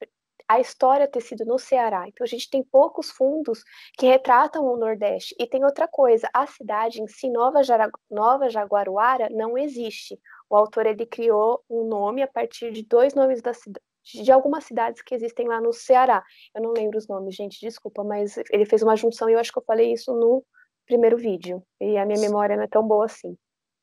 a 0.46 0.60
história 0.60 1.08
ter 1.08 1.22
sido 1.22 1.46
no 1.46 1.58
Ceará. 1.58 2.06
Então 2.06 2.22
a 2.22 2.28
gente 2.28 2.50
tem 2.50 2.62
poucos 2.62 3.10
fundos 3.10 3.64
que 3.96 4.06
retratam 4.06 4.66
o 4.66 4.76
Nordeste. 4.76 5.34
E 5.40 5.46
tem 5.46 5.64
outra 5.64 5.88
coisa 5.88 6.28
a 6.34 6.46
cidade 6.46 7.00
em 7.00 7.06
si 7.08 7.30
Nova, 7.30 7.62
Jara, 7.62 7.90
Nova 8.10 8.50
Jaguaruara 8.50 9.30
não 9.30 9.56
existe. 9.56 10.18
O 10.50 10.56
autor 10.56 10.84
ele 10.84 11.06
criou 11.06 11.64
um 11.70 11.88
nome 11.88 12.20
a 12.20 12.28
partir 12.28 12.70
de 12.70 12.82
dois 12.82 13.14
nomes 13.14 13.40
da 13.40 13.54
cidade 13.54 13.80
de 14.04 14.30
algumas 14.30 14.64
cidades 14.64 15.02
que 15.02 15.14
existem 15.14 15.48
lá 15.48 15.60
no 15.60 15.72
Ceará. 15.72 16.22
Eu 16.54 16.62
não 16.62 16.72
lembro 16.72 16.98
os 16.98 17.08
nomes, 17.08 17.34
gente, 17.34 17.60
desculpa, 17.60 18.04
mas 18.04 18.36
ele 18.50 18.66
fez 18.66 18.82
uma 18.82 18.96
junção 18.96 19.28
e 19.28 19.32
eu 19.32 19.38
acho 19.38 19.52
que 19.52 19.58
eu 19.58 19.64
falei 19.66 19.92
isso 19.92 20.12
no 20.12 20.44
primeiro 20.86 21.16
vídeo. 21.16 21.62
E 21.80 21.96
a 21.96 22.04
minha 22.04 22.20
memória 22.20 22.56
não 22.56 22.64
é 22.64 22.68
tão 22.68 22.86
boa 22.86 23.06
assim. 23.06 23.36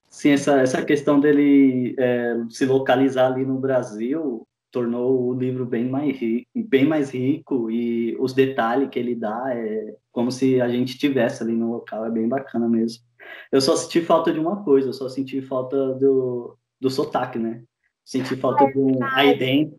Sim, 0.09 0.31
essa, 0.31 0.59
essa 0.59 0.83
questão 0.83 1.19
dele 1.19 1.95
é, 1.97 2.35
se 2.49 2.65
localizar 2.65 3.31
ali 3.31 3.45
no 3.45 3.57
Brasil 3.57 4.45
tornou 4.69 5.27
o 5.27 5.33
livro 5.33 5.65
bem 5.65 5.89
mais 5.89 6.17
rico, 6.17 6.47
bem 6.55 6.85
mais 6.85 7.11
rico 7.11 7.69
e 7.69 8.15
os 8.19 8.33
detalhes 8.33 8.89
que 8.89 8.97
ele 8.97 9.15
dá 9.15 9.53
é 9.53 9.95
como 10.11 10.31
se 10.31 10.61
a 10.61 10.69
gente 10.69 10.97
tivesse 10.97 11.43
ali 11.43 11.53
no 11.53 11.71
local, 11.71 12.05
é 12.05 12.09
bem 12.09 12.27
bacana 12.27 12.67
mesmo. 12.67 13.03
Eu 13.51 13.61
só 13.61 13.75
senti 13.75 14.01
falta 14.01 14.31
de 14.31 14.39
uma 14.39 14.63
coisa, 14.63 14.89
eu 14.89 14.93
só 14.93 15.07
senti 15.09 15.41
falta 15.41 15.93
do, 15.93 16.57
do 16.79 16.89
sotaque, 16.89 17.37
né? 17.37 17.63
Senti 18.03 18.35
falta 18.35 18.63
é 18.63 18.71
de 18.71 18.79
um 18.79 19.03
aí, 19.03 19.41
aí 19.41 19.71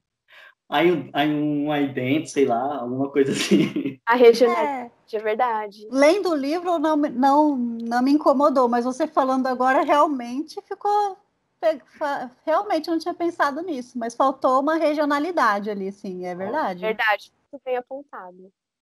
um 0.73 1.77
ident, 1.77 2.27
sei 2.27 2.47
lá, 2.47 2.79
alguma 2.79 3.11
coisa 3.11 3.33
assim. 3.33 4.01
A 4.07 4.15
regionalidade, 4.15 4.93
é, 5.13 5.17
é 5.17 5.21
verdade. 5.21 5.89
Lendo 5.91 6.31
o 6.31 6.35
livro 6.35 6.79
não, 6.79 6.97
não, 6.97 7.57
não 7.57 8.03
me 8.03 8.13
incomodou, 8.13 8.69
mas 8.69 8.85
você 8.85 9.07
falando 9.07 9.47
agora 9.47 9.83
realmente 9.83 10.61
ficou. 10.63 11.17
Realmente 12.45 12.89
eu 12.89 12.93
não 12.93 12.99
tinha 12.99 13.15
pensado 13.15 13.61
nisso, 13.63 13.97
mas 13.97 14.15
faltou 14.15 14.61
uma 14.61 14.77
regionalidade 14.77 15.71
ali, 15.71 15.93
sim, 15.93 16.27
é 16.27 16.35
verdade. 16.35 16.81
Verdade, 16.81 17.33
muito 17.53 17.63
bem 17.65 17.77
apontado. 17.77 18.53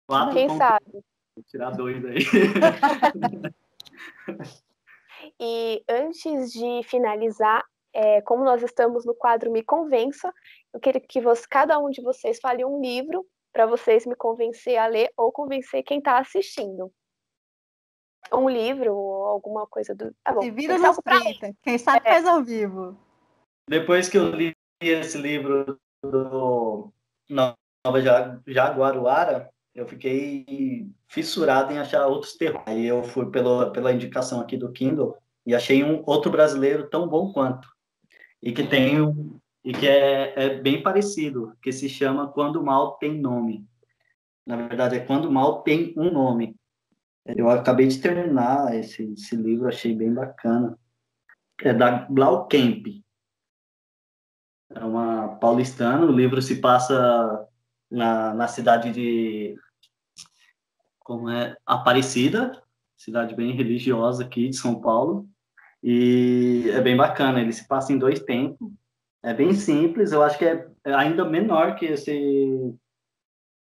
Quatro 0.07 0.35
Quem 0.35 0.49
sabe? 0.57 1.05
Vou 1.37 1.45
tirar 1.47 1.70
dois 1.70 2.05
aí. 2.05 2.18
e 5.39 5.85
antes 5.89 6.53
de 6.53 6.83
finalizar, 6.85 7.64
é, 7.93 8.20
como 8.20 8.45
nós 8.45 8.62
estamos 8.62 9.07
no 9.07 9.14
quadro 9.14 9.51
Me 9.51 9.62
Convença, 9.62 10.33
eu 10.77 10.81
queria 10.81 11.01
que 11.01 11.22
você, 11.22 11.43
cada 11.49 11.79
um 11.79 11.91
de 11.91 12.03
vocês 12.03 12.39
fale 12.39 12.62
um 12.62 12.81
livro 12.83 13.27
para 13.51 13.64
vocês 13.64 14.05
me 14.05 14.14
convencer 14.14 14.77
a 14.77 14.87
ler 14.87 15.11
ou 15.16 15.33
convencer 15.33 15.83
quem 15.83 15.99
está 15.99 16.18
assistindo. 16.18 16.93
Um 18.31 18.49
livro 18.49 18.95
ou 18.95 19.24
alguma 19.24 19.66
coisa 19.66 19.95
do. 19.95 20.14
Tá 20.22 20.33
bom, 20.33 20.43
Se 20.43 20.51
vira 20.51 20.77
nos 20.77 20.99
30. 20.99 21.55
Quem 21.62 21.79
sabe 21.79 22.07
é. 22.07 22.11
faz 22.11 22.27
ao 22.27 22.45
vivo. 22.45 22.99
Depois 23.68 24.09
que 24.09 24.18
eu 24.18 24.31
li 24.31 24.53
esse 24.83 25.16
livro 25.16 25.81
do 26.05 26.93
Nova 27.31 28.03
Jaguaruara, 28.47 29.49
eu 29.74 29.87
fiquei 29.87 30.91
fissurado 31.09 31.72
em 31.72 31.79
achar 31.79 32.07
outros 32.07 32.35
terrores. 32.35 32.66
Aí 32.66 32.85
eu 32.85 33.03
fui 33.03 33.31
pelo, 33.31 33.70
pela 33.72 33.93
indicação 33.93 34.41
aqui 34.41 34.59
do 34.59 34.72
Kindle 34.72 35.16
e 35.47 35.55
achei 35.55 35.83
um 35.83 36.03
outro 36.05 36.31
brasileiro 36.31 36.91
tão 36.91 37.09
bom 37.09 37.33
quanto. 37.33 37.66
E 38.43 38.53
que 38.53 38.66
tem 38.66 39.01
um, 39.01 39.41
e 39.66 39.72
que 39.72 39.84
é, 39.84 40.32
é 40.36 40.60
bem 40.60 40.80
parecido, 40.80 41.52
que 41.60 41.72
se 41.72 41.88
chama 41.88 42.28
Quando 42.28 42.60
o 42.60 42.64
Mal 42.64 42.96
Tem 42.98 43.20
Nome. 43.20 43.68
Na 44.46 44.54
verdade, 44.54 44.94
é 44.94 45.00
Quando 45.00 45.24
o 45.24 45.32
Mal 45.32 45.64
Tem 45.64 45.92
um 45.96 46.08
Nome. 46.08 46.54
Eu 47.24 47.50
acabei 47.50 47.88
de 47.88 48.00
terminar 48.00 48.76
esse, 48.76 49.12
esse 49.12 49.34
livro, 49.34 49.66
achei 49.66 49.92
bem 49.92 50.14
bacana. 50.14 50.78
É 51.60 51.74
da 51.74 52.06
Blau 52.08 52.46
Kemp. 52.46 53.02
É 54.70 54.84
uma 54.84 55.36
paulistana, 55.38 56.06
o 56.06 56.12
livro 56.12 56.40
se 56.40 56.60
passa 56.60 57.48
na, 57.90 58.34
na 58.34 58.46
cidade 58.46 58.92
de 58.92 59.56
como 61.00 61.28
é 61.28 61.56
Aparecida, 61.66 62.62
cidade 62.96 63.34
bem 63.34 63.50
religiosa 63.52 64.24
aqui 64.24 64.48
de 64.48 64.56
São 64.56 64.80
Paulo, 64.80 65.28
e 65.82 66.70
é 66.72 66.80
bem 66.80 66.96
bacana. 66.96 67.40
Ele 67.40 67.52
se 67.52 67.66
passa 67.66 67.92
em 67.92 67.98
dois 67.98 68.20
tempos. 68.20 68.70
É 69.27 69.35
bem 69.35 69.53
simples. 69.53 70.12
Eu 70.12 70.22
acho 70.22 70.39
que 70.39 70.45
é 70.45 70.68
ainda 70.85 71.24
menor 71.24 71.74
que 71.74 71.87
esse 71.87 72.72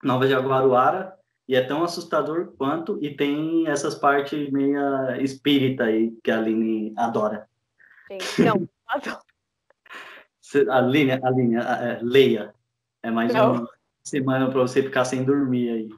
Nova 0.03 0.27
Jaguaruara 0.27 1.15
e 1.47 1.55
é 1.55 1.63
tão 1.63 1.85
assustador 1.85 2.55
quanto 2.57 2.99
e 3.05 3.15
tem 3.15 3.69
essas 3.69 3.95
partes 3.95 4.51
meia 4.51 5.19
espírita 5.21 5.85
aí 5.85 6.17
que 6.25 6.31
a 6.31 6.39
Aline 6.39 6.95
adora. 6.97 7.47
Sim. 8.09 8.45
Não, 8.45 8.67
adoro. 8.89 9.19
a 10.71 10.79
Aline, 10.79 11.13
a 11.13 11.21
Aline, 11.23 11.57
é, 11.57 11.99
leia. 12.01 12.55
É 13.03 13.11
mais 13.11 13.35
Não. 13.35 13.53
uma 13.53 13.69
semana 14.03 14.51
para 14.51 14.63
você 14.63 14.83
ficar 14.83 15.05
sem 15.05 15.23
dormir 15.23 15.69
aí. 15.69 15.91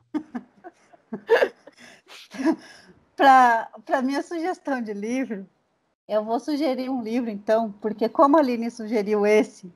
Para 3.16 4.02
minha 4.02 4.20
sugestão 4.20 4.82
de 4.82 4.92
livro, 4.92 5.48
eu 6.08 6.24
vou 6.24 6.38
sugerir 6.38 6.90
um 6.90 7.02
livro, 7.02 7.30
então, 7.30 7.72
porque 7.80 8.08
como 8.08 8.36
a 8.36 8.40
Aline 8.40 8.70
sugeriu 8.70 9.26
esse, 9.26 9.72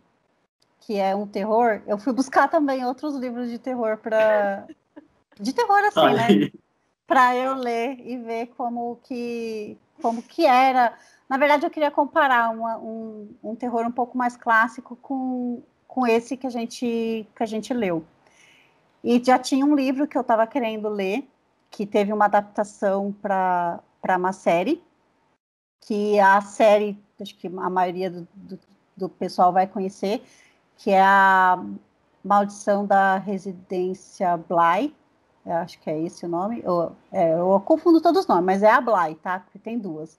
que 0.81 0.97
é 0.97 1.15
um 1.15 1.27
terror, 1.27 1.83
eu 1.87 1.99
fui 1.99 2.13
buscar 2.13 2.49
também 2.49 2.85
outros 2.85 3.15
livros 3.15 3.51
de 3.51 3.59
terror 3.59 3.99
para. 3.99 4.67
De 5.41 5.53
terror, 5.53 5.79
assim, 5.85 6.01
Ai. 6.01 6.15
né? 6.15 6.51
Para 7.07 7.37
eu 7.37 7.55
ler 7.55 8.01
e 8.01 8.19
ver 8.19 8.47
como 8.57 8.99
que, 9.05 9.79
como 10.03 10.23
que 10.23 10.45
era. 10.45 10.95
Na 11.29 11.39
verdade, 11.39 11.65
eu 11.65 11.71
queria 11.71 11.91
comparar 11.91 12.51
uma, 12.51 12.79
um, 12.79 13.29
um 13.43 13.55
terror 13.55 13.87
um 13.87 13.93
pouco 13.93 14.17
mais 14.17 14.37
clássico 14.37 14.97
com, 14.97 15.63
com 15.87 16.07
esse 16.07 16.37
que 16.37 16.47
a 16.47 16.51
gente, 16.51 17.27
que 17.35 17.43
a 17.43 17.47
gente 17.47 17.73
leu. 17.73 18.05
E 19.03 19.23
já 19.23 19.39
tinha 19.39 19.65
um 19.65 19.75
livro 19.75 20.07
que 20.07 20.17
eu 20.17 20.23
estava 20.23 20.47
querendo 20.47 20.89
ler, 20.89 21.27
que 21.71 21.87
teve 21.87 22.13
uma 22.13 22.27
adaptação 22.27 23.15
para 23.23 23.83
uma 24.17 24.33
série, 24.33 24.83
que 25.81 26.19
a 26.19 26.41
série, 26.41 26.99
acho 27.21 27.37
que 27.37 27.47
a 27.47 27.71
maioria 27.71 28.11
do, 28.11 28.29
do, 28.35 28.59
do, 28.97 29.09
pessoal 29.09 29.53
vai 29.53 29.67
conhecer, 29.67 30.23
que 30.77 30.91
é 30.91 31.01
a 31.01 31.63
Maldição 32.25 32.85
da 32.85 33.19
Residência 33.19 34.37
Bly, 34.37 34.95
acho 35.47 35.79
que 35.81 35.89
é 35.89 35.99
esse 36.03 36.27
o 36.27 36.29
nome, 36.29 36.61
eu, 36.63 36.93
é, 37.11 37.33
eu 37.33 37.61
confundo 37.65 38.01
todos 38.01 38.23
os 38.23 38.27
nomes, 38.27 38.45
mas 38.45 38.63
é 38.63 38.71
a 38.71 38.81
Bly, 38.81 39.15
tá? 39.17 39.41
Porque 39.41 39.59
tem 39.59 39.79
duas. 39.79 40.19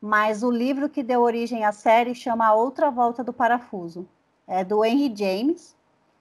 Mas 0.00 0.42
o 0.42 0.50
livro 0.50 0.88
que 0.88 1.02
deu 1.02 1.22
origem 1.22 1.64
à 1.64 1.72
série 1.72 2.14
chama 2.14 2.46
A 2.46 2.54
Outra 2.54 2.90
Volta 2.90 3.24
do 3.24 3.32
Parafuso. 3.32 4.06
É 4.46 4.62
do 4.62 4.84
Henry 4.84 5.12
James, 5.16 5.76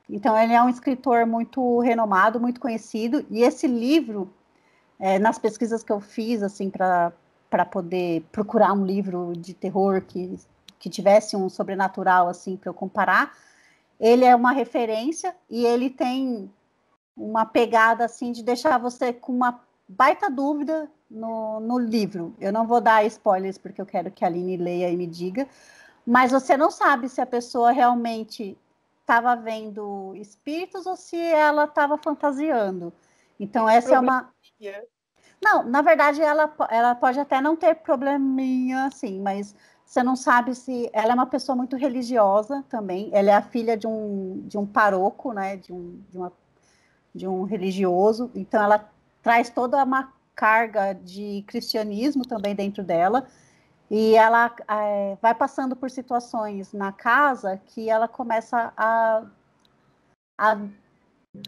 então, 0.10 0.38
ele 0.38 0.54
é 0.54 0.62
um 0.62 0.70
escritor 0.70 1.26
muito 1.26 1.80
renomado, 1.80 2.40
muito 2.40 2.60
conhecido, 2.60 3.26
e 3.30 3.42
esse 3.42 3.68
livro, 3.68 4.32
é, 5.00 5.18
nas 5.18 5.40
pesquisas 5.40 5.84
que 5.84 5.92
eu 5.92 6.00
fiz, 6.00 6.44
assim, 6.44 6.70
para 6.70 7.12
poder 7.66 8.22
procurar 8.32 8.74
um 8.74 8.86
livro 8.86 9.34
de 9.36 9.54
terror 9.54 10.02
que, 10.02 10.38
que 10.80 10.90
tivesse 10.90 11.36
um 11.36 11.50
sobrenatural, 11.50 12.28
assim, 12.28 12.58
para 12.58 12.70
eu 12.70 12.74
comparar, 12.74 13.36
ele 14.00 14.26
é 14.26 14.36
uma 14.36 14.52
referência 14.52 15.36
e 15.50 15.66
ele 15.66 15.90
tem 15.90 16.52
uma 17.16 17.46
pegada, 17.46 18.06
assim, 18.06 18.32
de 18.32 18.44
deixar 18.44 18.78
você 18.78 19.14
com 19.14 19.32
uma 19.32 19.62
baita 19.88 20.30
dúvida 20.30 20.90
no, 21.10 21.60
no 21.60 21.80
livro. 21.80 22.36
Eu 22.40 22.52
não 22.52 22.68
vou 22.68 22.82
dar 22.82 23.06
spoilers, 23.06 23.58
porque 23.58 23.82
eu 23.82 23.86
quero 23.86 24.12
que 24.12 24.26
a 24.26 24.28
Aline 24.28 24.58
leia 24.58 24.90
e 24.90 24.98
me 24.98 25.08
diga, 25.08 25.48
mas 26.06 26.32
você 26.32 26.58
não 26.58 26.70
sabe 26.70 27.08
se 27.08 27.22
a 27.22 27.26
pessoa 27.26 27.72
realmente 27.72 28.58
estava 29.02 29.36
vendo 29.36 30.14
espíritos 30.16 30.86
ou 30.86 30.96
se 30.96 31.16
ela 31.18 31.66
estava 31.66 31.98
fantasiando. 31.98 32.92
Então, 33.40 33.70
essa 33.70 33.96
é 33.96 34.00
uma. 34.00 34.34
Não, 35.44 35.64
na 35.64 35.82
verdade, 35.82 36.22
ela, 36.22 36.54
ela 36.70 36.96
pode 36.96 37.20
até 37.20 37.40
não 37.42 37.56
ter 37.56 37.76
probleminha 37.76 38.86
assim, 38.86 39.22
mas 39.22 39.56
você 39.86 40.02
não 40.02 40.16
sabe 40.16 40.56
se. 40.56 40.90
Ela 40.92 41.12
é 41.12 41.14
uma 41.14 41.28
pessoa 41.28 41.56
muito 41.56 41.76
religiosa 41.76 42.64
também. 42.70 43.10
Ela 43.14 43.32
é 43.32 43.34
a 43.34 43.42
filha 43.42 43.78
de 43.78 43.86
um, 43.88 44.42
de 44.48 44.58
um 44.58 44.66
paroco, 44.66 45.32
né? 45.34 45.58
De 45.58 45.72
um, 45.72 46.02
de, 46.10 46.18
uma, 46.18 46.34
de 47.14 47.28
um 47.28 47.44
religioso. 47.44 48.32
Então, 48.34 48.62
ela 48.62 48.90
traz 49.22 49.50
toda 49.50 49.84
uma 49.84 50.12
carga 50.36 50.94
de 50.94 51.44
cristianismo 51.48 52.26
também 52.26 52.56
dentro 52.56 52.84
dela. 52.84 53.28
E 53.90 54.16
ela 54.16 54.54
é, 54.68 55.18
vai 55.22 55.36
passando 55.36 55.76
por 55.76 55.92
situações 55.92 56.74
na 56.74 56.92
casa 56.92 57.62
que 57.68 57.90
ela 57.90 58.08
começa 58.08 58.74
a, 58.76 59.24
a 60.38 60.58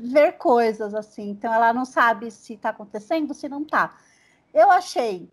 ver 0.02 0.34
coisas 0.34 0.94
assim. 0.94 1.30
Então 1.30 1.54
ela 1.54 1.74
não 1.74 1.86
sabe 1.86 2.32
se 2.32 2.54
está 2.54 2.70
acontecendo, 2.70 3.34
se 3.34 3.48
não 3.48 3.62
está. 3.62 3.98
Eu 4.54 4.72
achei. 4.72 5.30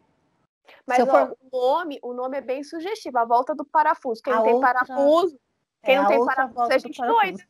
Mas 0.86 1.00
ó, 1.00 1.06
for... 1.06 1.36
o 1.40 1.56
nome, 1.56 1.98
o 2.02 2.12
nome 2.12 2.38
é 2.38 2.40
bem 2.40 2.64
sugestivo, 2.64 3.18
a 3.18 3.24
volta 3.24 3.54
do 3.54 3.64
parafuso. 3.64 4.22
Quem 4.22 4.32
a 4.32 4.36
não 4.36 4.42
tem 4.44 4.54
outra... 4.54 4.74
parafuso, 4.74 5.38
quem 5.82 5.94
é, 5.94 6.00
não 6.00 6.08
tem 6.08 6.24
parafuso, 6.24 6.72
é 6.72 6.78
gente 6.78 7.00
doida. 7.00 7.42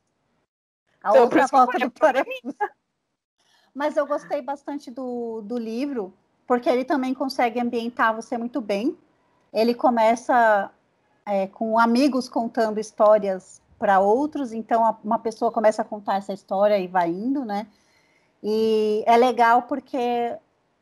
A 1.03 1.11
então, 1.11 1.23
outra 1.23 1.47
volta 1.47 1.79
do 1.79 1.91
parafuso. 1.91 2.57
Mas 3.75 3.97
eu 3.97 4.07
gostei 4.07 4.41
bastante 4.41 4.91
do, 4.91 5.41
do 5.43 5.59
livro, 5.59 6.15
porque 6.47 6.69
ele 6.69 6.85
também 6.85 7.13
consegue 7.13 7.61
ambientar 7.61 8.15
você 8.15 8.39
muito 8.39 8.61
bem 8.61 8.97
ele 9.55 9.73
começa 9.73 10.69
é, 11.25 11.47
com 11.47 11.79
amigos 11.79 12.29
contando 12.29 12.81
histórias 12.81 13.63
para 13.85 14.01
outros, 14.01 14.55
então 14.55 14.97
uma 15.05 15.19
pessoa 15.19 15.53
começa 15.53 15.83
a 15.83 15.85
contar 15.85 16.17
essa 16.17 16.33
história 16.33 16.79
e 16.79 16.89
vai 16.89 17.11
indo, 17.11 17.45
né? 17.45 17.67
E 18.43 19.05
é 19.07 19.15
legal 19.15 19.65
porque 19.65 20.35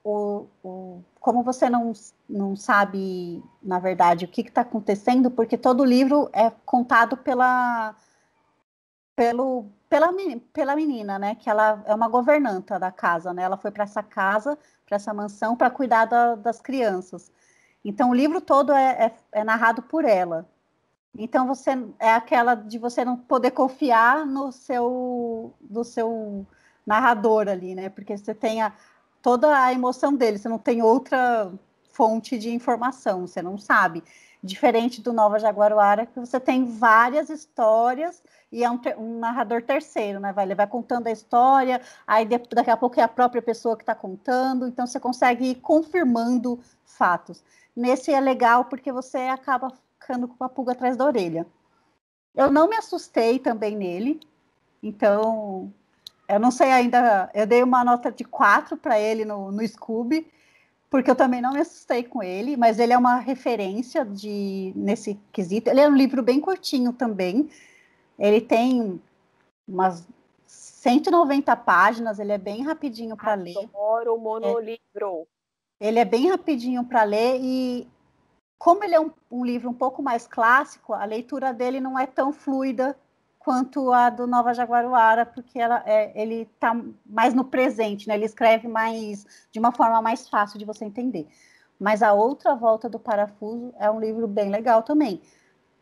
o, 0.05 0.46
o, 0.62 1.03
como 1.18 1.42
você 1.42 1.68
não, 1.68 1.92
não 2.30 2.55
sabe, 2.55 3.42
na 3.61 3.80
verdade, 3.80 4.24
o 4.24 4.28
que 4.28 4.42
está 4.42 4.61
acontecendo, 4.61 5.32
porque 5.32 5.59
todo 5.59 5.84
livro 5.84 6.30
é 6.32 6.53
contado 6.64 7.16
pela, 7.16 7.96
pelo, 9.16 9.66
pela, 9.88 10.12
pela 10.53 10.76
menina, 10.76 11.18
né? 11.18 11.34
Que 11.34 11.50
ela 11.50 11.82
é 11.84 11.92
uma 11.92 12.07
governanta 12.07 12.78
da 12.78 12.92
casa, 12.92 13.34
né? 13.34 13.42
Ela 13.42 13.57
foi 13.57 13.72
para 13.72 13.82
essa 13.82 14.05
casa, 14.05 14.57
para 14.86 14.94
essa 14.94 15.12
mansão, 15.12 15.57
para 15.57 15.70
cuidar 15.70 16.05
da, 16.05 16.36
das 16.36 16.61
crianças. 16.61 17.32
Então, 17.84 18.11
o 18.11 18.14
livro 18.14 18.40
todo 18.40 18.72
é, 18.72 19.07
é, 19.07 19.40
é, 19.40 19.42
narrado 19.42 19.82
por 19.82 20.05
ela. 20.05 20.48
Então, 21.16 21.46
você 21.46 21.70
é 21.98 22.14
aquela 22.14 22.54
de 22.54 22.78
você 22.78 23.04
não 23.04 23.16
poder 23.16 23.50
confiar 23.50 24.24
no 24.26 24.50
seu, 24.50 25.52
no 25.68 25.84
seu 25.84 26.46
narrador 26.86 27.48
ali, 27.48 27.74
né? 27.74 27.90
Porque 27.90 28.16
você 28.16 28.34
tem 28.34 28.62
a, 28.62 28.72
toda 29.20 29.56
a 29.56 29.72
emoção 29.72 30.14
dele, 30.14 30.38
você 30.38 30.48
não 30.48 30.58
tem 30.58 30.82
outra 30.82 31.52
fonte 31.92 32.38
de 32.38 32.50
informação, 32.50 33.26
você 33.26 33.42
não 33.42 33.58
sabe. 33.58 34.02
Diferente 34.42 35.00
do 35.00 35.12
Nova 35.12 35.38
Jaguaruara, 35.38 36.06
que 36.06 36.18
você 36.18 36.40
tem 36.40 36.64
várias 36.64 37.30
histórias 37.30 38.22
e 38.50 38.64
é 38.64 38.70
um, 38.70 38.80
um 38.98 39.18
narrador 39.20 39.62
terceiro, 39.62 40.18
né? 40.18 40.32
Vai, 40.32 40.46
ele 40.46 40.54
vai 40.54 40.66
contando 40.66 41.06
a 41.06 41.12
história, 41.12 41.80
aí 42.06 42.24
de, 42.24 42.38
daqui 42.38 42.70
a 42.70 42.76
pouco 42.76 42.98
é 42.98 43.02
a 43.02 43.08
própria 43.08 43.40
pessoa 43.40 43.76
que 43.76 43.82
está 43.82 43.94
contando, 43.94 44.66
então 44.66 44.86
você 44.86 44.98
consegue 44.98 45.50
ir 45.50 45.54
confirmando 45.56 46.58
fatos. 46.84 47.44
Nesse 47.74 48.12
é 48.12 48.20
legal 48.20 48.64
porque 48.64 48.90
você 48.90 49.18
acaba 49.18 49.72
ficando 50.03 50.28
com 50.28 50.44
a 50.44 50.48
pulga 50.48 50.72
atrás 50.72 50.96
da 50.96 51.07
orelha. 51.07 51.46
Eu 52.34 52.50
não 52.50 52.68
me 52.68 52.76
assustei 52.76 53.38
também 53.38 53.76
nele, 53.76 54.20
então 54.82 55.72
eu 56.28 56.40
não 56.40 56.50
sei 56.50 56.70
ainda. 56.70 57.30
Eu 57.34 57.46
dei 57.46 57.62
uma 57.62 57.84
nota 57.84 58.11
de 58.11 58.24
quatro 58.24 58.76
para 58.76 58.98
ele 58.98 59.24
no, 59.24 59.50
no 59.50 59.66
Scooby, 59.66 60.26
porque 60.88 61.11
eu 61.11 61.16
também 61.16 61.40
não 61.40 61.53
me 61.53 61.61
assustei 61.61 62.03
com 62.03 62.22
ele, 62.22 62.57
mas 62.57 62.78
ele 62.78 62.92
é 62.92 62.98
uma 62.98 63.16
referência 63.16 64.05
de 64.05 64.72
nesse 64.74 65.18
quesito. 65.32 65.68
Ele 65.68 65.80
é 65.80 65.88
um 65.88 65.96
livro 65.96 66.22
bem 66.22 66.40
curtinho 66.40 66.92
também. 66.92 67.50
Ele 68.18 68.40
tem 68.40 69.00
umas 69.66 70.07
190 70.46 71.55
páginas, 71.57 72.18
ele 72.18 72.32
é 72.32 72.38
bem 72.38 72.62
rapidinho 72.62 73.16
para 73.16 73.34
ler. 73.34 73.57
Adoro 73.59 74.14
o 74.14 74.18
monolivro. 74.18 75.26
É, 75.80 75.88
ele 75.88 75.98
é 75.98 76.05
bem 76.05 76.28
rapidinho 76.28 76.84
para 76.84 77.03
ler 77.03 77.38
e 77.40 77.86
como 78.62 78.84
ele 78.84 78.94
é 78.94 79.00
um, 79.00 79.10
um, 79.28 79.44
livro 79.44 79.68
um 79.68 79.74
pouco 79.74 80.00
mais 80.00 80.24
clássico, 80.24 80.92
a 80.92 81.04
leitura 81.04 81.52
dele 81.52 81.80
não 81.80 81.98
é 81.98 82.06
tão 82.06 82.32
fluida 82.32 82.96
quanto 83.36 83.92
a 83.92 84.08
do 84.08 84.24
Nova 84.24 84.54
Jaguaruara, 84.54 85.26
porque 85.26 85.58
ela, 85.58 85.82
é, 85.84 86.12
ele 86.14 86.42
está 86.42 86.72
mais 87.04 87.34
no 87.34 87.44
presente, 87.44 88.06
né? 88.06 88.14
Ele 88.14 88.24
escreve 88.24 88.68
mais 88.68 89.26
de 89.50 89.58
uma 89.58 89.72
forma 89.72 90.00
mais 90.00 90.28
fácil 90.28 90.60
de 90.60 90.64
você 90.64 90.84
entender. 90.84 91.26
Mas 91.76 92.04
a 92.04 92.12
outra 92.12 92.54
volta 92.54 92.88
do 92.88 93.00
parafuso 93.00 93.74
é 93.80 93.90
um 93.90 93.98
livro 93.98 94.28
bem 94.28 94.48
legal 94.48 94.84
também. 94.84 95.20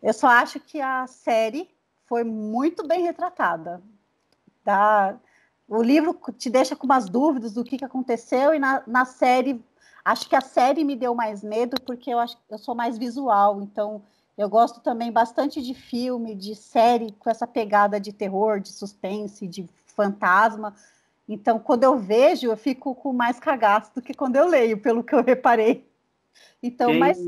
Eu 0.02 0.14
só 0.14 0.28
acho 0.28 0.58
que 0.58 0.80
a 0.80 1.06
série 1.06 1.68
foi 2.06 2.24
muito 2.24 2.88
bem 2.88 3.02
retratada. 3.02 3.82
O 5.68 5.82
livro 5.82 6.18
te 6.38 6.48
deixa 6.48 6.74
com 6.74 6.86
umas 6.86 7.10
dúvidas 7.10 7.52
do 7.52 7.62
que, 7.62 7.76
que 7.76 7.84
aconteceu, 7.84 8.54
e 8.54 8.58
na, 8.58 8.82
na 8.86 9.04
série, 9.04 9.62
acho 10.04 10.28
que 10.28 10.36
a 10.36 10.40
série 10.40 10.84
me 10.84 10.96
deu 10.96 11.14
mais 11.14 11.42
medo, 11.42 11.80
porque 11.80 12.12
eu, 12.12 12.18
acho, 12.18 12.36
eu 12.48 12.58
sou 12.58 12.74
mais 12.74 12.98
visual, 12.98 13.62
então 13.62 14.02
eu 14.36 14.48
gosto 14.48 14.80
também 14.80 15.12
bastante 15.12 15.60
de 15.60 15.74
filme, 15.74 16.34
de 16.34 16.54
série 16.54 17.12
com 17.12 17.28
essa 17.28 17.46
pegada 17.46 18.00
de 18.00 18.12
terror, 18.12 18.60
de 18.60 18.72
suspense, 18.72 19.46
de 19.46 19.68
fantasma. 19.94 20.74
Então, 21.28 21.58
quando 21.58 21.84
eu 21.84 21.98
vejo, 21.98 22.46
eu 22.46 22.56
fico 22.56 22.94
com 22.94 23.12
mais 23.12 23.38
cagaço 23.38 23.94
do 23.94 24.02
que 24.02 24.14
quando 24.14 24.36
eu 24.36 24.48
leio, 24.48 24.80
pelo 24.80 25.04
que 25.04 25.14
eu 25.14 25.22
reparei. 25.22 25.86
Então, 26.62 26.90
Quem... 26.90 26.98
mas, 26.98 27.18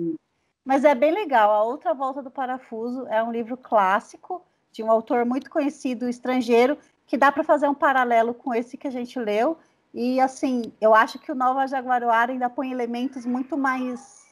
mas 0.64 0.84
é 0.84 0.94
bem 0.94 1.12
legal. 1.12 1.50
A 1.52 1.62
Outra 1.62 1.92
Volta 1.92 2.22
do 2.22 2.30
Parafuso 2.30 3.06
é 3.08 3.22
um 3.22 3.30
livro 3.30 3.56
clássico 3.56 4.42
de 4.72 4.82
um 4.82 4.90
autor 4.90 5.26
muito 5.26 5.50
conhecido 5.50 6.08
estrangeiro 6.08 6.78
que 7.06 7.18
dá 7.18 7.30
para 7.30 7.44
fazer 7.44 7.68
um 7.68 7.74
paralelo 7.74 8.32
com 8.32 8.54
esse 8.54 8.76
que 8.76 8.88
a 8.88 8.90
gente 8.90 9.18
leu. 9.18 9.58
E 9.94 10.20
assim, 10.20 10.72
eu 10.80 10.94
acho 10.94 11.18
que 11.18 11.30
o 11.30 11.34
Nova 11.34 11.66
Jaguaruara 11.66 12.32
ainda 12.32 12.48
põe 12.48 12.72
elementos 12.72 13.26
muito 13.26 13.56
mais 13.58 14.22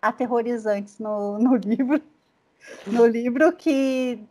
aterrorizantes 0.00 0.98
no, 0.98 1.38
no 1.38 1.56
livro 1.56 2.02
no 2.86 3.06
livro 3.06 3.52
que, 3.52 4.22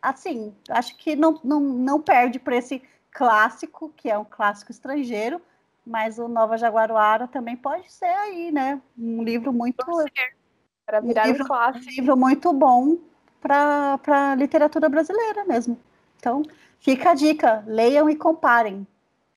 assim, 0.00 0.54
acho 0.68 0.96
que 0.96 1.16
não, 1.16 1.40
não, 1.42 1.60
não 1.60 2.00
perde 2.00 2.38
para 2.38 2.56
esse 2.56 2.82
clássico, 3.10 3.92
que 3.96 4.10
é 4.10 4.16
um 4.16 4.24
clássico 4.24 4.70
estrangeiro, 4.70 5.40
mas 5.86 6.18
o 6.18 6.28
Nova 6.28 6.56
Jaguaruara 6.56 7.26
também 7.26 7.56
pode 7.56 7.90
ser 7.90 8.04
aí, 8.04 8.52
né? 8.52 8.80
Um 8.98 9.22
livro 9.22 9.52
muito. 9.52 9.84
Para 10.86 11.00
virar 11.00 11.24
um 11.24 11.26
livro, 11.26 11.44
um 11.44 11.46
clássico. 11.46 11.86
Um 11.86 11.90
livro 11.90 12.16
muito 12.16 12.52
bom 12.52 12.98
para 13.40 13.98
a 14.06 14.34
literatura 14.34 14.88
brasileira 14.88 15.44
mesmo. 15.44 15.78
Então, 16.18 16.42
fica 16.78 17.10
a 17.10 17.14
dica: 17.14 17.64
leiam 17.66 18.08
e 18.08 18.16
comparem. 18.16 18.86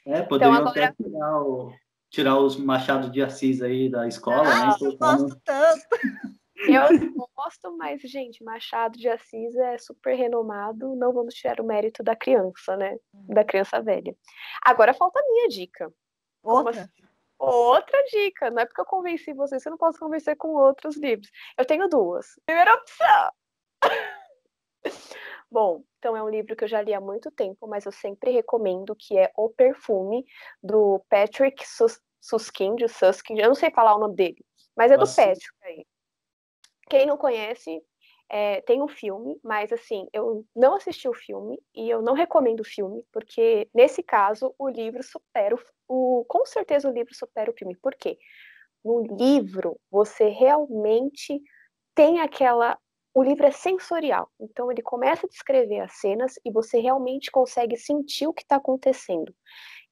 É, 0.06 0.22
poderiam 0.22 0.54
então, 0.54 0.68
agora... 0.68 0.86
até 0.88 1.04
tirar, 1.04 1.42
o, 1.42 1.74
tirar 2.10 2.38
os 2.40 2.58
machados 2.58 3.12
de 3.12 3.22
Assis 3.22 3.62
aí 3.62 3.90
da 3.90 4.08
escola, 4.08 4.48
ah, 4.48 4.68
né? 4.68 4.76
Eu 4.82 4.98
gosto 4.98 5.42
tanto. 5.44 5.88
Eu 6.66 7.28
gosto, 7.36 7.76
mas, 7.78 8.02
gente, 8.02 8.42
Machado 8.44 8.98
de 8.98 9.10
Assis 9.10 9.54
é 9.56 9.78
super 9.78 10.16
renomado, 10.16 10.96
não 10.96 11.12
vamos 11.12 11.34
tirar 11.34 11.60
o 11.60 11.66
mérito 11.66 12.02
da 12.02 12.16
criança, 12.16 12.78
né? 12.78 12.96
Da 13.14 13.44
criança 13.44 13.82
velha. 13.82 14.16
Agora 14.64 14.94
falta 14.94 15.20
a 15.20 15.24
minha 15.24 15.50
dica. 15.50 15.92
Outra? 16.42 16.84
Assim? 16.84 16.90
Outra 17.38 18.04
dica. 18.06 18.50
Não 18.50 18.62
é 18.62 18.66
porque 18.66 18.80
eu 18.80 18.86
convenci 18.86 19.34
vocês 19.34 19.66
eu 19.66 19.72
não 19.72 19.78
posso 19.78 20.00
convencer 20.00 20.38
com 20.38 20.50
outros 20.50 20.96
livros. 20.96 21.30
Eu 21.58 21.66
tenho 21.66 21.90
duas. 21.90 22.40
Primeira 22.46 22.74
opção. 22.76 23.32
Bom, 25.54 25.84
então 26.00 26.18
é 26.18 26.24
um 26.24 26.30
livro 26.30 26.56
que 26.56 26.64
eu 26.64 26.68
já 26.68 26.82
li 26.82 26.96
há 26.96 27.00
muito 27.00 27.30
tempo, 27.30 27.68
mas 27.68 27.86
eu 27.86 27.92
sempre 27.92 28.32
recomendo, 28.32 28.96
que 28.96 29.16
é 29.20 29.32
O 29.38 29.52
Perfume, 29.52 30.26
do 30.64 31.00
Patrick 31.08 31.64
Sus 31.64 32.02
Suskind, 32.20 32.82
Suskind, 32.88 33.38
eu 33.38 33.50
não 33.50 33.54
sei 33.54 33.70
falar 33.70 33.96
o 33.96 34.00
nome 34.00 34.16
dele, 34.16 34.44
mas 34.76 34.92
é 34.92 34.98
Nossa. 34.98 35.22
do 35.22 35.28
Patrick 35.28 35.54
aí. 35.62 35.86
Quem 36.90 37.06
não 37.06 37.18
conhece, 37.18 37.84
é, 38.28 38.62
tem 38.62 38.82
um 38.82 38.88
filme, 38.88 39.40
mas 39.44 39.72
assim, 39.72 40.08
eu 40.12 40.44
não 40.56 40.74
assisti 40.74 41.08
o 41.08 41.14
filme 41.14 41.62
e 41.76 41.88
eu 41.88 42.02
não 42.02 42.16
recomendo 42.16 42.62
o 42.62 42.66
filme, 42.66 43.06
porque 43.12 43.70
nesse 43.76 44.02
caso 44.02 44.56
o 44.58 44.68
livro 44.68 45.04
supera 45.04 45.54
o, 45.54 45.60
o 45.88 46.26
com 46.26 46.48
certeza 46.48 46.90
o 46.90 46.94
livro 46.94 47.14
supera 47.14 47.52
o 47.52 47.54
filme. 47.54 47.76
Por 47.76 47.94
quê? 47.94 48.18
No 48.84 49.04
livro 49.04 49.80
você 49.92 50.30
realmente 50.30 51.40
tem 51.94 52.22
aquela 52.22 52.76
o 53.14 53.24
livro 53.24 53.46
é 53.46 53.52
sensorial, 53.52 54.30
então 54.40 54.72
ele 54.72 54.82
começa 54.82 55.26
a 55.26 55.30
descrever 55.30 55.82
as 55.82 55.94
cenas 55.94 56.34
e 56.44 56.52
você 56.52 56.80
realmente 56.80 57.30
consegue 57.32 57.78
sentir 57.78 58.28
o 58.28 58.34
que 58.34 58.42
está 58.42 58.56
acontecendo. 58.56 59.34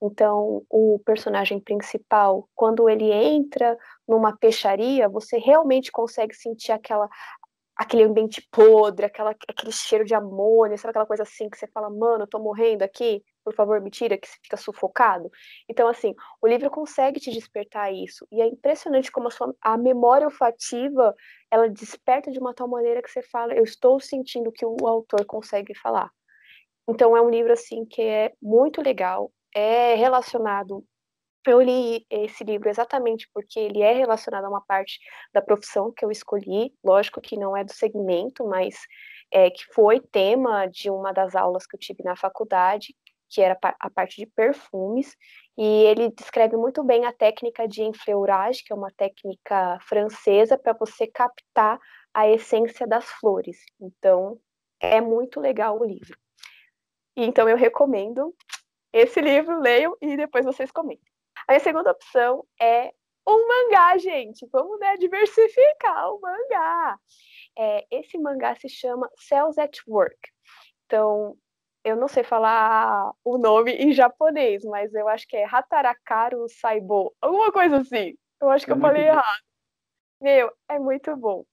Então, 0.01 0.63
o 0.67 0.99
personagem 1.05 1.59
principal, 1.59 2.49
quando 2.55 2.89
ele 2.89 3.11
entra 3.11 3.78
numa 4.07 4.36
peixaria, 4.36 5.07
você 5.07 5.38
realmente 5.38 5.91
consegue 5.91 6.36
sentir 6.36 6.72
aquela 6.72 7.07
aquele 7.76 8.03
ambiente 8.03 8.47
podre, 8.51 9.07
aquela, 9.07 9.32
aquele 9.32 9.72
cheiro 9.72 10.05
de 10.05 10.13
amônia, 10.13 10.78
sabe 10.78 10.91
aquela 10.91 11.05
coisa 11.05 11.24
assim 11.24 11.49
que 11.49 11.57
você 11.57 11.65
fala, 11.67 11.89
mano, 11.89 12.24
eu 12.24 12.28
tô 12.28 12.38
morrendo 12.38 12.84
aqui, 12.84 13.24
por 13.44 13.54
favor, 13.54 13.82
me 13.82 13.89
tira, 13.89 14.18
que 14.18 14.28
fica 14.28 14.58
sufocado. 14.58 15.30
Então, 15.70 15.88
assim, 15.88 16.14
o 16.42 16.48
livro 16.48 16.70
consegue 16.70 17.20
te 17.20 17.32
despertar 17.32 17.94
isso. 17.94 18.28
E 18.32 18.42
é 18.42 18.48
impressionante 18.48 19.12
como 19.12 19.28
a, 19.28 19.32
sua, 19.32 19.56
a 19.62 19.78
memória 19.78 20.28
olfativa, 20.28 21.16
ela 21.50 21.70
desperta 21.70 22.32
de 22.32 22.39
uma 22.39 22.54
tal 22.54 22.68
maneira 22.68 23.02
que 23.02 23.10
você 23.10 23.22
fala, 23.22 23.54
eu 23.54 23.64
estou 23.64 24.00
sentindo 24.00 24.52
que 24.52 24.66
o 24.66 24.88
autor 24.88 25.26
consegue 25.26 25.76
falar. 25.76 26.10
Então, 26.88 27.16
é 27.16 27.22
um 27.22 27.30
livro, 27.30 27.54
assim, 27.54 27.86
que 27.86 28.02
é 28.02 28.34
muito 28.42 28.82
legal, 28.82 29.32
é 29.54 29.96
relacionado. 29.96 30.84
Eu 31.48 31.60
li 31.60 32.06
esse 32.10 32.44
livro 32.44 32.70
exatamente 32.70 33.28
porque 33.34 33.60
ele 33.60 33.82
é 33.82 33.94
relacionado 33.94 34.46
a 34.46 34.50
uma 34.50 34.62
parte 34.62 35.00
da 35.34 35.42
profissão 35.42 35.92
que 35.92 36.06
eu 36.06 36.12
escolhi, 36.12 36.72
lógico 36.84 37.20
que 37.20 37.36
não 37.36 37.58
é 37.58 37.64
do 37.64 37.74
segmento, 37.74 38.46
mas 38.46 38.76
é, 39.32 39.50
que 39.50 39.64
foi 39.74 40.00
tema 40.00 40.68
de 40.68 40.89
uma 40.89 41.12
das 41.12 41.36
aulas 41.36 41.66
que 41.66 41.76
eu 41.76 41.80
tive 41.80 42.04
na 42.04 42.16
faculdade, 42.16 42.94
que 43.32 43.41
era 43.41 43.57
a 43.79 43.89
parte 43.89 44.17
de 44.17 44.25
perfumes, 44.27 45.15
e 45.57 45.63
ele 45.86 46.11
descreve 46.11 46.57
muito 46.57 46.84
bem 46.84 47.05
a 47.05 47.13
técnica 47.13 47.67
de 47.67 47.82
enfleurage, 47.84 48.63
que 48.63 48.73
é 48.73 48.75
uma 48.75 48.91
técnica 48.91 49.79
francesa 49.82 50.57
para 50.57 50.73
você 50.73 51.07
captar 51.07 51.79
a 52.13 52.27
essência 52.27 52.86
das 52.86 53.05
flores. 53.05 53.57
Então, 53.79 54.39
é 54.79 54.99
muito 54.99 55.39
legal 55.39 55.79
o 55.79 55.86
livro. 55.86 56.17
Então, 57.15 57.47
eu 57.47 57.55
recomendo 57.55 58.36
esse 58.91 59.21
livro, 59.21 59.59
leiam 59.59 59.95
e 60.01 60.17
depois 60.17 60.43
vocês 60.43 60.71
comentem. 60.71 61.05
A 61.47 61.59
segunda 61.59 61.91
opção 61.91 62.45
é 62.59 62.91
um 63.27 63.47
mangá, 63.47 63.97
gente. 63.97 64.47
Vamos 64.51 64.79
né, 64.79 64.97
diversificar 64.97 66.13
o 66.13 66.19
mangá. 66.19 66.97
É, 67.57 67.86
esse 67.91 68.17
mangá 68.17 68.55
se 68.55 68.67
chama 68.67 69.09
Cells 69.17 69.59
at 69.59 69.77
Work. 69.88 70.17
Então, 70.86 71.38
eu 71.84 71.95
não 71.95 72.07
sei 72.07 72.23
falar 72.23 73.11
o 73.23 73.38
nome 73.38 73.71
em 73.73 73.91
japonês, 73.91 74.63
mas 74.63 74.93
eu 74.93 75.07
acho 75.07 75.27
que 75.27 75.38
é 75.38 75.45
Hatarakaru 75.45 76.45
Saibo, 76.49 77.13
alguma 77.21 77.51
coisa 77.51 77.77
assim. 77.77 78.15
Eu 78.41 78.49
acho 78.49 78.65
que 78.65 78.71
é 78.71 78.75
eu 78.75 78.79
falei 78.79 79.03
bom. 79.03 79.09
errado. 79.09 79.41
Meu, 80.21 80.51
é 80.69 80.79
muito 80.79 81.15
bom. 81.15 81.43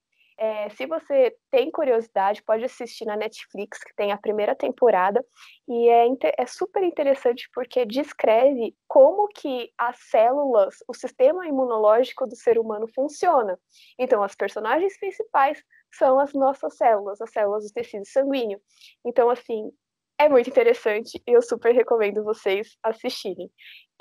É, 0.40 0.68
se 0.68 0.86
você 0.86 1.36
tem 1.50 1.68
curiosidade, 1.68 2.44
pode 2.44 2.64
assistir 2.64 3.04
na 3.04 3.16
Netflix, 3.16 3.78
que 3.82 3.92
tem 3.96 4.12
a 4.12 4.16
primeira 4.16 4.54
temporada, 4.54 5.24
e 5.66 5.88
é, 5.88 6.06
é 6.38 6.46
super 6.46 6.84
interessante 6.84 7.50
porque 7.52 7.84
descreve 7.84 8.72
como 8.86 9.26
que 9.26 9.72
as 9.76 9.98
células, 10.08 10.76
o 10.86 10.94
sistema 10.94 11.44
imunológico 11.48 12.24
do 12.24 12.36
ser 12.36 12.56
humano 12.56 12.86
funciona. 12.94 13.58
Então, 13.98 14.22
as 14.22 14.36
personagens 14.36 14.96
principais 14.96 15.60
são 15.92 16.20
as 16.20 16.32
nossas 16.32 16.76
células, 16.76 17.20
as 17.20 17.32
células 17.32 17.64
do 17.64 17.72
tecido 17.72 18.06
sanguíneo. 18.06 18.60
Então, 19.04 19.28
assim, 19.30 19.72
é 20.18 20.28
muito 20.28 20.50
interessante 20.50 21.22
e 21.26 21.32
eu 21.32 21.42
super 21.42 21.74
recomendo 21.74 22.24
vocês 22.24 22.76
assistirem. 22.82 23.50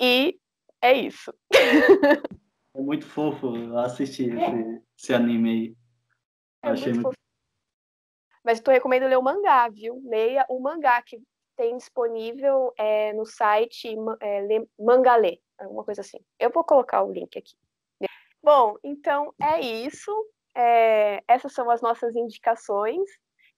E 0.00 0.38
é 0.82 0.92
isso. 0.92 1.32
É 2.74 2.80
muito 2.80 3.06
fofo 3.06 3.76
assistir 3.78 4.32
esse, 4.32 4.82
esse 4.96 5.12
anime 5.12 5.50
aí. 5.50 5.76
É 6.62 6.68
Achei 6.70 6.92
muito, 6.92 7.06
muito... 7.06 7.18
Mas 8.44 8.60
tu 8.60 8.70
recomendo 8.70 9.08
ler 9.08 9.18
o 9.18 9.22
mangá, 9.22 9.68
viu? 9.68 10.00
Leia 10.04 10.46
o 10.48 10.60
mangá 10.60 11.02
que 11.02 11.20
tem 11.56 11.76
disponível 11.76 12.72
é, 12.78 13.12
no 13.14 13.26
site 13.26 13.96
é, 14.20 14.64
Mangalê, 14.78 15.40
alguma 15.58 15.82
coisa 15.82 16.02
assim. 16.02 16.18
Eu 16.38 16.50
vou 16.50 16.62
colocar 16.62 17.02
o 17.02 17.12
link 17.12 17.36
aqui. 17.36 17.56
Bom, 18.40 18.76
então 18.84 19.34
é 19.42 19.60
isso. 19.60 20.12
É, 20.56 21.20
essas 21.26 21.52
são 21.52 21.68
as 21.70 21.82
nossas 21.82 22.14
indicações. 22.14 23.10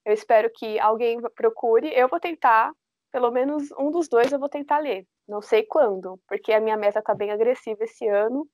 Eu 0.05 0.13
espero 0.13 0.51
que 0.55 0.79
alguém 0.79 1.21
procure. 1.35 1.93
Eu 1.95 2.09
vou 2.09 2.19
tentar, 2.19 2.73
pelo 3.13 3.31
menos 3.31 3.71
um 3.79 3.91
dos 3.91 4.09
dois 4.09 4.33
eu 4.33 4.39
vou 4.39 4.49
tentar 4.49 4.79
ler. 4.79 5.07
Não 5.29 5.41
sei 5.41 5.65
quando, 5.65 6.19
porque 6.29 6.53
a 6.53 6.61
minha 6.61 6.77
meta 6.77 6.99
está 6.99 7.15
bem 7.15 7.31
agressiva 7.31 7.85
esse 7.85 8.07
ano. 8.09 8.49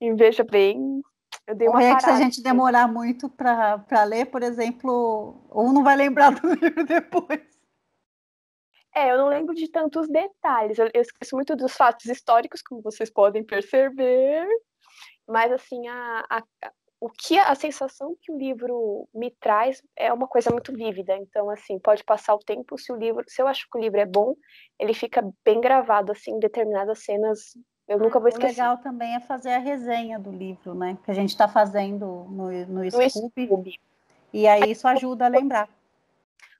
E 0.00 0.12
veja 0.14 0.44
bem, 0.44 1.02
eu 1.46 1.54
dei 1.54 1.68
uma 1.68 1.82
é 1.82 1.94
que 1.94 2.02
se 2.02 2.10
a 2.10 2.16
gente 2.16 2.42
demorar 2.42 2.86
muito 2.86 3.28
para 3.28 4.04
ler, 4.04 4.26
por 4.26 4.42
exemplo, 4.42 5.48
um 5.52 5.72
não 5.72 5.82
vai 5.82 5.96
lembrar 5.96 6.30
do 6.38 6.54
livro 6.54 6.84
depois. 6.84 7.40
É, 8.94 9.12
eu 9.12 9.18
não 9.18 9.28
lembro 9.28 9.54
de 9.54 9.68
tantos 9.70 10.08
detalhes. 10.08 10.78
Eu, 10.78 10.90
eu 10.92 11.02
esqueço 11.02 11.36
muito 11.36 11.54
dos 11.54 11.72
fatos 11.74 12.06
históricos, 12.06 12.62
como 12.62 12.82
vocês 12.82 13.10
podem 13.10 13.44
perceber. 13.44 14.46
Mas, 15.26 15.52
assim, 15.52 15.86
a, 15.86 16.24
a, 16.28 16.42
o 17.00 17.08
que 17.08 17.38
a 17.38 17.54
sensação 17.54 18.16
que 18.20 18.32
o 18.32 18.38
livro 18.38 19.08
me 19.14 19.30
traz 19.30 19.82
é 19.96 20.12
uma 20.12 20.26
coisa 20.26 20.50
muito 20.50 20.72
vívida. 20.72 21.16
Então, 21.16 21.48
assim, 21.50 21.78
pode 21.78 22.02
passar 22.02 22.34
o 22.34 22.38
tempo, 22.38 22.76
se 22.76 22.92
o 22.92 22.96
livro, 22.96 23.24
se 23.28 23.40
eu 23.40 23.46
acho 23.46 23.68
que 23.70 23.78
o 23.78 23.80
livro 23.80 24.00
é 24.00 24.06
bom, 24.06 24.34
ele 24.78 24.92
fica 24.92 25.22
bem 25.44 25.60
gravado 25.60 26.12
assim, 26.12 26.32
em 26.32 26.40
determinadas 26.40 27.04
cenas. 27.04 27.56
Eu 27.86 27.98
nunca 27.98 28.18
vou 28.18 28.28
esquecer. 28.28 28.60
O 28.60 28.64
legal 28.64 28.78
também 28.78 29.14
é 29.14 29.20
fazer 29.20 29.52
a 29.52 29.58
resenha 29.58 30.18
do 30.18 30.30
livro, 30.30 30.74
né? 30.74 30.98
Que 31.04 31.10
a 31.10 31.14
gente 31.14 31.30
está 31.30 31.46
fazendo 31.46 32.26
no, 32.30 32.50
no, 32.66 32.82
no 32.82 32.90
Scooby. 32.90 33.46
Scooby. 33.46 33.80
E 34.32 34.46
aí 34.46 34.72
isso 34.72 34.86
ajuda 34.86 35.26
a 35.26 35.28
lembrar 35.28 35.68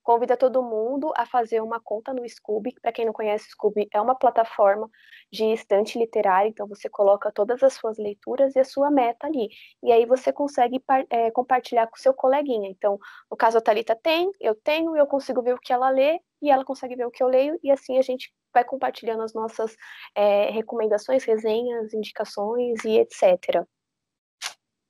convida 0.09 0.39
todo 0.39 0.63
mundo 0.63 1.13
a 1.15 1.27
fazer 1.27 1.61
uma 1.61 1.79
conta 1.79 2.15
no 2.15 2.27
Scooby. 2.27 2.75
Para 2.81 2.91
quem 2.91 3.05
não 3.05 3.13
conhece, 3.13 3.47
o 3.47 3.51
Scooby 3.51 3.87
é 3.93 4.01
uma 4.01 4.15
plataforma 4.15 4.89
de 5.31 5.45
estante 5.53 5.99
literária, 5.99 6.49
então 6.49 6.67
você 6.67 6.89
coloca 6.89 7.31
todas 7.31 7.63
as 7.63 7.75
suas 7.75 7.99
leituras 7.99 8.57
e 8.57 8.59
a 8.59 8.65
sua 8.65 8.91
meta 8.91 9.27
ali. 9.27 9.51
E 9.83 9.93
aí 9.93 10.07
você 10.07 10.33
consegue 10.33 10.83
é, 11.11 11.31
compartilhar 11.31 11.87
com 11.89 11.97
o 11.97 12.01
seu 12.01 12.15
coleguinha. 12.15 12.71
Então, 12.71 12.99
no 13.31 13.37
caso, 13.37 13.59
a 13.59 13.61
Thalita 13.61 13.95
tem, 13.95 14.33
eu 14.41 14.55
tenho, 14.55 14.97
eu 14.97 15.07
consigo 15.07 15.43
ver 15.43 15.53
o 15.53 15.61
que 15.61 15.75
ela 15.75 15.91
lê 15.91 16.19
e 16.41 16.51
ela 16.51 16.65
consegue 16.65 16.97
ver 16.97 17.05
o 17.05 17.11
que 17.11 17.23
eu 17.23 17.29
leio, 17.29 17.59
e 17.63 17.71
assim 17.71 17.99
a 17.99 18.03
gente 18.03 18.33
vai 18.55 18.65
compartilhando 18.65 19.23
as 19.23 19.35
nossas 19.35 19.77
é, 20.15 20.49
recomendações, 20.49 21.23
resenhas, 21.23 21.93
indicações 21.93 22.83
e 22.83 22.97
etc. 22.99 23.63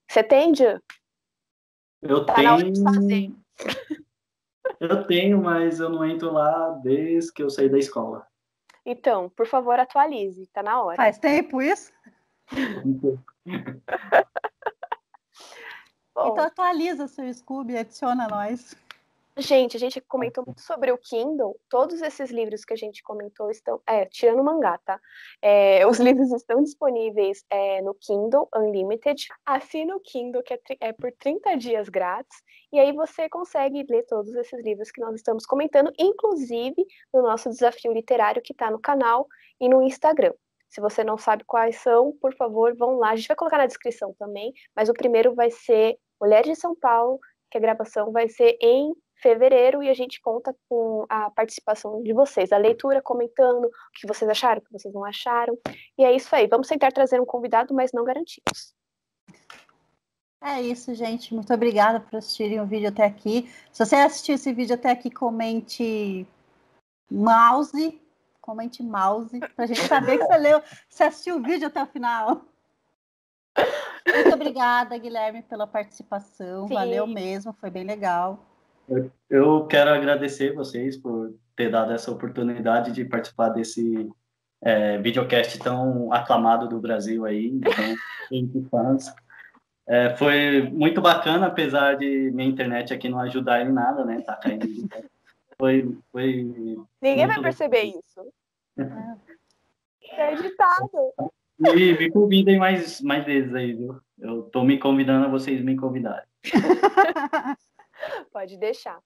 Você 0.09 0.23
tem, 0.23 0.55
Ju? 0.55 0.81
Eu 2.03 2.25
tá 2.25 2.35
tenho. 2.35 2.73
Eu 4.81 5.07
tenho, 5.07 5.43
mas 5.43 5.81
eu 5.81 5.89
não 5.89 6.05
entro 6.05 6.33
lá 6.33 6.71
desde 6.83 7.33
que 7.33 7.43
eu 7.43 7.51
saí 7.51 7.69
da 7.69 7.79
escola. 7.79 8.27
Então, 8.85 9.29
por 9.31 9.47
favor, 9.47 9.79
atualize, 9.79 10.47
tá 10.47 10.63
na 10.63 10.83
hora. 10.83 10.97
Faz 10.97 11.19
tempo 11.19 11.61
isso? 11.61 11.93
então 16.17 16.45
atualiza 16.45 17.07
seu 17.07 17.33
Scooby, 17.33 17.77
adiciona 17.77 18.27
nós. 18.29 18.75
Gente, 19.41 19.77
a 19.77 19.81
gente 19.81 20.01
comentou 20.01 20.45
muito 20.45 20.61
sobre 20.61 20.91
o 20.91 20.99
Kindle. 20.99 21.57
Todos 21.69 22.03
esses 22.03 22.29
livros 22.29 22.65
que 22.65 22.73
a 22.73 22.77
gente 22.77 23.01
comentou 23.05 23.49
estão. 23.53 23.81
É, 23.87 24.05
tirando 24.05 24.41
o 24.41 24.45
mangá, 24.45 24.79
tá? 24.85 25.01
É, 25.41 25.87
os 25.87 26.01
livros 26.01 26.33
estão 26.33 26.61
disponíveis 26.61 27.45
é, 27.49 27.81
no 27.81 27.95
Kindle 27.95 28.49
Unlimited. 28.53 29.29
Assina 29.47 29.95
o 29.95 30.01
Kindle, 30.01 30.43
que 30.43 30.55
é, 30.55 30.61
é, 30.81 30.93
por 30.93 31.13
30 31.13 31.57
dias 31.57 31.89
grátis. 31.89 32.37
E 32.73 32.81
aí 32.81 32.91
você 32.93 33.29
consegue 33.29 33.87
ler 33.89 34.05
todos 34.07 34.35
esses 34.35 34.61
livros 34.65 34.91
que 34.91 35.01
nós 35.01 35.15
estamos 35.15 35.47
comentando, 35.47 35.93
inclusive 35.97 36.85
no 37.15 37.23
nosso 37.23 37.49
desafio 37.49 37.93
literário 37.93 38.43
que 38.43 38.53
está 38.53 38.73
no 38.73 38.81
canal 38.81 39.29
e 39.61 39.69
no 39.69 39.83
Instagram. 39.83 40.35
Se 40.69 40.81
você 40.81 41.05
não 41.05 41.17
sabe 41.17 41.45
quais 41.45 41.77
são, 41.77 42.13
por 42.21 42.35
favor, 42.35 42.77
vão 42.77 42.99
lá. 42.99 43.11
A 43.11 43.17
gente 43.17 43.29
vai 43.29 43.37
colocar 43.37 43.59
na 43.59 43.67
descrição 43.67 44.13
também, 44.19 44.53
mas 44.75 44.89
o 44.89 44.95
primeiro 44.95 45.33
vai 45.33 45.49
ser 45.49 45.97
Mulheres 46.21 46.51
de 46.51 46.57
São 46.57 46.75
Paulo, 46.75 47.21
que 47.49 47.57
a 47.57 47.61
gravação 47.61 48.11
vai 48.11 48.29
ser 48.29 48.59
em 48.61 48.93
fevereiro 49.21 49.83
e 49.83 49.89
a 49.89 49.95
gente 49.95 50.21
conta 50.21 50.55
com 50.69 51.05
a 51.09 51.31
participação 51.31 52.03
de 52.03 52.13
vocês, 52.13 52.53
a 52.53 52.57
leitura, 52.57 53.03
comentando 53.03 53.67
o 53.67 53.71
que 53.95 54.07
vocês 54.07 54.31
acharam, 54.31 54.61
o 54.61 54.65
que 54.65 54.73
vocês 54.73 54.93
não 54.95 55.05
acharam. 55.05 55.59
E 55.97 56.05
é 56.05 56.15
isso 56.15 56.35
aí. 56.35 56.47
Vamos 56.47 56.69
tentar 56.69 56.93
trazer 56.93 57.21
um 57.21 57.27
convidado, 57.27 57.75
mas 57.75 57.93
não 57.93 58.05
garantimos. 58.05 58.75
É 60.43 60.63
isso, 60.63 60.95
gente. 60.95 61.35
Muito 61.35 61.53
obrigada 61.53 61.99
por 61.99 62.17
assistirem 62.17 62.61
o 62.61 62.67
vídeo 62.67 62.89
até 62.89 63.05
aqui. 63.05 63.51
Se 63.73 63.85
você 63.85 63.97
assistiu 63.97 64.37
esse 64.37 64.53
vídeo 64.53 64.75
até 64.75 64.91
aqui, 64.91 65.11
comente 65.11 66.27
mouse. 67.11 68.01
Comente 68.41 68.83
mouse, 68.83 69.39
para 69.41 69.65
a 69.65 69.67
gente 69.67 69.83
saber 69.83 70.17
que 70.17 70.25
você 70.25 70.39
leu, 70.39 70.63
você 70.89 71.05
assistiu 71.05 71.37
o 71.37 71.43
vídeo 71.43 71.67
até 71.67 71.83
o 71.83 71.87
final. 71.87 72.41
Muito 74.07 74.33
obrigada, 74.33 74.97
Guilherme, 74.97 75.43
pela 75.43 75.67
participação. 75.67 76.67
Sim. 76.67 76.73
Valeu 76.73 77.07
mesmo, 77.07 77.53
foi 77.53 77.69
bem 77.69 77.85
legal. 77.85 78.39
Eu 79.29 79.67
quero 79.67 79.91
agradecer 79.91 80.55
vocês 80.55 80.97
por 80.97 81.35
ter 81.55 81.71
dado 81.71 81.93
essa 81.93 82.11
oportunidade 82.11 82.93
de 82.93 83.05
participar 83.05 83.51
desse 83.51 84.09
é, 84.63 84.99
videocast 84.99 85.59
tão 85.59 86.13
aclamado 86.13 86.69
do 86.69 86.81
Brasil 86.81 87.25
aí, 87.25 87.47
então, 87.47 87.73
fãs. 88.71 89.13
É, 89.87 90.15
foi 90.17 90.63
muito 90.71 91.01
bacana, 91.01 91.47
apesar 91.47 91.97
de 91.97 92.31
minha 92.33 92.49
internet 92.49 92.93
aqui 92.93 93.09
não 93.09 93.21
ajudar 93.21 93.63
em 93.63 93.73
nada, 93.73 94.05
né? 94.05 94.21
Tá 94.21 94.37
caindo. 94.37 94.67
Foi, 95.59 95.97
foi 96.13 96.45
Ninguém 97.01 97.27
vai 97.27 97.41
perceber 97.41 97.85
isso. 97.85 98.33
É 100.13 100.35
editado. 100.35 100.91
E 101.75 101.99
me 101.99 102.11
convidem 102.11 102.59
mais, 102.59 103.01
mais 103.01 103.25
vezes 103.25 103.55
aí, 103.55 103.73
viu? 103.73 103.99
Eu 104.19 104.43
tô 104.43 104.63
me 104.63 104.79
convidando 104.79 105.27
a 105.27 105.29
vocês 105.29 105.63
me 105.63 105.77
convidarem. 105.77 106.27
Pode 108.33 108.57
deixar. 108.57 108.99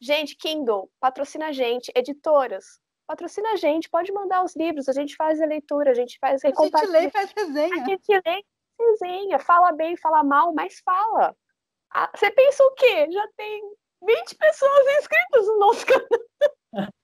Gente, 0.00 0.36
Kindle, 0.36 0.90
patrocina 1.00 1.48
a 1.48 1.52
gente. 1.52 1.92
Editoras, 1.94 2.64
patrocina 3.06 3.52
a 3.52 3.56
gente. 3.56 3.88
Pode 3.88 4.12
mandar 4.12 4.44
os 4.44 4.56
livros, 4.56 4.88
a 4.88 4.92
gente 4.92 5.14
faz 5.16 5.40
a 5.40 5.46
leitura, 5.46 5.90
a 5.90 5.94
gente 5.94 6.18
faz 6.20 6.44
a 6.44 6.48
gente 6.48 6.86
lê 6.86 7.06
e 7.06 7.10
faz 7.10 7.32
resenha. 7.32 7.82
A 7.82 7.84
gente 7.84 8.08
lê 8.08 8.38
e 8.38 8.82
resenha. 8.82 9.38
Fala 9.38 9.72
bem, 9.72 9.96
fala 9.96 10.22
mal, 10.22 10.52
mas 10.54 10.80
fala. 10.84 11.34
Ah, 11.90 12.10
você 12.14 12.30
pensa 12.30 12.62
o 12.64 12.74
quê? 12.74 13.10
Já 13.10 13.28
tem 13.36 13.62
20 14.02 14.36
pessoas 14.36 14.86
inscritas 14.98 15.46
no 15.46 15.58
nosso 15.58 15.86
canal. 15.86 16.08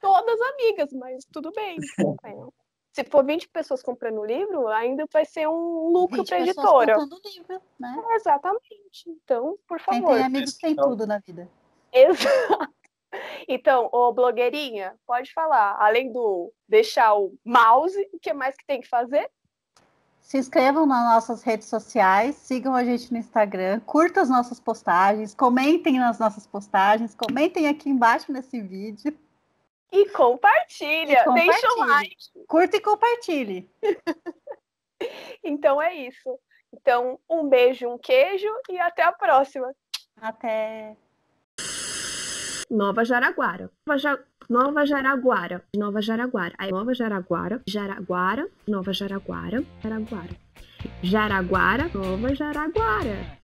Todas 0.00 0.40
amigas, 0.40 0.92
mas 0.92 1.24
tudo 1.32 1.52
bem. 1.52 1.78
se 2.92 3.04
for 3.04 3.24
20 3.24 3.48
pessoas 3.48 3.82
comprando 3.82 4.20
o 4.20 4.24
livro, 4.24 4.68
ainda 4.68 5.06
vai 5.10 5.24
ser 5.24 5.48
um 5.48 5.88
lucro 5.88 6.24
para 6.24 6.36
a 6.36 6.40
editora. 6.40 6.96
Livro, 7.24 7.62
né? 7.80 8.02
É, 8.10 8.14
exatamente. 8.16 9.08
Então, 9.08 9.58
por 9.66 9.80
favor. 9.80 10.08
Quem 10.08 10.16
tem 10.16 10.24
amigos 10.24 10.54
tem 10.58 10.76
tudo 10.76 11.06
na 11.06 11.18
vida. 11.18 11.48
Exato. 11.92 12.72
Então, 13.46 13.90
ô 13.92 14.10
blogueirinha, 14.10 14.94
pode 15.06 15.34
falar. 15.34 15.76
Além 15.78 16.10
do 16.10 16.50
deixar 16.66 17.14
o 17.14 17.34
mouse, 17.44 18.08
o 18.10 18.18
que 18.18 18.32
mais 18.32 18.56
que 18.56 18.64
tem 18.64 18.80
que 18.80 18.88
fazer? 18.88 19.30
Se 20.22 20.38
inscrevam 20.38 20.86
nas 20.86 21.04
nossas 21.04 21.42
redes 21.42 21.68
sociais, 21.68 22.36
sigam 22.36 22.74
a 22.74 22.82
gente 22.82 23.12
no 23.12 23.18
Instagram, 23.18 23.80
curtam 23.80 24.22
as 24.22 24.30
nossas 24.30 24.58
postagens, 24.58 25.34
comentem 25.34 25.98
nas 25.98 26.18
nossas 26.18 26.46
postagens, 26.46 27.14
comentem 27.14 27.68
aqui 27.68 27.90
embaixo 27.90 28.32
nesse 28.32 28.58
vídeo. 28.62 29.14
E 29.92 30.08
compartilha, 30.08 31.12
e 31.12 31.24
compartilhe. 31.24 31.50
deixa 31.50 31.72
o 31.72 31.86
like. 31.86 32.16
Curta 32.48 32.76
e 32.76 32.80
compartilhe. 32.80 33.70
então 35.44 35.80
é 35.80 35.94
isso. 35.94 36.38
Então, 36.72 37.18
um 37.28 37.46
beijo, 37.46 37.86
um 37.88 37.98
queijo 37.98 38.48
e 38.70 38.78
até 38.78 39.02
a 39.02 39.12
próxima. 39.12 39.74
Até. 40.20 40.96
Nova 42.70 43.04
Jaraguara. 43.04 43.70
Nova, 43.86 43.98
ja... 43.98 44.18
Nova 44.48 44.86
Jaraguara. 44.86 45.62
Nova 45.76 46.00
Jaraguara. 46.00 46.54
Aí, 46.58 46.70
Nova 46.70 46.94
Jaraguara. 46.94 47.62
Jaraguara. 47.68 48.48
Nova 48.66 48.92
Jaraguara. 48.92 49.62
Jaraguara. 49.82 50.36
Jaraguara. 51.02 51.90
Nova 51.92 52.34
Jaraguara. 52.34 53.38